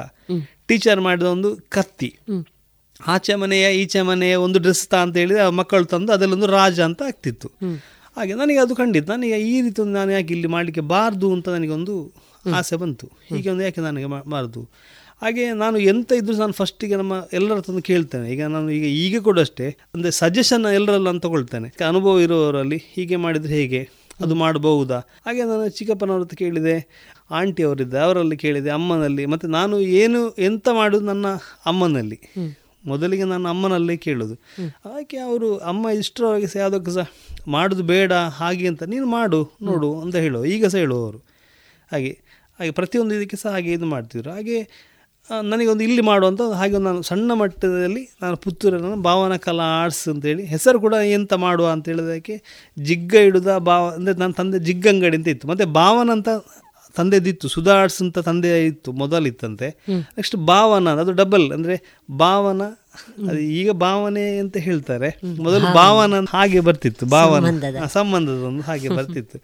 ಟೀಚರ್ 0.66 1.00
ಮಾಡಿದ 1.00 1.26
ಒಂದು 1.26 1.56
ಕತ್ತಿ. 1.68 2.18
ಆಚೆ 3.06 3.34
ಮನೆಯ 3.34 3.76
ಈಚೆ 3.76 4.02
ಮನೆಯ 4.02 4.34
ಒಂದು 4.34 4.58
ಡ್ರೆಸ್ 4.58 4.88
ತಾ 4.88 5.02
ಅಂತ 5.02 5.16
ಹೇಳಿದ್ರೆ 5.16 5.42
ಆ 5.42 5.50
ಮಕ್ಕಳು 5.50 5.84
ತಂದು 5.84 6.12
ಅದರಲ್ಲೊಂದು 6.12 6.46
ರಾಜ 6.46 6.80
ಅಂತ 6.80 7.02
ಆಗ್ತಿತ್ತು 7.02 7.48
ಹಾಗೆ 8.16 8.34
ನನಗೆ 8.34 8.58
ಅದು 8.58 8.76
ಖಂಡಿತ 8.76 9.10
ನನಗೆ 9.10 9.36
ಈ 9.40 9.60
ರೀತಿ 9.60 9.80
ಒಂದು 9.80 9.92
ನಾನು 9.92 10.10
ಯಾಕೆ 10.10 10.34
ಇಲ್ಲಿ 10.34 10.48
ಮಾಡಲಿಕ್ಕೆ 10.48 10.80
ಬಾರ್ದು 10.80 11.32
ಅಂತ 11.32 11.48
ನನಗೊಂದು 11.48 12.12
ಆಸೆ 12.54 12.76
ಬಂತು. 12.76 13.06
ಹೀಗೆ 13.28 13.50
ಒಂದು 13.50 13.62
ಯಾಕೆ 13.62 13.80
ನನಗೆ 13.80 14.06
ಮಾಡಬಾರ್ದು 14.06 14.60
ಹಾಗೆ 15.22 15.52
ನಾನು 15.52 15.78
ಎಂತ 15.78 16.12
ಇದ್ದರೂ 16.12 16.36
ನಾನು 16.36 16.52
ಫಸ್ಟಿಗೆ 16.52 16.96
ನಮ್ಮ 16.96 17.14
ಎಲ್ಲರ 17.32 17.60
ತಂದು 17.60 17.82
ಕೇಳ್ತೇನೆ. 17.82 18.32
ಈಗ 18.32 18.42
ನಾನು 18.44 18.70
ಈಗ 18.70 18.84
ಈಗ 18.84 19.20
ಕೂಡ 19.22 19.40
ಅಷ್ಟೇ. 19.40 19.76
ಅಂದರೆ 19.94 20.10
ಸಜೆಷನ್ 20.10 20.74
ಎಲ್ಲರಲ್ಲ 20.74 21.04
ನಾನು 21.04 21.20
ತಗೊಳ್ತೇನೆ. 21.20 21.68
ಅನುಭವ 21.88 22.20
ಇರುವವರಲ್ಲಿ 22.20 22.82
ಹೀಗೆ 22.94 23.16
ಮಾಡಿದರೆ 23.16 23.52
ಹೇಗೆ? 23.52 23.80
ಅದು 24.20 24.34
ಮಾಡಬಹುದಾ? 24.34 24.98
ಹಾಗೆ 25.24 25.42
ನಾನು 25.44 25.68
ಚಿಕ್ಕಪ್ಪನವ್ರ 25.68 26.22
ಹತ್ರ 26.22 26.36
ಕೇಳಿದೆ 26.36 26.74
ಆಂಟಿ 27.30 27.62
ಅವರಿದ್ದ 27.62 27.94
ಅವರಲ್ಲಿ 27.94 28.36
ಕೇಳಿದೆ 28.36 28.70
ಅಮ್ಮನಲ್ಲಿ 28.70 29.24
ಮತ್ತು 29.26 29.46
ನಾನು 29.48 29.74
ಏನು 30.02 30.20
ಎಂತ 30.38 30.68
ಮಾಡೋದು 30.72 31.04
ನನ್ನ 31.04 31.26
ಅಮ್ಮನಲ್ಲಿ. 31.66 32.18
ಮೊದಲಿಗೆ 32.84 33.24
ನಾನು 33.24 33.46
ಅಮ್ಮನಲ್ಲೇ 33.48 33.96
ಕೇಳೋದು. 33.96 34.34
ಹಾಗೆ 34.86 35.18
ಅವರು 35.18 35.48
ಅಮ್ಮ 35.70 35.90
ಇಷ್ಟರವರೆಗೆ 36.00 36.46
ಸಹ 36.46 36.60
ಯಾವುದಕ್ಕೂ 36.60 36.90
ಸಹ 36.90 37.06
ಮಾಡೋದು 37.48 37.82
ಬೇಡ 37.82 38.12
ಹಾಗೆ 38.12 38.66
ಅಂತ 38.68 38.82
ನೀನು 38.82 39.06
ಮಾಡು 39.06 39.40
ನೋಡು 39.62 39.90
ಅಂತ 40.00 40.16
ಹೇಳುವ 40.16 40.44
ಈಗ 40.46 40.66
ಸಹ 40.66 40.78
ಹೇಳುವವರು. 40.78 41.18
ಹಾಗೆ 41.92 42.12
ಹಾಗೆ 42.58 42.70
ಪ್ರತಿಯೊಂದು 42.70 43.14
ಇದಕ್ಕೆ 43.14 43.36
ಸಹ 43.36 43.50
ಹಾಗೆ 43.50 43.72
ಇದು 43.72 43.86
ಮಾಡ್ತಿದ್ರು. 43.86 44.30
ಹಾಗೆ 44.30 44.58
ನನಗೊಂದು 45.50 45.84
ಇಲ್ಲಿ 45.84 46.02
ಮಾಡುವಂಥ 46.10 46.40
ಹಾಗೆ 46.60 46.74
ಒಂದು 46.76 46.88
ನಾನು 46.90 47.02
ಸಣ್ಣ 47.02 47.30
ಮಟ್ಟದಲ್ಲಿ 47.40 48.02
ನಾನು 48.22 48.36
ಪುತ್ತೂರನ್ನು 48.36 49.02
ಭಾವನಾ 49.02 49.36
ಕಲಾ 49.46 49.66
ಆರ್ಟ್ಸ್ 49.80 50.04
ಅಂತೇಳಿ 50.08 50.44
ಹೆಸರು 50.46 50.78
ಕೂಡ 50.80 50.94
ಎಂತ 51.16 51.32
ಮಾಡುವ 51.44 51.66
ಅಂತ 51.70 51.86
ಹೇಳಿದಕ್ಕೆ 51.92 52.36
ಜಿಗ್ಗ 52.76 53.14
ಇಡುದ 53.28 53.50
ಭಾವ 53.68 53.84
ಅಂದರೆ 53.98 54.16
ನನ್ನ 54.22 54.32
ತಂದೆ 54.32 54.58
ಜಿಗ್ಗಂಗಡಿ 54.58 55.18
ಅಂತ 55.20 55.28
ಇತ್ತು. 55.28 55.48
ಮತ್ತು 55.48 55.66
ಭಾವನ 55.80 56.10
ಅಂತ 56.10 56.28
ತಂದೆದಿತ್ತು 56.96 57.46
ಸುಧಾ 57.48 57.74
ಆರ್ಟ್ಸ್ 57.80 58.00
ಅಂತ 58.02 58.18
ತಂದೆ 58.28 58.50
ಇತ್ತು 58.68 58.92
ಮೊದಲಿತ್ತಂತೆ. 58.92 59.68
ನೆಕ್ಸ್ಟ್ 60.16 60.36
ಭಾವನ 60.52 60.94
ಅದು 61.02 61.12
ಡಬಲ್ 61.12 61.46
ಅಂದರೆ 61.56 61.74
ಭಾವನ 62.24 62.62
ಅದು 63.28 63.40
ಈಗ 63.58 63.70
ಭಾವನೆ 63.84 64.24
ಅಂತ 64.42 64.56
ಹೇಳ್ತಾರೆ. 64.56 65.08
ಮೊದಲು 65.46 65.66
ಭಾವನ. 65.80 66.20
ಹಾಗೆ 66.36 66.60
ಬರ್ತಿತ್ತು 66.60 67.06
ಭಾವನ. 67.06 67.44
ಸಂಬಂಧದೊಂದು 67.44 67.92
ಸಂಬಂಧದ 67.98 68.40
ಒಂದು 68.50 68.62
ಹಾಗೆ 68.62 68.88
ಬರ್ತಿತ್ತು. 68.88 69.38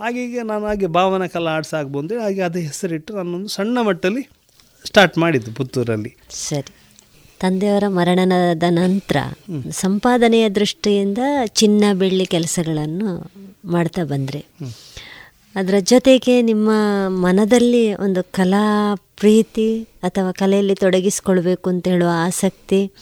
ಹಾಗೆ 0.00 0.20
ಈಗ 0.26 0.42
ನಾನು 0.42 0.66
ಹಾಗೆ 0.66 0.88
ಭಾವನ 0.98 1.26
ಕಲಾ 1.36 1.52
ಆರ್ಟ್ಸ್ 1.58 1.74
ಆಗ್ಬೋದು 1.80 2.20
ಹಾಗೆ 2.24 2.42
ಅದೇ 2.48 2.62
ಹೆಸರಿಟ್ಟು 2.70 3.14
ನಾನೊಂದು 3.18 3.52
ಸಣ್ಣ 3.58 3.78
ಮಟ್ಟದಲ್ಲಿ 3.88 4.24
ಸ್ಟಾರ್ಟ್ 4.84 5.18
ಮಾಡಿದ್ದು 5.18 5.52
ಪುತ್ತೂರಲ್ಲಿ. 5.52 6.16
ಸರಿ. 6.30 6.74
ತಂದೆಯವರ 7.40 7.84
ಮರಣದ 7.88 8.62
ನಂತರ 8.68 9.16
ಸಂಪಾದನೆಯ 9.70 10.48
ದೃಷ್ಟಿಯಿಂದ 10.48 11.18
ಚಿನ್ನ 11.46 11.84
ಬೆಳ್ಳಿ 11.92 12.26
ಕೆಲಸಗಳನ್ನು 12.26 13.30
ಮಾಡ್ತಾ 13.64 14.04
ಬಂದರೆ. 14.04 14.46
ಅದರ 15.54 15.74
ಜೊತೆಗೆ 15.78 16.42
ನಿಮ್ಮ 16.42 16.70
ಮನದಲ್ಲಿ 17.08 17.94
ಒಂದು 17.94 18.22
ಕಲಾ 18.22 18.94
ಪ್ರೀತಿ 18.94 19.82
ಅಥವಾ 19.82 20.32
ಕಲೆಯಲ್ಲಿ 20.32 20.74
ತೊಡಗಿಸ್ಕೊಳ್ಬೇಕು 20.74 21.70
ಅಂತ 21.70 21.88
ಹೇಳುವ 21.88 22.08
ಆಸಕ್ತಿ 22.12 22.92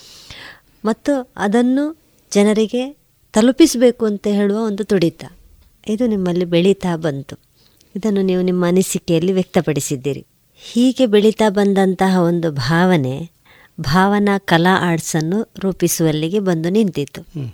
ಮತ್ತು 0.85 1.31
ಅದನ್ನು 1.37 1.97
ಜನರಿಗೆ 2.33 2.97
ತಲುಪಿಸಬೇಕು 3.33 4.05
ಅಂತ 4.05 4.27
ಹೇಳುವ 4.27 4.57
ಒಂದು 4.57 4.83
ತುಡಿತ. 4.83 5.23
ಇದು 5.87 6.07
ನಿಮ್ಮಲ್ಲಿ 6.07 6.45
ಬೆಳೀತಾ 6.45 6.95
ಬಂತು. 6.95 7.35
ಇದನ್ನು 7.95 8.21
ನೀವು 8.21 8.41
ನಿಮ್ಮ 8.41 8.67
ಅನಿಸಿಕೆಯಲ್ಲಿ 8.67 9.31
ವ್ಯಕ್ತಪಡಿಸಿದ್ದೀರಿ. 9.31 10.25
ಹೀಗೆ 10.61 11.05
ಬೆಳೀತಾ 11.05 11.49
ಬಂದಂತಹ 11.49 12.19
ಒಂದು 12.19 12.51
ಭಾವನೆ 12.51 13.31
ಭಾವನಾ 13.79 14.37
ಕಲಾ 14.37 14.77
ಆರ್ಟ್ಸನ್ನು 14.81 15.49
ರೂಪಿಸುವಲ್ಲಿಗೆ 15.59 16.39
ಬಂದು 16.39 16.69
ನಿಂತಿತ್ತು. 16.69 17.51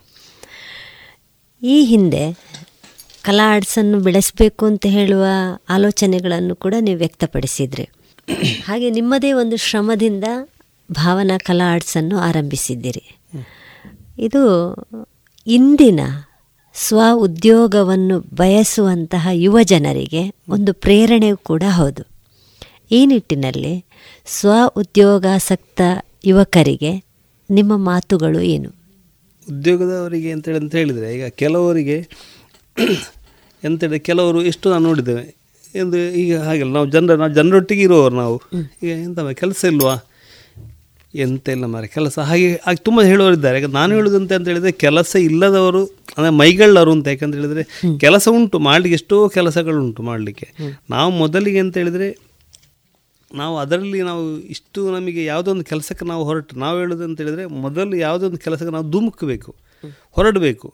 ಈ 1.63 1.83
ಹಿಂದೆ 1.83 2.33
ಕಲಾ 3.21 3.53
ಆರ್ಟ್ಸನ್ನು 3.55 3.99
ಬೆಳೆಸಬೇಕು 3.99 4.65
ಅಂತ 4.65 4.85
ಹೇಳುವ 4.85 5.25
ಆಲೋಚನೆಗಳನ್ನು 5.69 6.55
ಕೂಡ 6.55 6.73
ನೀವು 6.79 6.99
ವ್ಯಕ್ತಪಡಿಸಿದ್ರಿ. 6.99 7.89
ಹಾಗೆ 8.65 8.89
ನಿಮ್ಮದೇ 8.89 9.33
ಒಂದು 9.33 9.57
ಶ್ರಮದಿಂದ 9.57 10.23
ಭಾವನಾ 10.91 11.37
ಕಲಾ 11.37 11.73
ಆರ್ಟ್ಸನ್ನು 11.73 12.17
ಆರಂಭಿಸಿದ್ದೀರಿ. 12.17 13.17
ಇದು 14.19 14.75
ಇಂದಿನ 15.47 15.99
ಸ್ವ 16.73 17.01
ಉದ್ಯೋಗವನ್ನು 17.13 18.19
ಬಯಸುವಂತಹ 18.19 19.27
ಯುವ 19.31 19.61
ಜನರಿಗೆ 19.61 20.35
ಒಂದು 20.49 20.73
ಪ್ರೇರಣೆಯೂ 20.73 21.37
ಕೂಡ 21.37 21.63
ಹೌದು. 21.69 22.14
ಈ 22.91 22.99
ನಿಟ್ಟಿನಲ್ಲಿ 23.05 23.73
ಸ್ವ 24.27 24.49
ಉದ್ಯೋಗಾಸಕ್ತ 24.75 25.81
ಯುವಕರಿಗೆ 26.25 26.91
ನಿಮ್ಮ 27.49 27.73
ಮಾತುಗಳು 27.85 28.39
ಏನು? 28.53 28.69
ಉದ್ಯೋಗದವರಿಗೆ 29.47 30.29
ಅಂತೇಳಿ 30.31 30.59
ಅಂತ 30.61 30.75
ಹೇಳಿದರೆ 30.75 31.09
ಈಗ 31.15 31.25
ಕೆಲವರಿಗೆ 31.41 31.97
ಎಂತೇಳಿ 33.63 33.97
ಕೆಲವರು 34.07 34.39
ಎಷ್ಟು 34.43 34.65
ನಾನು 34.69 34.83
ನೋಡಿದ್ದೇವೆ 34.83 35.23
ಎಂದು 35.73 35.97
ಈಗ 36.13 36.33
ಹಾಗೆಲ್ಲ 36.39 36.71
ನಾವು 36.73 36.87
ಜನರ 36.87 37.15
ನಾವು 37.15 37.33
ಜನರೊಟ್ಟಿಗೆ 37.33 37.83
ಇರುವವರು 37.87 38.15
ನಾವು. 38.15 38.35
ಈಗ 38.83 38.89
ಎಂತ 39.05 39.19
ಕೆಲಸ 39.41 39.61
ಇಲ್ವಾ? 39.71 39.95
ಎಂತ 41.13 41.47
ಇಲ್ಲ 41.47 41.65
ಮಾರೆ 41.65 41.87
ಕೆಲಸ 41.87 42.15
ಹಾಗೆ 42.29 42.47
ಹಾಗೆ 42.65 42.81
ತುಂಬ 42.83 42.99
ಹೇಳೋರಿದ್ದಾರೆ 43.01 43.57
ಈಗ 43.57 43.67
ನಾನು 43.75 43.91
ಹೇಳುವುದಂತೆ 43.95 44.33
ಅಂತ 44.33 44.39
ಅಂತ 44.39 44.49
ಹೇಳಿದರೆ 44.51 44.71
ಕೆಲಸ 44.83 45.11
ಇಲ್ಲದವರು 45.27 45.81
ಅಂದರೆ 46.15 46.31
ಮೈಗಳ್ಳರು 46.39 46.91
ಅಂತ 46.91 47.07
ಯಾಕಂತ 47.07 47.35
ಹೇಳಿದರೆ 47.35 47.63
ಕೆಲಸ 47.97 48.25
ಉಂಟು 48.37 48.59
ಮಾಡಲಿಕ್ಕೆ 48.67 48.97
ಎಷ್ಟೋ 48.99 49.17
ಕೆಲಸಗಳುಂಟು 49.29 50.03
ಮಾಡಲಿಕ್ಕೆ. 50.03 50.47
ನಾವು 50.89 51.09
ಮೊದಲಿಗೆ 51.21 51.61
ಅಂತ 51.65 51.75
ಹೇಳಿದರೆ 51.77 52.07
ನಾವು 53.33 53.57
ಅದರಲ್ಲಿ 53.57 54.01
ನಾವು 54.01 54.39
ಇಷ್ಟು 54.39 54.91
ನಮಗೆ 54.91 55.25
ಯಾವುದೋ 55.25 55.51
ಒಂದು 55.51 55.63
ಕೆಲಸಕ್ಕೆ 55.63 56.05
ನಾವು 56.05 56.23
ಹೊರಟು 56.23 56.55
ನಾವು 56.55 56.77
ಹೇಳೋದು 56.79 57.03
ಅಂತ 57.03 57.21
ಹೇಳಿದರೆ 57.21 57.45
ಮೊದಲು 57.45 57.95
ಯಾವುದೋ 57.95 58.25
ಒಂದು 58.25 58.37
ಕೆಲಸಕ್ಕೆ 58.37 58.71
ನಾವು 58.71 58.91
ಧುಮುಕಬೇಕು 58.91 59.55
ಹೊರಡಬೇಕು. 60.11 60.73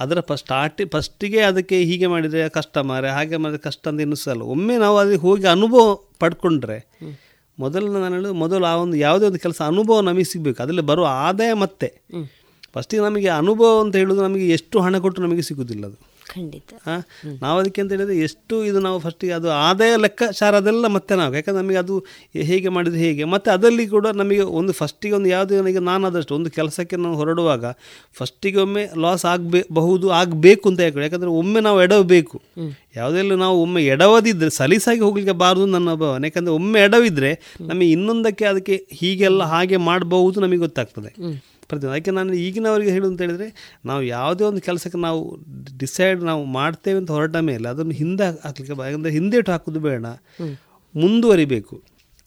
ಅದರ 0.00 0.20
ಫಸ್ಟ್ 0.20 0.44
ಸ್ಟಾರ್ಟಿ 0.44 0.84
ಫಸ್ಟಿಗೆ 0.84 1.40
ಅದಕ್ಕೆ 1.40 1.78
ಹೀಗೆ 1.78 2.06
ಮಾಡಿದರೆ 2.06 2.48
ಕಷ್ಟ 2.48 2.78
ಮಾರೆ 2.78 3.08
ಹಾಗೆ 3.08 3.36
ಮಾಡಿದ್ರೆ 3.36 3.62
ಕಷ್ಟ 3.62 3.88
ಅಂತ 3.88 4.00
ಎನ್ನಿಸಲ್ಲ 4.00 4.42
ಒಮ್ಮೆ 4.42 4.76
ನಾವು 4.76 4.98
ಅದಕ್ಕೆ 4.98 5.20
ಹೋಗಿ 5.20 5.46
ಅನುಭವ 5.46 5.94
ಪಡ್ಕೊಂಡ್ರೆ 6.18 6.98
ಮೊದಲು 7.58 7.92
ನಾನು 7.92 8.14
ಹೇಳೋದು 8.14 8.34
ಮೊದಲು 8.34 8.64
ಆ 8.64 8.74
ಒಂದು 8.74 8.96
ಯಾವುದೇ 8.96 9.26
ಒಂದು 9.26 9.38
ಕೆಲಸ 9.38 9.62
ಅನುಭವ 9.62 10.00
ನಮಗೆ 10.00 10.24
ಸಿಗಬೇಕು. 10.24 10.62
ಅದರಲ್ಲಿ 10.62 10.82
ಬರುವ 10.82 11.06
ಆದಾಯ 11.10 11.52
ಮತ್ತೆ. 11.52 12.02
ಫಸ್ಟಿಗೆ 12.74 13.02
ನಮಗೆ 13.02 13.28
ಅನುಭವ 13.28 13.80
ಅಂತ 13.80 13.96
ಹೇಳೋದು 13.96 14.22
ನಮಗೆ 14.22 14.48
ಎಷ್ಟು 14.48 14.80
ಹಣ 14.80 14.98
ಕೊಟ್ಟು 14.98 15.22
ನಮಗೆ 15.22 15.42
ಸಿಗೋದಿಲ್ಲ 15.42 15.86
ಅದು. 15.86 16.11
ಖಂಡಿತ. 16.34 16.72
ನಾವು 17.42 17.58
ಅದಕ್ಕೆ 17.58 17.80
ಅಂತ 17.82 17.92
ಹೇಳಿದ್ರೆ 17.92 18.16
ಎಷ್ಟು 18.18 18.64
ಇದು 18.64 18.80
ನಾವು 18.80 18.98
ಫಸ್ಟಿಗೆ 18.98 19.32
ಅದು 19.32 19.50
ಆದಾಯ 19.60 19.92
ಲೆಕ್ಕಾಚಾರ 19.96 20.56
ಅದೆಲ್ಲ 20.56 20.86
ಮತ್ತೆ 20.86 21.14
ನಾವು. 21.16 21.34
ಯಾಕಂದ್ರೆ 21.34 21.62
ನಮಗೆ 21.62 21.76
ಅದು 21.76 21.96
ಹೇಗೆ 22.50 22.68
ಮಾಡಿದರೆ 22.68 23.00
ಹೇಗೆ. 23.00 23.24
ಮತ್ತು 23.24 23.50
ಅದರಲ್ಲಿ 23.50 23.86
ಕೂಡ 23.86 24.06
ನಮಗೆ 24.14 24.40
ಒಂದು 24.60 24.72
ಫಸ್ಟಿಗೆ 24.72 25.14
ಒಂದು 25.14 25.28
ಯಾವುದೇ 25.28 25.56
ನನಗೆ 25.56 25.78
ನಾನು 25.78 26.06
ಆದಷ್ಟು 26.06 26.34
ಒಂದು 26.34 26.50
ಕೆಲಸಕ್ಕೆ 26.50 26.96
ನಾವು 26.96 27.14
ಹೊರಡುವಾಗ 27.14 27.64
ಫಸ್ಟಿಗೆ 28.18 28.58
ಒಮ್ಮೆ 28.58 28.84
ಲಾಸ್ 29.00 29.24
ಆಗಬಹುದು 29.24 29.74
ಬಹುದು 29.74 30.10
ಆಗಬೇಕು 30.10 30.68
ಅಂತ 30.68 30.80
ಹೇಳ್ಕೊಳ್ಳಿ. 30.80 31.08
ಯಾಕಂದರೆ 31.10 31.30
ಒಮ್ಮೆ 31.40 31.60
ನಾವು 31.60 31.82
ಎಡವಬೇಕು. 31.82 32.36
ಯಾವುದೆಲ್ಲ 32.96 33.34
ನಾವು 33.34 33.62
ಒಮ್ಮೆ 33.62 33.84
ಎಡವದಿದ್ದರೆ 33.84 34.50
ಸಲೀಸಾಗಿ 34.50 35.00
ಹೋಗ್ಲಿಕ್ಕೆ 35.00 35.36
ಬಾರದು 35.38 35.66
ನನ್ನ 35.66 35.94
ಭಾವನೆ 35.94 36.26
ಯಾಕಂದರೆ 36.26 36.54
ಒಮ್ಮೆ 36.54 36.80
ಎಡವಿದ್ರೆ 36.80 37.30
ನಮಗೆ 37.60 37.90
ಇನ್ನೊಂದಕ್ಕೆ 37.90 38.44
ಅದಕ್ಕೆ 38.44 38.76
ಹೀಗೆಲ್ಲ 38.92 39.42
ಹಾಗೆ 39.44 39.76
ಮಾಡಬಹುದು 39.90 40.40
ನಮಗೆ 40.40 40.58
ಗೊತ್ತಾಗ್ತದೆ. 40.58 41.10
ಪ್ರತಿ 41.72 41.86
ಅದಕ್ಕೆ 41.86 42.10
ನಾನು 42.10 42.34
ಈಗಿನವರಿಗೆ 42.34 42.90
ಹೇಳು 42.90 43.06
ಅಂತ 43.08 43.20
ಹೇಳಿದರೆ 43.20 43.78
ನಾವು 43.84 44.02
ಯಾವುದೇ 44.02 44.44
ಒಂದು 44.44 44.60
ಕೆಲಸಕ್ಕೆ 44.60 44.98
ನಾವು 44.98 45.20
ಡಿಸೈಡ್ 45.78 46.20
ನಾವು 46.22 46.44
ಮಾಡ್ತೇವೆ 46.44 46.98
ಅಂತ 46.98 47.10
ಹೊರಟ 47.10 47.36
ಮೇಲೆ 47.36 47.68
ಅದನ್ನು 47.68 47.92
ಹಿಂದೆ 47.92 48.26
ಹಾಕ್ಲಿಕ್ಕೆ 48.44 48.82
ಯಾಕಂದರೆ 48.82 49.12
ಹಿಂದೇಟು 49.12 49.52
ಹಾಕೋದು 49.52 49.80
ಬೇಡ. 49.80 50.04
ಮುಂದುವರಿಬೇಕು. 50.94 51.76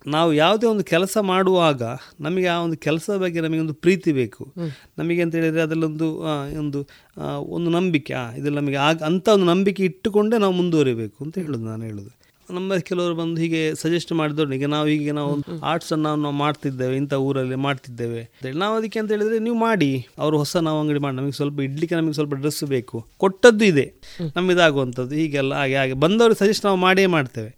ನಾವು 0.08 0.34
ಯಾವುದೇ 0.34 0.66
ಒಂದು 0.68 0.84
ಕೆಲಸ 0.84 1.18
ಮಾಡುವಾಗ 1.22 1.84
ನಮಗೆ 2.20 2.48
ಆ 2.48 2.58
ಒಂದು 2.60 2.78
ಕೆಲಸದ 2.78 3.16
ಬಗ್ಗೆ 3.18 3.40
ನಮಗೆ 3.42 3.60
ಒಂದು 3.60 3.74
ಪ್ರೀತಿ 3.74 4.12
ಬೇಕು. 4.14 4.54
ನಮಗೆ 4.98 5.22
ಅಂತ 5.22 5.36
ಹೇಳಿದರೆ 5.36 5.62
ಅದರಲ್ಲೊಂದು 5.62 6.08
ಒಂದು 6.60 6.80
ಒಂದು 7.56 7.72
ನಂಬಿಕೆ. 7.72 8.14
ಇದರಲ್ಲಿ 8.38 8.60
ನಮಗೆ 8.60 8.76
ಆಗ 8.76 9.02
ಅಂಥ 9.06 9.30
ಒಂದು 9.30 9.46
ನಂಬಿಕೆ 9.46 9.84
ಇಟ್ಟುಕೊಂಡೇ 9.84 10.38
ನಾವು 10.38 10.54
ಮುಂದುವರಿಬೇಕು 10.54 11.26
ಅಂತ 11.26 11.38
ಹೇಳೋದು 11.38 11.66
ನಾನು 11.66 11.84
ಹೇಳೋದು. 11.84 12.25
ನಮ್ಮ 12.52 12.76
ಕೆಲವರು 12.76 13.16
ಬಂದು 13.16 13.42
ಹೀಗೆ 13.42 13.76
ಸಜೆಸ್ಟ್ 13.76 14.12
ಮಾಡಿದ್ರು 14.12 14.54
ಈಗ 14.54 14.66
ನಾವು 14.66 14.88
ಈಗ 14.88 15.14
ನಾವು 15.14 15.60
ಆರ್ಟ್ಸನ್ನು 15.64 16.04
ನಾವು 16.04 16.20
ನಾವು 16.20 16.34
ಮಾಡ್ತಿದ್ದೇವೆ 16.34 16.96
ಇಂಥ 16.96 17.14
ಊರಲ್ಲಿ 17.14 17.56
ಮಾಡ್ತಿದ್ದೇವೆ. 17.56 18.22
ಅಂತೇಳಿ 18.22 18.58
ನಾವು 18.58 18.78
ಅದಕ್ಕೆ 18.78 19.00
ಅಂತ 19.00 19.12
ಹೇಳಿದ್ರೆ 19.12 19.40
ನೀವು 19.40 19.56
ಮಾಡಿ 19.56 20.08
ಅವರು 20.20 20.38
ಹೊಸ 20.38 20.58
ನಾವು 20.58 20.80
ಅಂಗಡಿ 20.80 21.00
ಮಾಡಿ 21.00 21.16
ನಮಗೆ 21.16 21.32
ಸ್ವಲ್ಪ 21.32 21.62
ಇಡ್ಲಿಕ್ಕೆ 21.62 21.96
ನಮಗೆ 21.96 22.14
ಸ್ವಲ್ಪ 22.14 22.34
ಡ್ರೆಸ್ 22.34 22.64
ಬೇಕು. 22.64 23.08
ಕೊಟ್ಟದ್ದು 23.18 23.66
ಇದೆ. 23.66 23.94
ನಮ್ಮಿದಾಗುವಂಥದ್ದು 24.36 25.16
ಹೀಗೆಲ್ಲ 25.16 25.54
ಹಾಗೆ 25.54 25.76
ಹಾಗೆ. 25.76 25.94
ಬಂದವರು 25.94 26.34
ಸಜೆಸ್ಟ್ 26.34 26.66
ನಾವು 26.66 26.78
ಮಾಡೇ 26.78 27.06
ಮಾಡ್ತೇವೆ. 27.06 27.58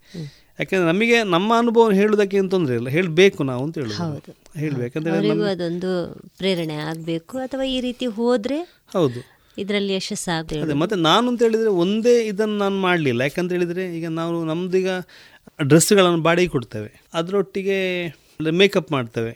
ಯಾಕೆಂದರೆ 0.60 0.88
ನಮಗೆ 0.88 1.24
ನಮ್ಮ 1.24 1.58
ಅನುಭವ 1.58 1.92
ಹೇಳುವುದಕ್ಕೆ 1.92 2.38
ಏನು 2.38 2.50
ತೊಂದರೆ 2.50 2.76
ಇಲ್ಲ. 2.76 2.90
ಹೇಳಬೇಕು 2.90 3.44
ನಾವು 3.44 3.64
ಅಂತ 3.64 3.78
ಹೇಳೋದು. 3.78 4.36
ಹೇಳಬೇಕಂತ 4.60 5.08
ಅದೊಂದು 5.52 6.16
ಪ್ರೇರಣೆ 6.38 6.74
ಆಗಬೇಕು. 6.74 7.38
ಅಥವಾ 7.38 7.64
ಈ 7.64 7.82
ರೀತಿ 7.82 8.06
ಹೋದರೆ 8.06 8.84
ಹೌದು. 8.94 9.37
ಇದರಲ್ಲಿ 9.58 9.94
ಯಶಸ್ಸಾಗುತ್ತೆ 9.94 10.60
ಅದೇ 10.66 10.76
ಮತ್ತೆ 10.82 10.96
ನಾನು 11.10 11.26
ಅಂತ 11.32 11.42
ಹೇಳಿದ್ರೆ 11.44 11.72
ಒಂದೇ 11.84 12.16
ಇದನ್ನು 12.26 12.58
ನಾನು 12.58 12.78
ಮಾಡಲಿಲ್ಲ. 12.80 13.22
ಯಾಕಂತ 13.22 13.52
ಹೇಳಿದ್ರೆ 13.52 13.84
ಈಗ 13.98 14.08
ನಾವು 14.20 14.38
ನಮ್ಮದೀಗ 14.46 14.90
ಡ್ರೆಸ್ಗಳನ್ನು 15.64 16.22
ಬಾಡಿಗೆ 16.22 16.52
ಕೊಡ್ತೇವೆ. 16.56 16.90
ಅದರೊಟ್ಟಿಗೆ 17.14 17.78
ಮೇಕಪ್ 18.62 18.92
ಮಾಡ್ತೇವೆ. 18.92 19.32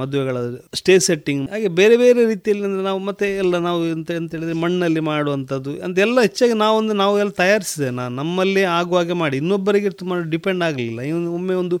ಮದುವೆಗಳ 0.00 0.36
ಸ್ಟೇಜ್ 0.74 1.04
ಸೆಟ್ಟಿಂಗ್ 1.04 1.44
ಹಾಗೆ 1.50 1.68
ಬೇರೆ 1.78 1.94
ಬೇರೆ 1.96 2.20
ರೀತಿಯಲ್ಲಿ 2.26 2.64
ಅಂದರೆ 2.64 2.82
ನಾವು 2.82 3.00
ಮತ್ತೆ 3.08 3.28
ಎಲ್ಲ 3.36 3.58
ನಾವು 3.58 3.80
ಎಂತ 3.86 4.12
ಅಂತ 4.12 4.30
ಹೇಳಿದ್ರೆ 4.34 4.54
ಮಣ್ಣಲ್ಲಿ 4.54 5.00
ಮಾಡುವಂಥದ್ದು 5.08 5.72
ಅಂತೆಲ್ಲ 5.80 6.20
ಹೆಚ್ಚಾಗಿ 6.20 6.52
ನಾವೊಂದು 6.52 6.92
ನಾವು 6.92 7.14
ಎಲ್ಲ 7.18 7.30
ತಯಾರಿಸಿದೆ 7.30 7.88
ನಾನು 7.90 8.12
ನಮ್ಮಲ್ಲೇ 8.16 8.62
ಆಗುವಾಗೆ 8.78 9.12
ಮಾಡಿ. 9.22 9.36
ಇನ್ನೊಬ್ಬರಿಗೆ 9.36 9.90
ತುಂಬ 9.90 10.18
ಡಿಪೆಂಡ್ 10.34 10.62
ಆಗಲಿಲ್ಲ. 10.62 11.00
ಒಮ್ಮೆ 11.38 11.54
ಒಂದು 11.54 11.78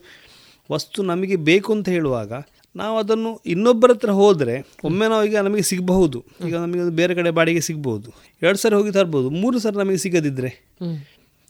ವಸ್ತು 0.70 1.02
ನಮಗೆ 1.02 1.36
ಬೇಕು 1.50 1.70
ಅಂತ 1.72 1.88
ಹೇಳುವಾಗ 1.88 2.32
ನಾವು 2.76 2.94
ಅದನ್ನು 2.98 3.30
ಇನ್ನೊಬ್ಬರ 3.46 3.90
ಹತ್ರ 3.92 4.12
ಹೋದರೆ 4.20 4.54
ಒಮ್ಮೆ 4.88 5.06
ನಾವು 5.08 5.24
ಈಗ 5.28 5.36
ನಮಗೆ 5.48 5.64
ಸಿಗಬಹುದು. 5.70 6.18
ಈಗ 6.46 6.54
ನಮಗೆ 6.56 6.84
ಬೇರೆ 7.00 7.12
ಕಡೆ 7.14 7.30
ಬಾಡಿಗೆ 7.30 7.60
ಸಿಗ್ಬೋದು 7.60 8.08
ಎರಡು 8.42 8.58
ಸರಿ 8.58 8.74
ಹೋಗಿ 8.74 8.92
ತರ್ಬೋದು. 8.96 9.28
ಮೂರು 9.42 9.58
ಸರಿ 9.58 9.76
ನಮಗೆ 9.82 10.00
ಸಿಗದಿದ್ದರೆ 10.06 10.50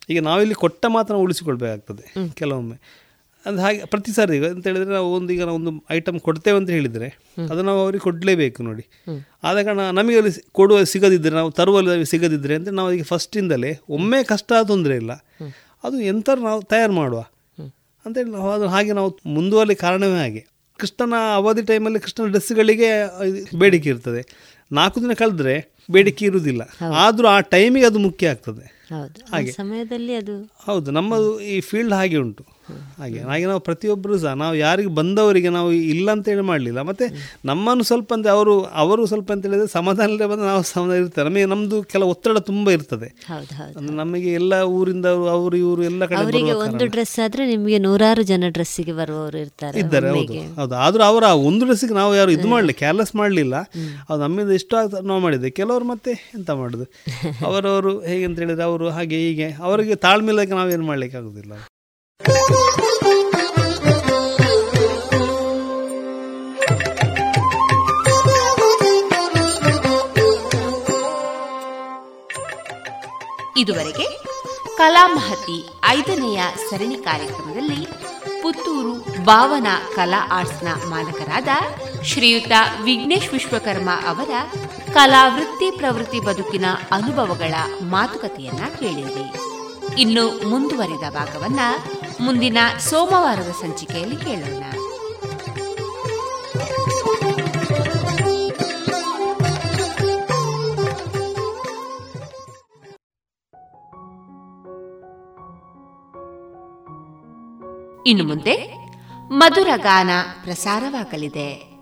ಈಗ 0.09 0.19
ನಾವಿಲ್ಲಿ 0.23 0.57
ಕೊಟ್ಟ 0.63 0.85
ಮಾತ್ರ 0.95 1.11
ನಾವು 1.15 1.23
ಉಳಿಸಿಕೊಳ್ಬೇಕಾಗ್ತದೆ 1.23 2.05
ಕೆಲವೊಮ್ಮೆ. 2.39 2.77
ಅದು 3.45 3.59
ಹಾಗೆ 3.61 3.79
ಪ್ರತಿ 3.85 4.11
ಸಾರಿ 4.11 4.33
ಈಗ 4.37 4.45
ಅಂತ 4.45 4.63
ಹೇಳಿದರೆ 4.67 4.91
ನಾವು 4.97 5.07
ಒಂದು 5.15 5.31
ಈಗ 5.33 5.43
ನಾವು 5.47 5.57
ಒಂದು 5.61 5.71
ಐಟಮ್ 5.91 6.17
ಕೊಡ್ತೇವೆ 6.19 6.57
ಅಂತ 6.57 6.69
ಹೇಳಿದರೆ 6.69 7.07
ಅದು 7.51 7.61
ನಾವು 7.63 7.79
ಅವ್ರಿಗೆ 7.79 8.03
ಕೊಡಲೇಬೇಕು 8.03 8.63
ನೋಡಿ. 8.63 8.83
ಆದ 9.43 9.57
ಕಾರಣ 9.65 9.83
ನಮಗೆ 9.91 10.17
ಅಲ್ಲಿ 10.17 10.31
ಕೊಡುವ 10.51 10.77
ಸಿಗದಿದ್ದರೆ 10.93 11.35
ನಾವು 11.35 11.51
ತರುವಲ್ಲಿ 11.51 12.07
ಸಿಗದಿದ್ದರೆ 12.13 12.55
ಅಂದರೆ 12.55 12.73
ನಾವು 12.75 12.87
ಅದಕ್ಕೆ 12.87 13.07
ಫಸ್ಟಿಂದಲೇ 13.11 13.71
ಒಮ್ಮೆ 13.89 14.19
ಕಷ್ಟ 14.23 14.51
ತೊಂದರೆ 14.71 14.95
ಇಲ್ಲ. 15.01 15.13
ಅದು 15.83 15.95
ಎಂಥರು 16.11 16.41
ನಾವು 16.41 16.61
ತಯಾರು 16.73 16.93
ಮಾಡುವ. 16.93 17.21
ಅಂತೇಳಿ 18.05 18.31
ನಾವು 18.31 18.49
ಅದನ್ನು 18.51 18.71
ಹಾಗೆ 18.71 18.93
ನಾವು 18.93 19.09
ಮುಂದುವರಲಿ 19.35 19.75
ಕಾರಣವೇ 19.75 20.17
ಹಾಗೆ. 20.19 20.43
ಕೃಷ್ಣನ 20.77 21.13
ಅವಧಿ 21.35 21.61
ಟೈಮಲ್ಲಿ 21.61 21.99
ಕೃಷ್ಣನ 21.99 22.27
ಡ್ರೆಸ್ಗಳಿಗೆ 22.27 22.87
ಬೇಡಿಕೆ 23.57 23.89
ಇರ್ತದೆ. 23.89 24.51
ನಾಲ್ಕು 24.71 25.01
ದಿನ 25.01 25.13
ಕಳೆದ್ರೆ 25.13 25.75
ಬೇಡಿಕೆ 25.91 26.25
ಇರುವುದಿಲ್ಲ. 26.25 26.61
ಆದರೂ 26.95 27.27
ಆ 27.27 27.39
ಟೈಮಿಗೆ 27.39 27.85
ಅದು 27.85 27.99
ಮುಖ್ಯ 27.99 28.29
ಆಗ್ತದೆ. 28.29 28.85
ಹಾಗೆ. 29.31 29.51
ಸಮಯದಲ್ಲಿ 29.51 30.15
ಅದು 30.15 30.51
ಹೌದು. 30.65 30.91
ನಮ್ಮದು 30.91 31.41
ಈ 31.41 31.61
ಫೀಲ್ಡ್ 31.61 31.93
ಹಾಗೆ 31.93 32.17
ಉಂಟು. 32.17 32.54
ಹಾಗೆ. 32.99 33.19
ಹಾಗೆ 33.19 33.45
ನಾವು 33.45 33.59
ಪ್ರತಿಯೊಬ್ಬರು 33.59 34.17
ಸಹ 34.17 34.33
ನಾವು 34.33 34.55
ಯಾರಿಗೆ 34.55 34.89
ಬಂದವರಿಗೆ 34.89 35.49
ನಾವು 35.49 35.71
ಇಲ್ಲ 35.71 36.11
ಅಂತ 36.11 36.27
ಹೇಳಿ 36.27 36.41
ಮಾಡಲಿಲ್ಲ. 36.41 36.81
ಮತ್ತು 36.81 37.05
ನಮ್ಮನ್ನು 37.45 37.83
ಸ್ವಲ್ಪ 37.83 38.13
ಅಂದರೆ 38.13 38.31
ಅವರು 38.31 38.61
ಅವರು 38.75 39.05
ಸ್ವಲ್ಪ 39.05 39.31
ಅಂತ 39.31 39.45
ಹೇಳಿದ್ರೆ 39.45 39.69
ಇಲ್ಲದೆ 40.05 40.27
ಬಂದು 40.27 40.45
ನಾವು 40.45 40.63
ಸಮಾಧಾನ 40.63 40.97
ಇರ್ತಾರೆ. 40.97 41.29
ನಮಗೆ 41.29 41.45
ನಮ್ಮದು 41.45 41.83
ಕೆಲವು 41.83 42.09
ಒತ್ತಡ 42.09 42.37
ತುಂಬ 42.37 42.71
ಇರ್ತದೆ. 42.71 43.09
ನಮಗೆ 43.95 44.33
ಎಲ್ಲ 44.33 44.53
ಊರಿಂದ 44.63 45.05
ಅವರು 45.05 45.57
ಇವರು 45.57 45.83
ಎಲ್ಲ 45.83 46.05
ಕಡೆ 46.05 46.53
ಒಂದು 46.55 46.85
ಡ್ರೆಸ್ 46.85 47.19
ಆದ್ರೆ 47.19 47.45
ನಿಮಗೆ 47.45 47.79
ನೂರಾರು 47.79 48.23
ಜನ 48.23 48.43
ಡ್ರೆಸ್ಸಿಗೆ 48.49 48.91
ಬರುವವರು 48.91 49.37
ಇರ್ತಾರೆ 49.37 49.79
ಇದ್ದಾರೆ 49.79 50.09
ಹೌದು. 50.09 50.39
ಹೌದು. 50.55 50.75
ಆದರೂ 50.75 51.03
ಅವರ 51.03 51.23
ಆ 51.25 51.33
ಒಂದು 51.33 51.65
ಡ್ರೆಸ್ಸಿಗೆ 51.65 51.93
ನಾವು 51.93 52.15
ಯಾರು 52.15 52.31
ಇದು 52.31 52.47
ಮಾಡಲಿ 52.47 52.73
ಕೇರ್ಲೆಸ್ 52.73 53.15
ಮಾಡಲಿಲ್ಲ. 53.15 53.55
ಅದು 54.09 54.21
ನಮ್ಮಿಂದ 54.21 54.51
ಇಷ್ಟ 54.51 54.73
ನಾವು 55.03 55.19
ಮಾಡಿದ್ದೆ. 55.19 55.49
ಕೆಲವರು 55.49 55.85
ಮತ್ತೆ 55.85 56.11
ಎಂತ 56.11 56.49
ಮಾಡೋದು? 56.51 56.85
ಅವರವರು 57.45 57.99
ಹೇಗೆ 57.99 58.25
ಅಂತ 58.25 58.39
ಹೇಳಿದ್ರೆ 58.39 58.63
ಅವರು 58.63 58.89
ಹಾಗೆ 58.89 59.17
ಹೀಗೆ. 59.17 59.51
ಅವರಿಗೆ 59.61 59.95
ತಾಳ್ಮೆಲಕ್ಕೆ 59.95 60.55
ನಾವೇನು 60.55 60.85
ಮಾಡ್ಲಿಕ್ಕೆ 60.85 61.17
ಆಗುದಿಲ್ಲ. 61.17 61.53
ಇದುವರೆಗೆ 73.59 74.05
ಕಲಾಮಹತಿ 74.77 75.57
ಐದನೆಯ 75.87 76.39
ಸರಣಿ 76.69 76.97
ಕಾರ್ಯಕ್ರಮದಲ್ಲಿ 77.03 77.81
ಪುತ್ತೂರು 78.41 78.93
ಭಾವನಾ 79.23 79.75
ಕಲಾ 79.95 80.21
ಆರ್ಟ್ಸ್ನ 80.31 80.69
ಮಾಲಕರಾದ 80.89 81.51
ಶ್ರೀಯುತ 82.03 82.51
ವಿಘ್ನೇಶ್ 82.81 83.31
ವಿಶ್ವಕರ್ಮ 83.33 83.89
ಅವರ 84.07 84.31
ಕಲಾವೃತ್ತಿ 84.93 85.71
ಪ್ರವೃತ್ತಿ 85.77 86.19
ಬದುಕಿನ 86.19 86.65
ಅನುಭವಗಳ 86.91 87.53
ಮಾತುಕತೆಯನ್ನ 87.89 88.63
ಕೇಳಿದೆ 88.79 89.25
ಇನ್ನು 90.01 90.49
ಮುಂದುವರಿದ 90.49 91.05
ಭಾಗವನ್ನ 91.09 91.61
ಮುಂದಿನ 92.19 92.57
ಸೋಮವಾರದ 92.79 93.51
ಸಂಚಿಕೆಯಲ್ಲಿ 93.51 94.15
ಕೇಳೋಣ. 94.15 94.63
ಇನ್ನು 108.07 108.23
ಮುಂದೆ 108.23 108.73
ಮಧುರ 109.29 109.67
ಗಾನ 109.75 110.09
ಪ್ರಸಾರವಾಗಲಿದೆ. 110.43 111.74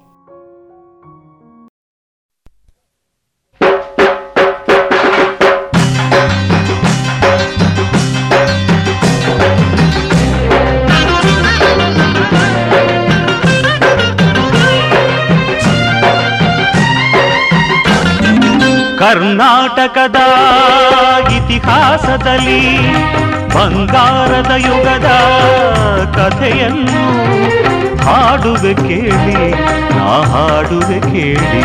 ಕರ್ನಾಟಕದ 19.14 20.19
ಇತಿಹಾಸದಲ್ಲಿ 21.38 22.61
ಬಂಗಾರದ 23.56 24.53
ಯುಗದ 24.65 25.10
ಕಥೆಯನ್ನು 26.15 27.03
ಹಾಡುವೆ 28.06 28.73
ಕೇಳಿ, 28.88 29.38
ನಾ 29.98 30.15
ಹಾಡುವೆ 30.31 30.98
ಕೇಳಿ 31.11 31.61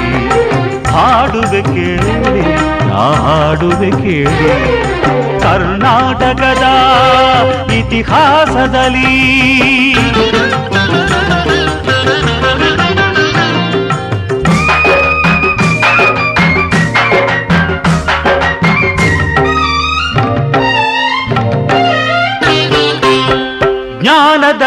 ಹಾಡುವೆ 0.95 1.63
ಕೇಳಿ, 1.71 2.45
ನಾ 2.91 3.07
ಹಾಡುವೆ 3.25 3.91
ಕೇಳಿ. 4.03 4.53
ಕರ್ನಾಟಕದ 5.45 6.67
ಇತಿಹಾಸದಲ್ಲಿ 7.81 9.17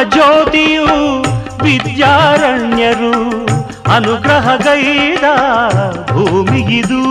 ಜ್ಯೋತಿಯು 0.04 0.88
ವಿದ್ಯಾರಣ್ಯರು 1.64 3.14
ಅನುಗ್ರಹಗೈದ 3.92 5.26
ಭೂಮಿಗಿದು. 6.12 7.02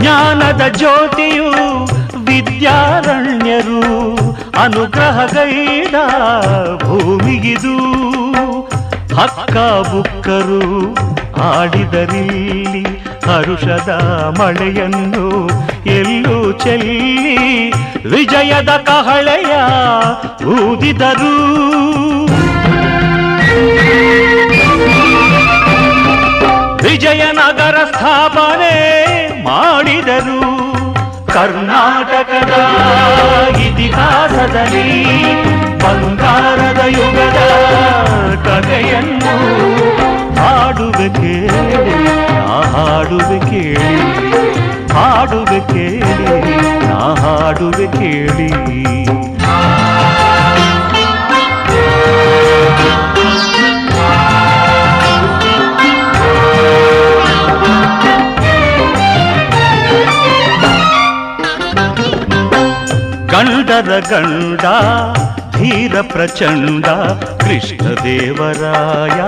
ಜ್ಞಾನದ 0.00 0.62
ಜ್ಯೋತಿಯು 0.76 1.50
ವಿದ್ಯಾರಣ್ಯರು 2.26 3.80
ಅನುಗ್ರಹಗೈದ 4.62 5.96
ಭೂಮಿಗಿದು. 6.84 7.74
ಹಕ್ಕ 9.16 9.56
ಬುಕ್ಕರು 9.90 10.62
ಆಡಿದರಿಲ್ಲಿ 11.40 12.82
ಹರುಷದ 13.26 13.88
ಮಳೆಯನ್ನು 14.38 15.48
ಎಲ್ಲೂ 15.86 16.52
ಚೆಲ್ಲಿ 16.52 17.70
ವಿಜಯದ 18.08 18.70
ಕಹಳೆಯ 18.70 19.52
ಊದಿದರು. 20.44 21.34
ವಿಜಯನಗರ 26.82 27.76
ಸ್ಥಾಪನೆ 27.84 28.74
ಮಾಡಿದರು. 29.44 30.40
ಕರ್ನಾಟಕದ 31.32 32.54
ಇತಿಹಾಸದಲ್ಲಿ 33.58 34.90
ಬಂಗಾರದ 35.84 36.82
ಯುಗದ 36.96 37.40
ಕಥೆಯನ್ನು 38.46 39.34
ಹಾಡುವೆ 40.38 41.08
ಕೇಳಿ, 41.18 41.94
ನಾ 42.38 42.58
ಹಾಡುವೆ 42.74 43.38
ಕೇಳಿ 43.50 44.04
ಹಾಡುವೆ 44.94 45.60
ಕೇಳಿ, 45.72 46.54
ನಾ 46.88 47.00
ಹಾಡುವೆ 47.22 47.86
ಕೇಳಿ. 47.98 48.50
ಗಂಡರ 63.32 63.92
ಗಂಡ 64.10 64.64
ಧೀರ 65.64 66.00
ಪ್ರಚಂಡ 66.00 66.86
ಕೃಷ್ಣ 67.40 67.84
ದೇವರಾಯ, 68.04 69.20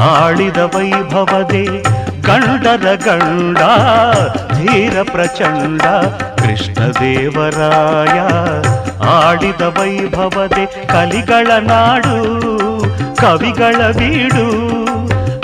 ಆಳಿದ 0.00 0.56
ವೈಭವದೆ 0.56 1.64
ಗಂಡರ 2.20 2.94
ಗಂಡ, 2.94 3.58
ಧೀರ 4.56 5.02
ಪ್ರಚಂಡ 5.02 5.82
ಕೃಷ್ಣ 6.42 6.80
ದೇವರಾಯ 7.00 8.18
ಆಡಿದ 9.06 9.60
ವೈಭವದೆ 9.60 10.66
ಕಲಿಗಳ 10.86 11.50
ನಾಡು, 11.60 12.18
ಕವಿಗಳ 13.16 13.90
ಬೀಡು, 13.90 14.46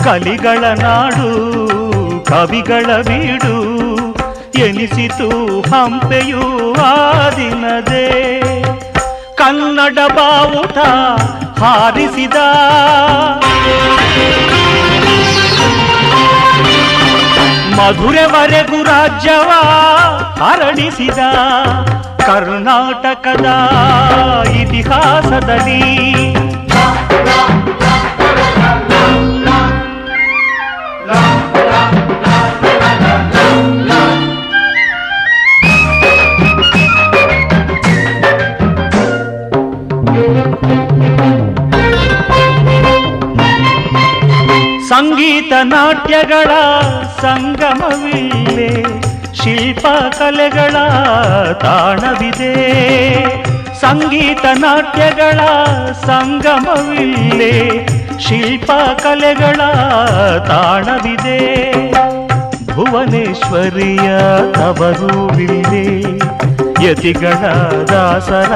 ಕಲಿಗಳ 0.05 0.65
ನಾಡು, 0.65 1.31
ಕವಿಗಳ 2.25 3.03
ಬೀಡು, 3.03 3.57
ಎನಿಸಿತು 4.59 5.61
ಹಂಪೆಯು 5.61 6.73
ಆ 6.83 7.31
ದಿನದೇ. 7.31 8.09
ಕನ್ನಡ 9.40 9.98
ಬಾವುಟ 10.18 10.78
ಹಾರಿಸಿದ 11.62 12.38
ಮಧುರೆವರೆಗೂ 17.78 18.80
ರಾಜ್ಯವ 18.84 19.50
ಹರಡಿಸಿದ 20.42 21.22
ಕರ್ನಾಟಕದ 22.28 23.50
ಇತಿಹಾಸದಲ್ಲಿ 24.62 25.82
ಸಂಗೀತ 44.89 45.53
ನಾಟ್ಯಗಳ 45.63 46.51
ಸಂಗಮವಿಲ್ಲೇ 47.21 48.85
ಶಿಲ್ಪ 49.35 49.87
ಕಲೆಗಳ 50.19 50.77
ತಾಣವಿದೆ. 51.53 52.55
ಸಂಗೀತ 53.81 54.47
ನಾಟ್ಯಗಳ 54.59 55.41
ಸಂಗಮವಿಲ್ಲೇ 55.93 57.87
ಶಿಲ್ಪ 58.21 58.71
ಕಲೆಗಳ 59.03 59.61
ತಾಣವಿದೆ. 60.39 61.63
ಭುವನೇಶ್ವರಿಯ 62.75 64.09
ತವರುವಿಲ್ಲೇ 64.53 65.87
ಯತಿಗಳ 66.85 67.43
ದಾಸರ 67.93 68.53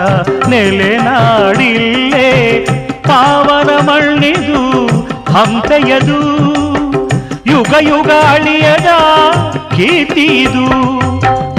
ನೆಲೆನಾಡಿಲ್ಲೇ 0.49 2.29
ಪಾವನ 3.09 3.71
ಮಣ್ಣಿದು 3.89 4.63
ಹಂತೆಯದು. 5.35 6.21
ಯುಗ 7.47 7.75
ಯುಗ 7.81 8.11
ಅಳಿಯದ 8.33 8.91
ಕೀರ್ತಿದು 9.77 10.67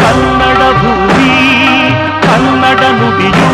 ಕನ್ನಡ 0.01 0.61
ಭೂಮಿ, 0.81 1.31
ಕನ್ನಡ 2.25 2.81
ನುಡಿಯು, 2.99 3.49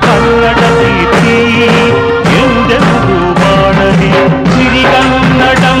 ಕನ್ನಡ 0.00 0.60
ಕೀರ್ತಿ 0.78 1.36
ಎಂದೆಂದು 2.40 3.18
ಮಾಡಲಿ 3.40 4.12
ಸಿರಿಗನ್ನಡಂ 4.52 5.80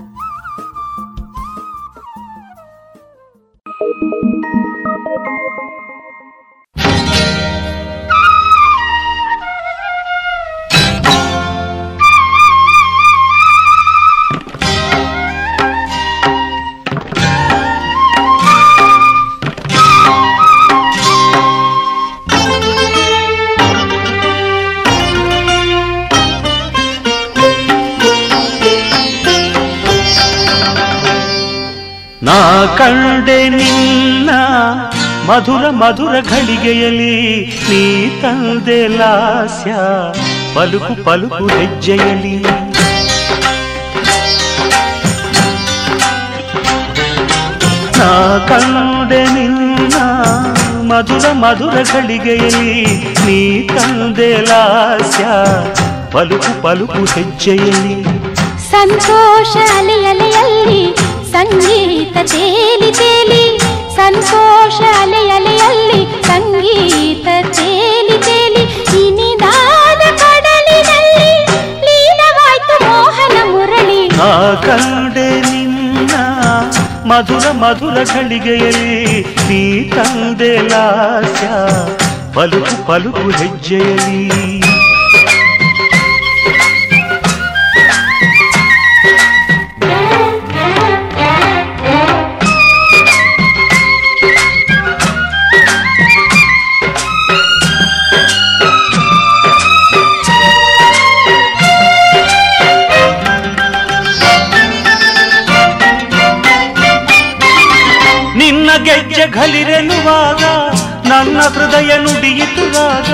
ಕಂಡೆ 32.77 33.39
ನಿನ್ನ 33.49 34.29
ಮಧುರ 35.27 35.65
ಮಧುರ 35.81 36.15
ಘಳಿಗೆಯಲಿ 36.31 37.15
ನೀ 37.69 37.81
ತಂದೆ 38.21 38.79
ಲಾಸ್ಯ. 38.99 39.71
ಪಲುಕು 40.55 40.93
ಪಲುಕು 41.05 41.45
ಹೆಜ್ಜೆಯಲಿ 41.57 42.35
ನಾ 47.99 48.11
ಕಂಡೆ 48.49 49.21
ನಿನ್ನ 49.35 49.95
ಮಧುರ 50.91 51.25
ಮಧುರ 51.43 51.75
ಘಳಿಗೆಯಲಿ 51.93 52.73
ನೀ 53.25 53.39
ತಂದೆ 53.75 54.31
ಲಾಸ್ಯ. 54.49 55.23
ಪಲುಕು 56.13 56.51
ಪಲುಕು 56.61 57.01
ಹೆಜ್ಜೆಯಲಿ 57.15 57.95
ಸಂತೋಷ 58.71 59.53
ಅಲೆ 59.77 59.97
ಅಲೆಯಲ್ಲಿ 60.11 60.81
ಸಂಗೀತ 61.31 62.17
ತೇಲಿ 62.31 62.91
ತೇಲಿ. 62.91 63.43
ಸಂತೋಷ 63.97 64.77
ಅಲೆ 65.01 65.21
ಅಲೆಯಲ್ಲಿ 65.35 65.99
ಸಂಗೀತ 66.27 67.27
ತೇಲಿ 67.55 68.17
ತೇಲಿ 68.27 68.63
ಇನಿದಾದ 69.01 70.03
ಕಡಲಿನಲ್ಲಿ 70.21 71.29
ಲೀನವಾಯ್ತು 71.85 72.75
ಮೋಹನ 72.85 73.37
ಮುರಳಿ 73.51 73.99
ನಾ 74.13 74.29
ಕಂಡೆ 74.65 75.27
ನಿನ್ನ 75.49 76.13
ಮಧುರ 77.11 77.45
ಮಧುರ 77.63 77.97
ಘಳಿಗೆಯಲಿ 78.15 78.93
ನೀ 79.49 79.61
ತಂದೆ 79.95 80.53
ಲಾಸ್ಯ 80.71 81.47
ಪಲುಕು 82.35 82.75
ಪಲುಕು 82.87 83.25
ಹೆಜ್ಜೆಯಲಿ 83.39 84.19
ನಿನ್ನ 108.91 109.07
ಗೆಜ್ಜೆ 109.07 109.25
ಘಲಿರೆನ್ನುವಾಗ 109.31 110.43
ನನ್ನ 111.07 111.39
ಹೃದಯ 111.47 111.91
ನುಡಿಯಿತುವಾಗ 111.97 113.09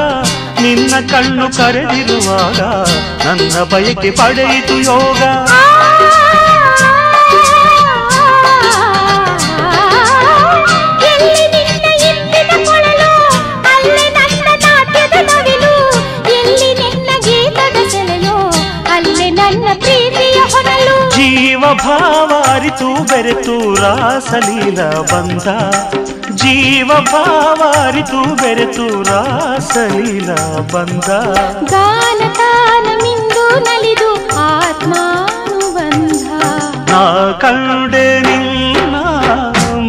ನಿನ್ನ 0.62 0.94
ಕಣ್ಣು 1.10 1.58
ಕರೆದಿರುವಾಗ 1.58 2.60
ನನ್ನ 3.26 3.64
ಬಯಕೆ 3.64 4.12
ಪಡೆಯಿತು 4.12 4.76
ಯೋಗ. 4.82 5.22
ಜೀವ 21.58 21.70
ಭಾವ 21.82 22.32
ಅರಿತು 22.50 22.88
ಬೆರೆತು 23.10 23.54
ರಾಸಲೀಲ 23.82 24.80
ಬಂದ 25.12 25.48
ಜೀವ 26.42 26.90
ಭಾವ 27.08 27.60
ಅರಿತು 27.80 28.20
ಬೆರೆತು 28.42 28.86
ರಾಸಲೀಲ 29.08 30.30
ಬಂದ 30.74 31.08
ಗಾನ 31.72 32.20
ತಾನ 32.38 32.86
ಮಿಂದು 33.02 33.46
ನಲಿದು 33.66 34.10
ಆತ್ಮಾನುಬಂಧ 34.44 36.28
ನಾ 36.92 37.02
ಕಂಡೆ 37.42 38.06
ನಿನ್ನ 38.28 38.96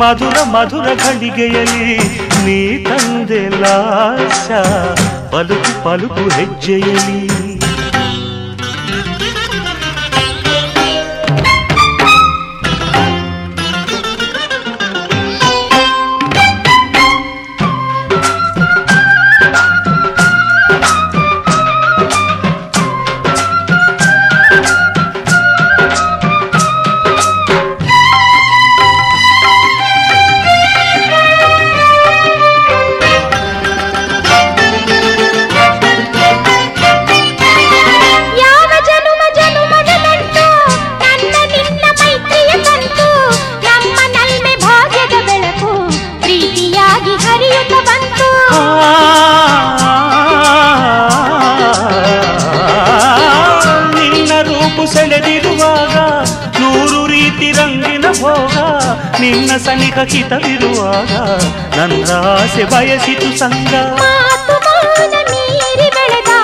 ಮಧುರ 0.00 0.38
ಮಧುರ 0.54 0.88
ಘಳಿಗೆಯಲಿ 1.04 1.86
ನೀ 2.44 2.58
ತಂದೆ 2.88 3.42
ಲಾಸ 3.60 4.48
ಪಲುಕು 5.32 5.74
ಪಲುಕು 5.84 6.24
ಹೆಜ್ಜೆಯಲಿ 6.36 7.22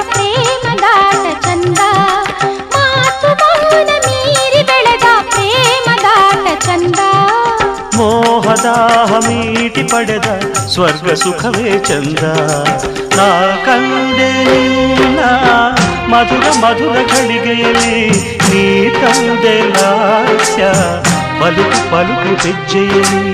ಪ್ರೇಮದಾಟ 0.10 1.26
ಚಂದ 6.66 7.00
ಮೋಹ 7.94 8.40
ಮೋಹದಾಹ 8.40 9.12
ಮೀಟಿ 9.26 9.84
ಪಡೆದ 9.92 10.28
ಸ್ವರ್ಗ 10.74 11.14
ಸುಖವೇ 11.14 11.72
ಚಂದ 11.88 12.24
ನಾ 13.18 13.28
ಕಂಡೆ 13.66 14.30
ನಿನ್ನ 14.46 15.20
ಮಧುರ 16.12 16.46
ಮಧುರ 16.64 16.96
ಘಳಿಗೆಯಲ್ಲಿ 17.12 18.00
ನೀ 18.46 18.64
ತಂದೆ 18.96 19.56
ಲಾಸ್ಯ 19.76 20.64
ಪಲುಕು 21.42 21.82
ಪಲುಕು 21.92 22.32
ಹೆಜ್ಜೆಯಲ್ಲಿ 22.46 23.34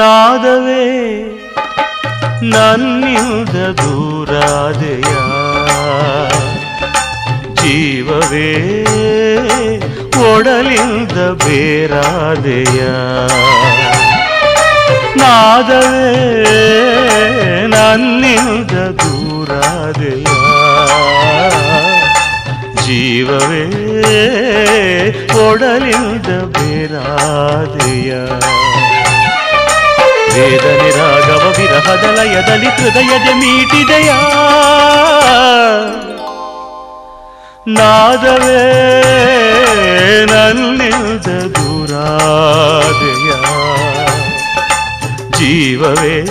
ನಾದವೇ 0.00 0.84
ನನ್ನಿಂದ 2.42 3.56
ದೂರಾದೆಯ? 3.80 5.12
ಜೀವವೇ 7.54 8.50
ಒಡಲಿಂದ 10.32 11.18
ಬೇರಾದೆಯ? 11.44 12.80
ನಾದವೇ 15.16 16.08
ನನ್ನಿಂದ 17.66 18.72
ದೂರಾದೆಯ? 18.72 20.26
ಜೀವವೇ 22.86 23.64
ಒಡಲಿಂದ 25.48 26.26
ಬೇರಾದೆಯ? 26.26 28.12
ವೇದನೆ 30.34 30.90
ರಾಘವ 30.90 31.54
ವಿರಹದ 31.58 32.04
ಲಯದಲ್ಲಿ 32.04 32.66
ಹೃದಯದ 32.66 33.28
ಮೀಟಿದೆಯ. 33.34 34.10
ನಾದವೇ 37.66 38.62
ನನ್ನಿಂದ 40.24 41.26
ದೂರಾದೆಯ. 41.48 43.30
ಜೀವವೇ 45.30 46.22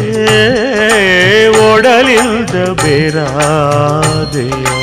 ಒಡಲಿಂದ 1.47 2.81
ಬೇರಾದೆಯ. 2.83 4.78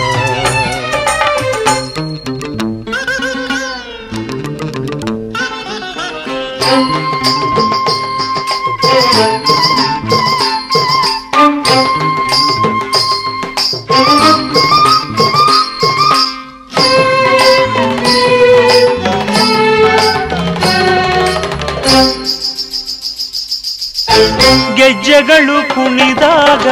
ಗೆಜ್ಜೆಗಳು 25.17 25.59
ಕುಣಿದಾಗ 25.75 26.65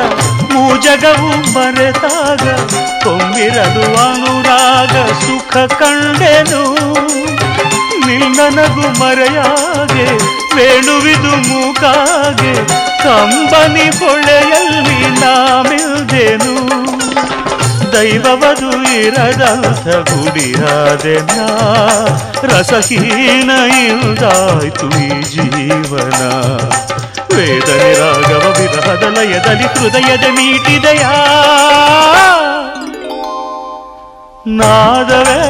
ಮೂಜಗವು 0.52 1.28
ಮರೆತಾಗ 1.54 2.42
ಕೊಂಬಿರಲು 3.04 3.84
ಅನುರಾಗ 4.02 4.94
ಸುಖ 5.22 5.54
ಕಂಡೆನು. 5.80 6.60
ನಿನ್ನನಗು 8.06 8.86
ಮರೆಯಾಗೆ 9.00 10.06
ವೇಣುವಿದು 10.56 11.32
ಮೂಕಾಗೆ, 11.48 12.52
ಕಂಬನಿ 13.04 13.86
ಕೊಳೆಯಲ್ಲಿ 14.00 15.00
ನಾಮಿಲ್ದೆನು 15.22 16.54
ದೈವವದು 17.94 18.72
ಇರದಂಥ 19.00 19.86
ಗುಡಿಯಾದೆನ 20.10 21.38
ರಸಹೀನ 22.52 23.50
ಇಲ್ದಾಯ್ತು 23.84 24.88
ಈ 25.06 25.10
ಜೀವನ. 25.32 26.20
ವೇದನೆ 27.36 27.92
ರಾಗವ 27.94 28.44
ವಿರಹದ 28.58 29.04
ಲಯದಲ್ಲಿ 29.16 29.66
ಹೃದಯದ 29.74 30.26
ಮೀಟಿದೆಯ 30.30 31.04
ನಾದವೇ 34.58 35.40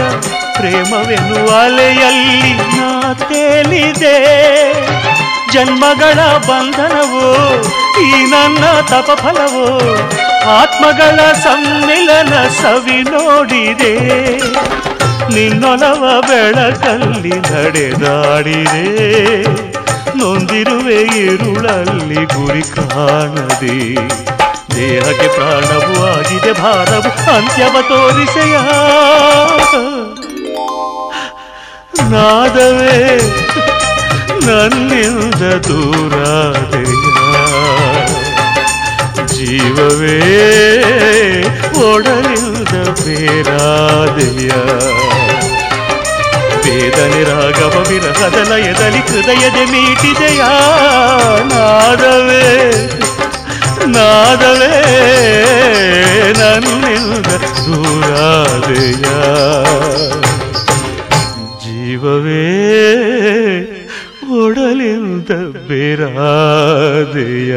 ಪ್ರೇಮವೆನ್ನುವ 0.54 1.60
ಅಲೆಯಲ್ಲಿ 1.64 2.54
ನಾ 2.54 3.14
ತೇಲಿದೆ. 3.14 4.16
ಜನ್ಮಗಳ 5.54 6.14
ಬಂಧನವೋ, 6.38 7.62
ಈ 8.02 8.26
ನನ್ನ 8.26 8.64
ತಪಫಲವೋ 8.82 9.96
ಆತ್ಮಗಳ 10.50 11.32
ಸಮ್ಮಿಲನ 11.32 12.48
ಸವಿ 12.48 13.04
ನೋಡಿದೆ. 13.04 13.96
ನಿನ್ನೊಲವ 15.34 16.22
ಬೆಳಕಲ್ಲಿ 16.22 17.40
ನಡೆದಾಡಿದೆ, 17.40 18.88
ನೊಂದಿರುವೆ 20.18 21.02
ಇರುಳಲ್ಲಿ 21.02 22.26
ಗುರಿ 22.26 22.62
ಕಾಣದೆ. 22.62 23.80
ದೇಹಕ್ಕೆ 24.70 25.28
ಪ್ರಾಣವು 25.36 25.94
ಆಗಿದೆ 26.10 26.52
ಭಾರವು 26.62 27.12
ಅಂತ್ಯವ 27.34 27.76
ತೋರಿಸೆಯ 27.90 28.56
ನಾದವೇ 32.12 32.98
ನನ್ನಿಂದ 34.46 35.44
ದೂರಾದೆಯ 35.68 36.96
ಜೀವವೇ 39.34 40.16
ಒಡಲಿಂದ 41.84 42.74
ಬೇರಾದೆಯ 43.02 44.52
ವೇದನೆ 46.64 47.22
ರಾಘವ 47.30 47.76
ವಿರಹದ 47.90 48.38
ಲಯದಲ್ಲಿ 48.52 49.02
ಹೃದಯದ 49.10 49.60
ಮೀಟಿದೆಯ 49.72 50.42
ನಾದವೇ 51.52 52.46
ನಾದಲೇ 53.86 54.94
ನನ್ನಿಂದ 56.38 57.26
ದೂರಾದೆಯ. 57.26 59.06
ಜೀವವೇ 61.60 62.70
ಒಡಲಿಂದ 64.44 65.30
ಬೇರಾದೆಯ. 65.68 67.56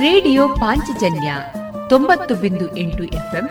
ರೇಡಿಯೋ 0.00 0.48
ಪಾಂಚಜನ್ಯ 0.48 1.34
ತೊಂಬತ್ತು 1.88 2.34
ಬಿಂದು 2.34 2.76
ಎಂಟು 2.76 3.04
ಎಫ್ಎಂ 3.04 3.50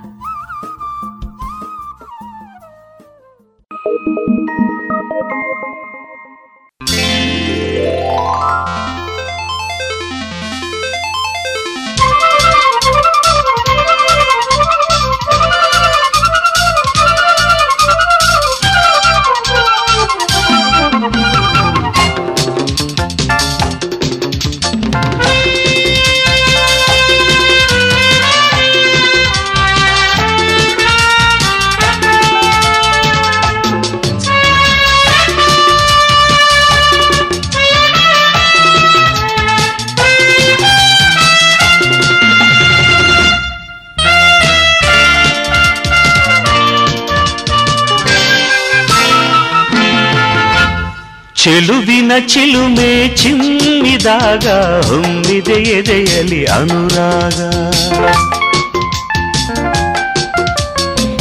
ಚೆಲುವಿನ 52.19 52.27
ಚಿಲುಮೆ 52.27 53.15
ಚಿಮ್ಮಿದಾಗ 53.15 54.47
ಹೊಮ್ಮಿದೆ 54.85 55.53
ಎದೆಯಲಿ 55.53 56.45
ಅನುರಾಗ. 56.45 57.39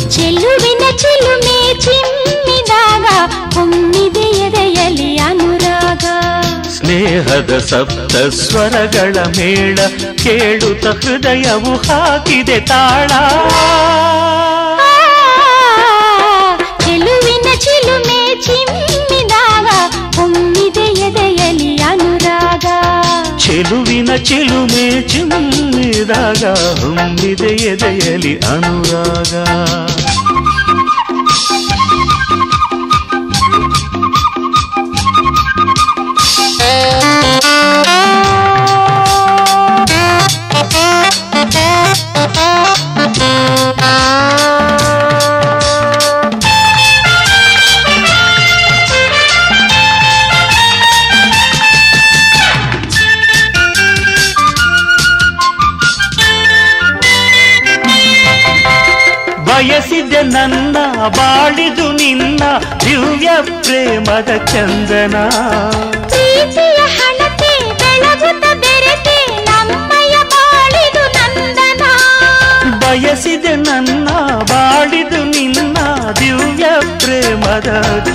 ಚೆಲುವಿನ 0.09 0.97
ಚಿಲುಮೆ 0.97 1.81
ಚಿಮ್ಮಿದಾಗ 1.81 3.07
ಹೊಮ್ಮಿದೆ 3.55 4.21
ಎದೆಯಲಿ 4.21 5.17
ಅನುರಾಗ. 5.17 6.05
ಸ್ನೇಹದ 6.77 7.59
ಸಪ್ತ 7.59 8.17
ಸ್ವರಗಳ 8.17 9.17
ಮೇಳ 9.37 9.79
ಕೇಳುತ್ತ 10.25 10.87
ಹೃದಯವು 10.87 11.77
ಹಾಕಿದೆ 11.77 12.61
ತಾಳ. 12.61 13.11
ಚೆಲುವಿನ 23.61 24.11
ಚಿಲುಮೆ 24.19 24.85
ಚಿಮ್ಮಿದಾಗ 25.03 26.43
ಹೊಮ್ಮಿದೆ 26.81 27.51
ಎದೆಯಲಿ 27.65 28.33
ಅನುರಾಗ 28.53 29.33
ನನ್ನ 60.33 60.77
ಬಾಳಿದು 61.09 61.93
ನಿನ್ನ 61.93 62.43
ದಿವ್ಯ 62.85 63.31
ಪ್ರೇಮದ 63.63 64.37
ಚಂದನ. 64.47 65.17
ಬಯಸಿದೆ 72.81 73.57
ನನ್ನ 73.57 74.09
ಬಾಡಿದು 74.41 75.25
ನಿನ್ನ 75.25 75.79
ದಿವ್ಯ 76.21 76.65
ಪ್ರೇಮದ 76.99 77.71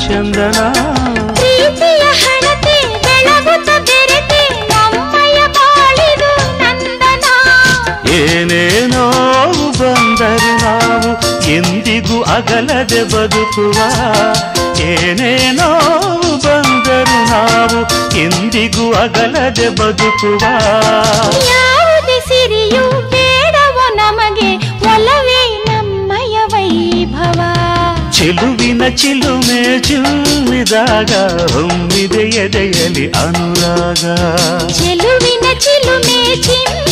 ಚಂದನ. 0.08 0.95
ಅಗಲದೆ 12.96 13.04
ಬದುಕುವ 13.14 13.78
ಏನೇನೋ 14.90 15.70
ಬಂದರು 16.44 17.18
ನಾವು 17.32 17.80
ಎಂದಿಗೂ 18.22 18.86
ಅಗಲದೆ 19.02 19.68
ಬದುಕುವ 19.80 20.42
ಯಾವುದೇ 21.50 22.18
ಸಿರಿಯು 22.30 22.84
ಬೇಡವೋ 23.14 23.86
ನಮಗೆ 24.00 24.50
ಒಲವೇ 24.88 25.42
ನಮ್ಮಯ 25.68 26.38
ವೈಭವ 26.54 27.42
ಚೆಲುವಿನ 28.12 28.84
ಚಿಲುಮೆ 28.96 29.62
ಚುಮ್ಮಿದಾಗ 29.88 31.12
ಹೊಮ್ಮಿದೆ 31.54 32.24
ಎದೆಯಲಿ 32.44 33.06
ಅನುರಾಗ 33.24 34.04
ಚೆಲುವಿನ 34.80 35.46
ಚಿಲುಮೆ 35.66 36.20
ಚಿಮ್ಮಿದಾಗ 36.48 36.85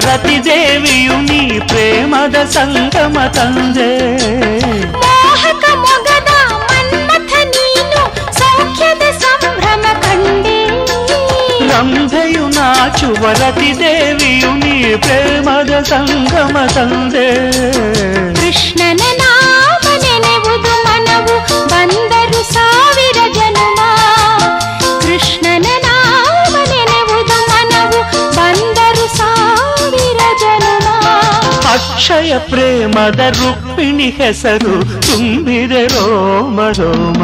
ನಾಚುವ 0.00 0.06
ರತಿ 0.06 0.36
ದೇವಿಯು 0.46 1.14
ನೀ 1.22 1.38
ಪ್ರೇಮದ 1.68 2.36
ಸಂಗಮ 2.54 3.16
ತಂದೆ 3.36 3.88
ಮೋಹಕ 4.96 5.64
ಮೊಗದ 5.84 6.30
ಮನ್ಮಥ 6.62 7.32
ನೀನು 7.48 8.02
ಸೌಖ್ಯದ 8.38 9.04
ಸಂಭ್ರಮ 9.22 9.84
ಕಂಡೆ 10.04 10.56
ರಂಭೆಯು 11.70 12.44
ನಾಚುವ 12.58 13.32
ರತಿ 13.40 13.72
ದೇವಿಯು 13.82 14.52
ನೀ 14.62 14.76
ಪ್ರೇಮದ 15.06 15.82
ಸಂಗಮ 15.90 16.56
ತಂದೆ 16.76 17.28
ಕೃಷ್ಣನ 18.38 19.02
ನಾಮ 19.20 19.84
ನೆನೆವುದು 20.04 20.74
ಮನವು 20.86 21.36
ಬಂದರು 21.72 22.07
ಅಕ್ಷಯ 31.78 32.38
ಪ್ರೇಮದ 32.38 33.20
ರುಕ್ಮಿಣಿ 33.38 34.10
ಹೆಸರು 34.10 34.74
ತುಂಬಿದೆ 35.00 35.86
ರೋಮ 35.86 36.60
ರೋಮ 36.78 37.22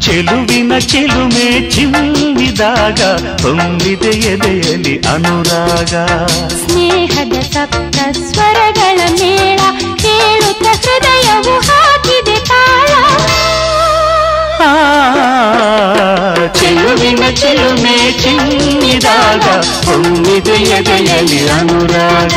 ಚೆಲುವಿನ 0.00 0.72
ಚಿಲುಮೆ 0.78 1.70
ಚಿಮ್ಮಿದಾಗ 1.70 3.00
ತುಂಬಿದೆ 3.42 4.12
ಎದೆಯಲಿ 4.32 4.94
ಅನುರಾಗ. 5.14 5.94
ಸ್ನೇಹದ 6.60 7.36
ಸಪ್ತ 7.52 7.96
ಸ್ವರಗಳ 8.30 8.98
ಮೇಳ 9.20 9.60
ಕೇಳುತ್ತ 10.02 10.66
ಹೃದಯವು 10.82 11.54
ಹಾಕಿದೆ 11.68 12.38
ತಾಳ. 12.50 12.92
ಚೆಲುವಿನ 16.58 17.24
ಚಿಲುಮೆ 17.34 17.96
ಚಿಮ್ಮಿದಾಗ 18.22 19.46
ತುಂಬಿದೆ 19.84 20.58
ಎದೆಯಲಿ 20.76 21.48
ಅನುರಾಗ. 21.48 22.36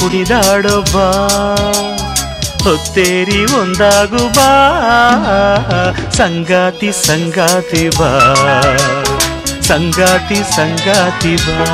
ಕಾವೇರಿ 0.00 0.20
ಕುಡಿದಾಡೊಬ್ಬ 0.22 0.96
ಹೊತ್ತೇರಿ 2.64 3.40
ಒಂದಾಗು 3.58 4.22
ಸಂಗಾತಿ 6.16 6.90
ಸಂಗಾತಿ 7.00 7.84
ಬಾ 7.98 8.10
ಸಂಗಾತಿ 9.68 10.38
ಸಂಗಾತಿ 10.56 11.34
ಬಾ 11.46 11.68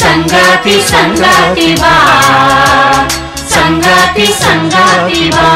ಸಂಗಾತಿ 0.00 0.76
ಸಂಗಾತಿ 0.90 1.68
ಬಾ 1.82 1.94
ಸಂಗಾತಿ 3.48 4.26
ಸಂಗಾತಿ 4.42 5.24
ಬಾ 5.30 5.48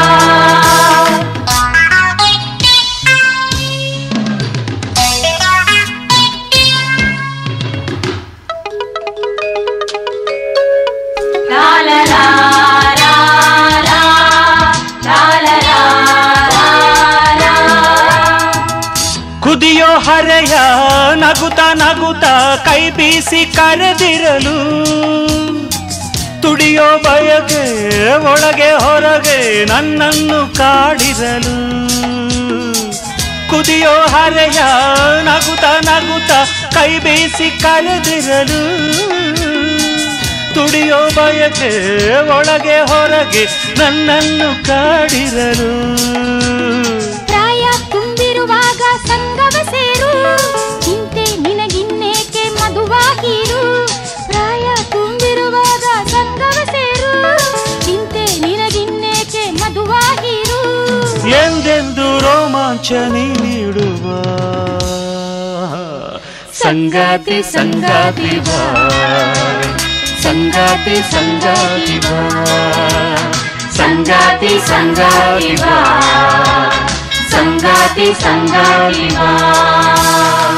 ಹರೆಯ 20.05 20.55
ನಗುತ 21.15 21.59
ನಗುತ 21.73 22.23
ಕೈ 22.67 22.89
ಬೀಸಿ 22.89 23.45
ಕರೆದಿರಲು. 23.45 24.57
ತುಡಿಯೋ 26.41 26.97
ಬಯಕೆ 26.97 27.63
ಒಳಗೆ 28.17 28.71
ಹೊರಗೆ 28.71 29.65
ನನ್ನನ್ನು 29.65 30.55
ಕಾಡಿರಲು. 30.55 31.55
ಕುದಿಯೋ 33.49 33.91
ಹರೆಯ 33.91 34.61
ನಗುತ 35.23 35.63
ನಗುತ 35.63 36.31
ಕೈ 36.73 36.99
ಬೀಸಿ 36.99 37.61
ಕರೆದಿರಲು. 37.61 38.63
ತುಡಿಯೋ 40.53 41.09
ಬಯಕೆ 41.09 41.71
ಒಳಗೆ 42.29 42.79
ಹೊರಗೆ 42.79 43.47
ನನ್ನನ್ನು 43.79 44.65
ಕಾಡಿರಲು. 44.65 45.73
ಪ್ರಾಯ 47.25 47.65
ತುಂಬಿರುವಾಗ 47.91 48.81
ಚಿಂತೆ 50.79 51.25
ನಿನಗಿನ್ನೇಕೆ 51.37 52.49
ಮಧುವಾಗಿರು 52.49 53.61
ಪ್ರಾಯ 54.27 54.65
ತುಂಬಿರುವಾಗ 54.91 55.85
ಸಂಗಮ 56.09 56.57
ಸೇರು? 56.71 57.11
ಚಿಂತೆ 57.85 58.39
ನಿನಗಿನ್ನೇಕೆ 58.39 59.51
ಮಧುವಾಗಿರು 59.51 60.61
ಎಂದೆಂದು 61.37 62.19
ರೋಮಾಂಚ 62.19 62.91
ನೀಡುವ? 62.91 64.05
ಸಂಗಾತಿ 66.63 67.43
ಸಂಗಾತಿ 67.51 68.39
ಬಾ. 68.39 68.61
ಸಂಗಾತಿ 70.23 70.95
ಸಂಗಾತಿ 71.11 71.99
ಬಾ. 71.99 72.19
ಸಂಗಾತಿ 73.71 74.59
सङ्गाति 77.35 78.07
सङ्गाति 78.23 79.07
सङ्गाय 79.19 80.52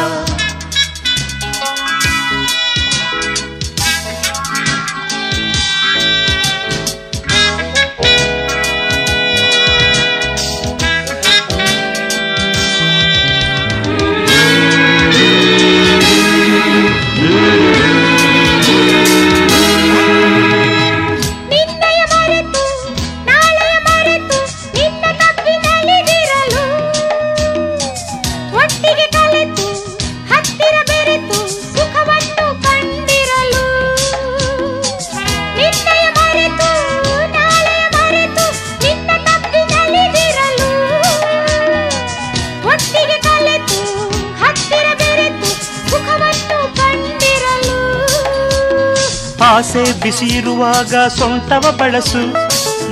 ಆಸೆ 49.56 49.84
ಬಿಸಿ 50.02 50.28
ಇರುವಾಗ 50.38 50.94
ಸೊಂಟವ 51.18 51.66
ಬಳಸು 51.80 52.22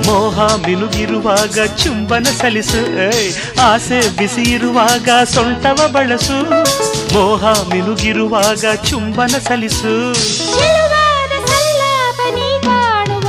ಮೋಹ 0.06 0.36
ಮಿನುಗಿರುವಾಗ 0.64 1.56
ಚುಂಬನ 1.80 2.26
ಸಲಿಸು 2.38 2.80
ಏಯ್, 3.06 3.30
ಆಸೆ 3.62 4.00
ಬಿಸಿ 4.18 4.44
ಇರುವಾಗ 4.54 5.08
ಸೊಂಟವ 5.34 5.80
ಬಳಸು 5.92 6.38
ಮೋಹ 7.14 7.42
ಮಿನುಗಿರುವಾಗ 7.70 8.64
ಚುಂಬನ 8.88 9.34
ಸಲಿಸು 9.46 9.94
ಚೆಲುವಾದ 10.52 11.32
ಸಲ್ಲಾಪನೆ 11.50 12.48
ಕಾಣುವ 12.66 13.28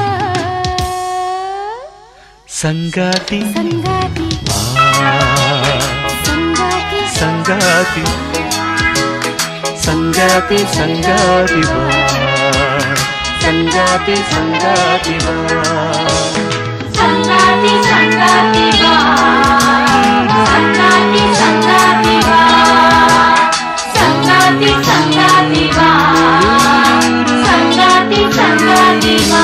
ಸಂಗಾತಿ 2.60 3.42
ಸಂಗಾತಿ 3.56 4.30
ಸಂಗಾತಿ 7.16 8.06
ಸಂಗಾತಿ 9.86 10.60
ಸಂಗಾತಿ 10.76 11.62
సంగాతి 13.46 14.16
సంగాతివా 14.30 15.34
సంగాతి 16.94 17.74
సంగాతివా 17.90 18.94
సంగాతి 20.46 21.24
సంగాతివా 21.34 22.40
సంగాతి 23.98 24.72
సంగాతివా 24.88 25.90
సంగాతి 27.46 28.22
సంగాతివా 28.38 29.44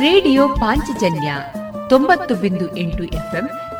ರೇಡಿಯೋ 0.00 0.48
ಪಾಂಚಜನ್ಯ 0.60 1.30
ತೊಂಬತ್ತು 1.88 2.34
ಬಿಂದು 2.34 2.66
ಎಂಟು 2.76 3.04
ಎಫ್ಎಂ 3.04 3.46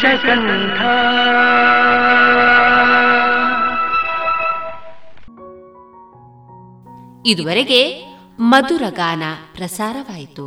ವಿಷಕಂಠ 0.00 0.80
ಇದುವರೆಗೆ 7.26 7.80
ಮಧುರ 8.40 8.82
ಗಾನ 8.90 9.22
ಪ್ರಸಾರವಾಯಿತು. 9.54 10.46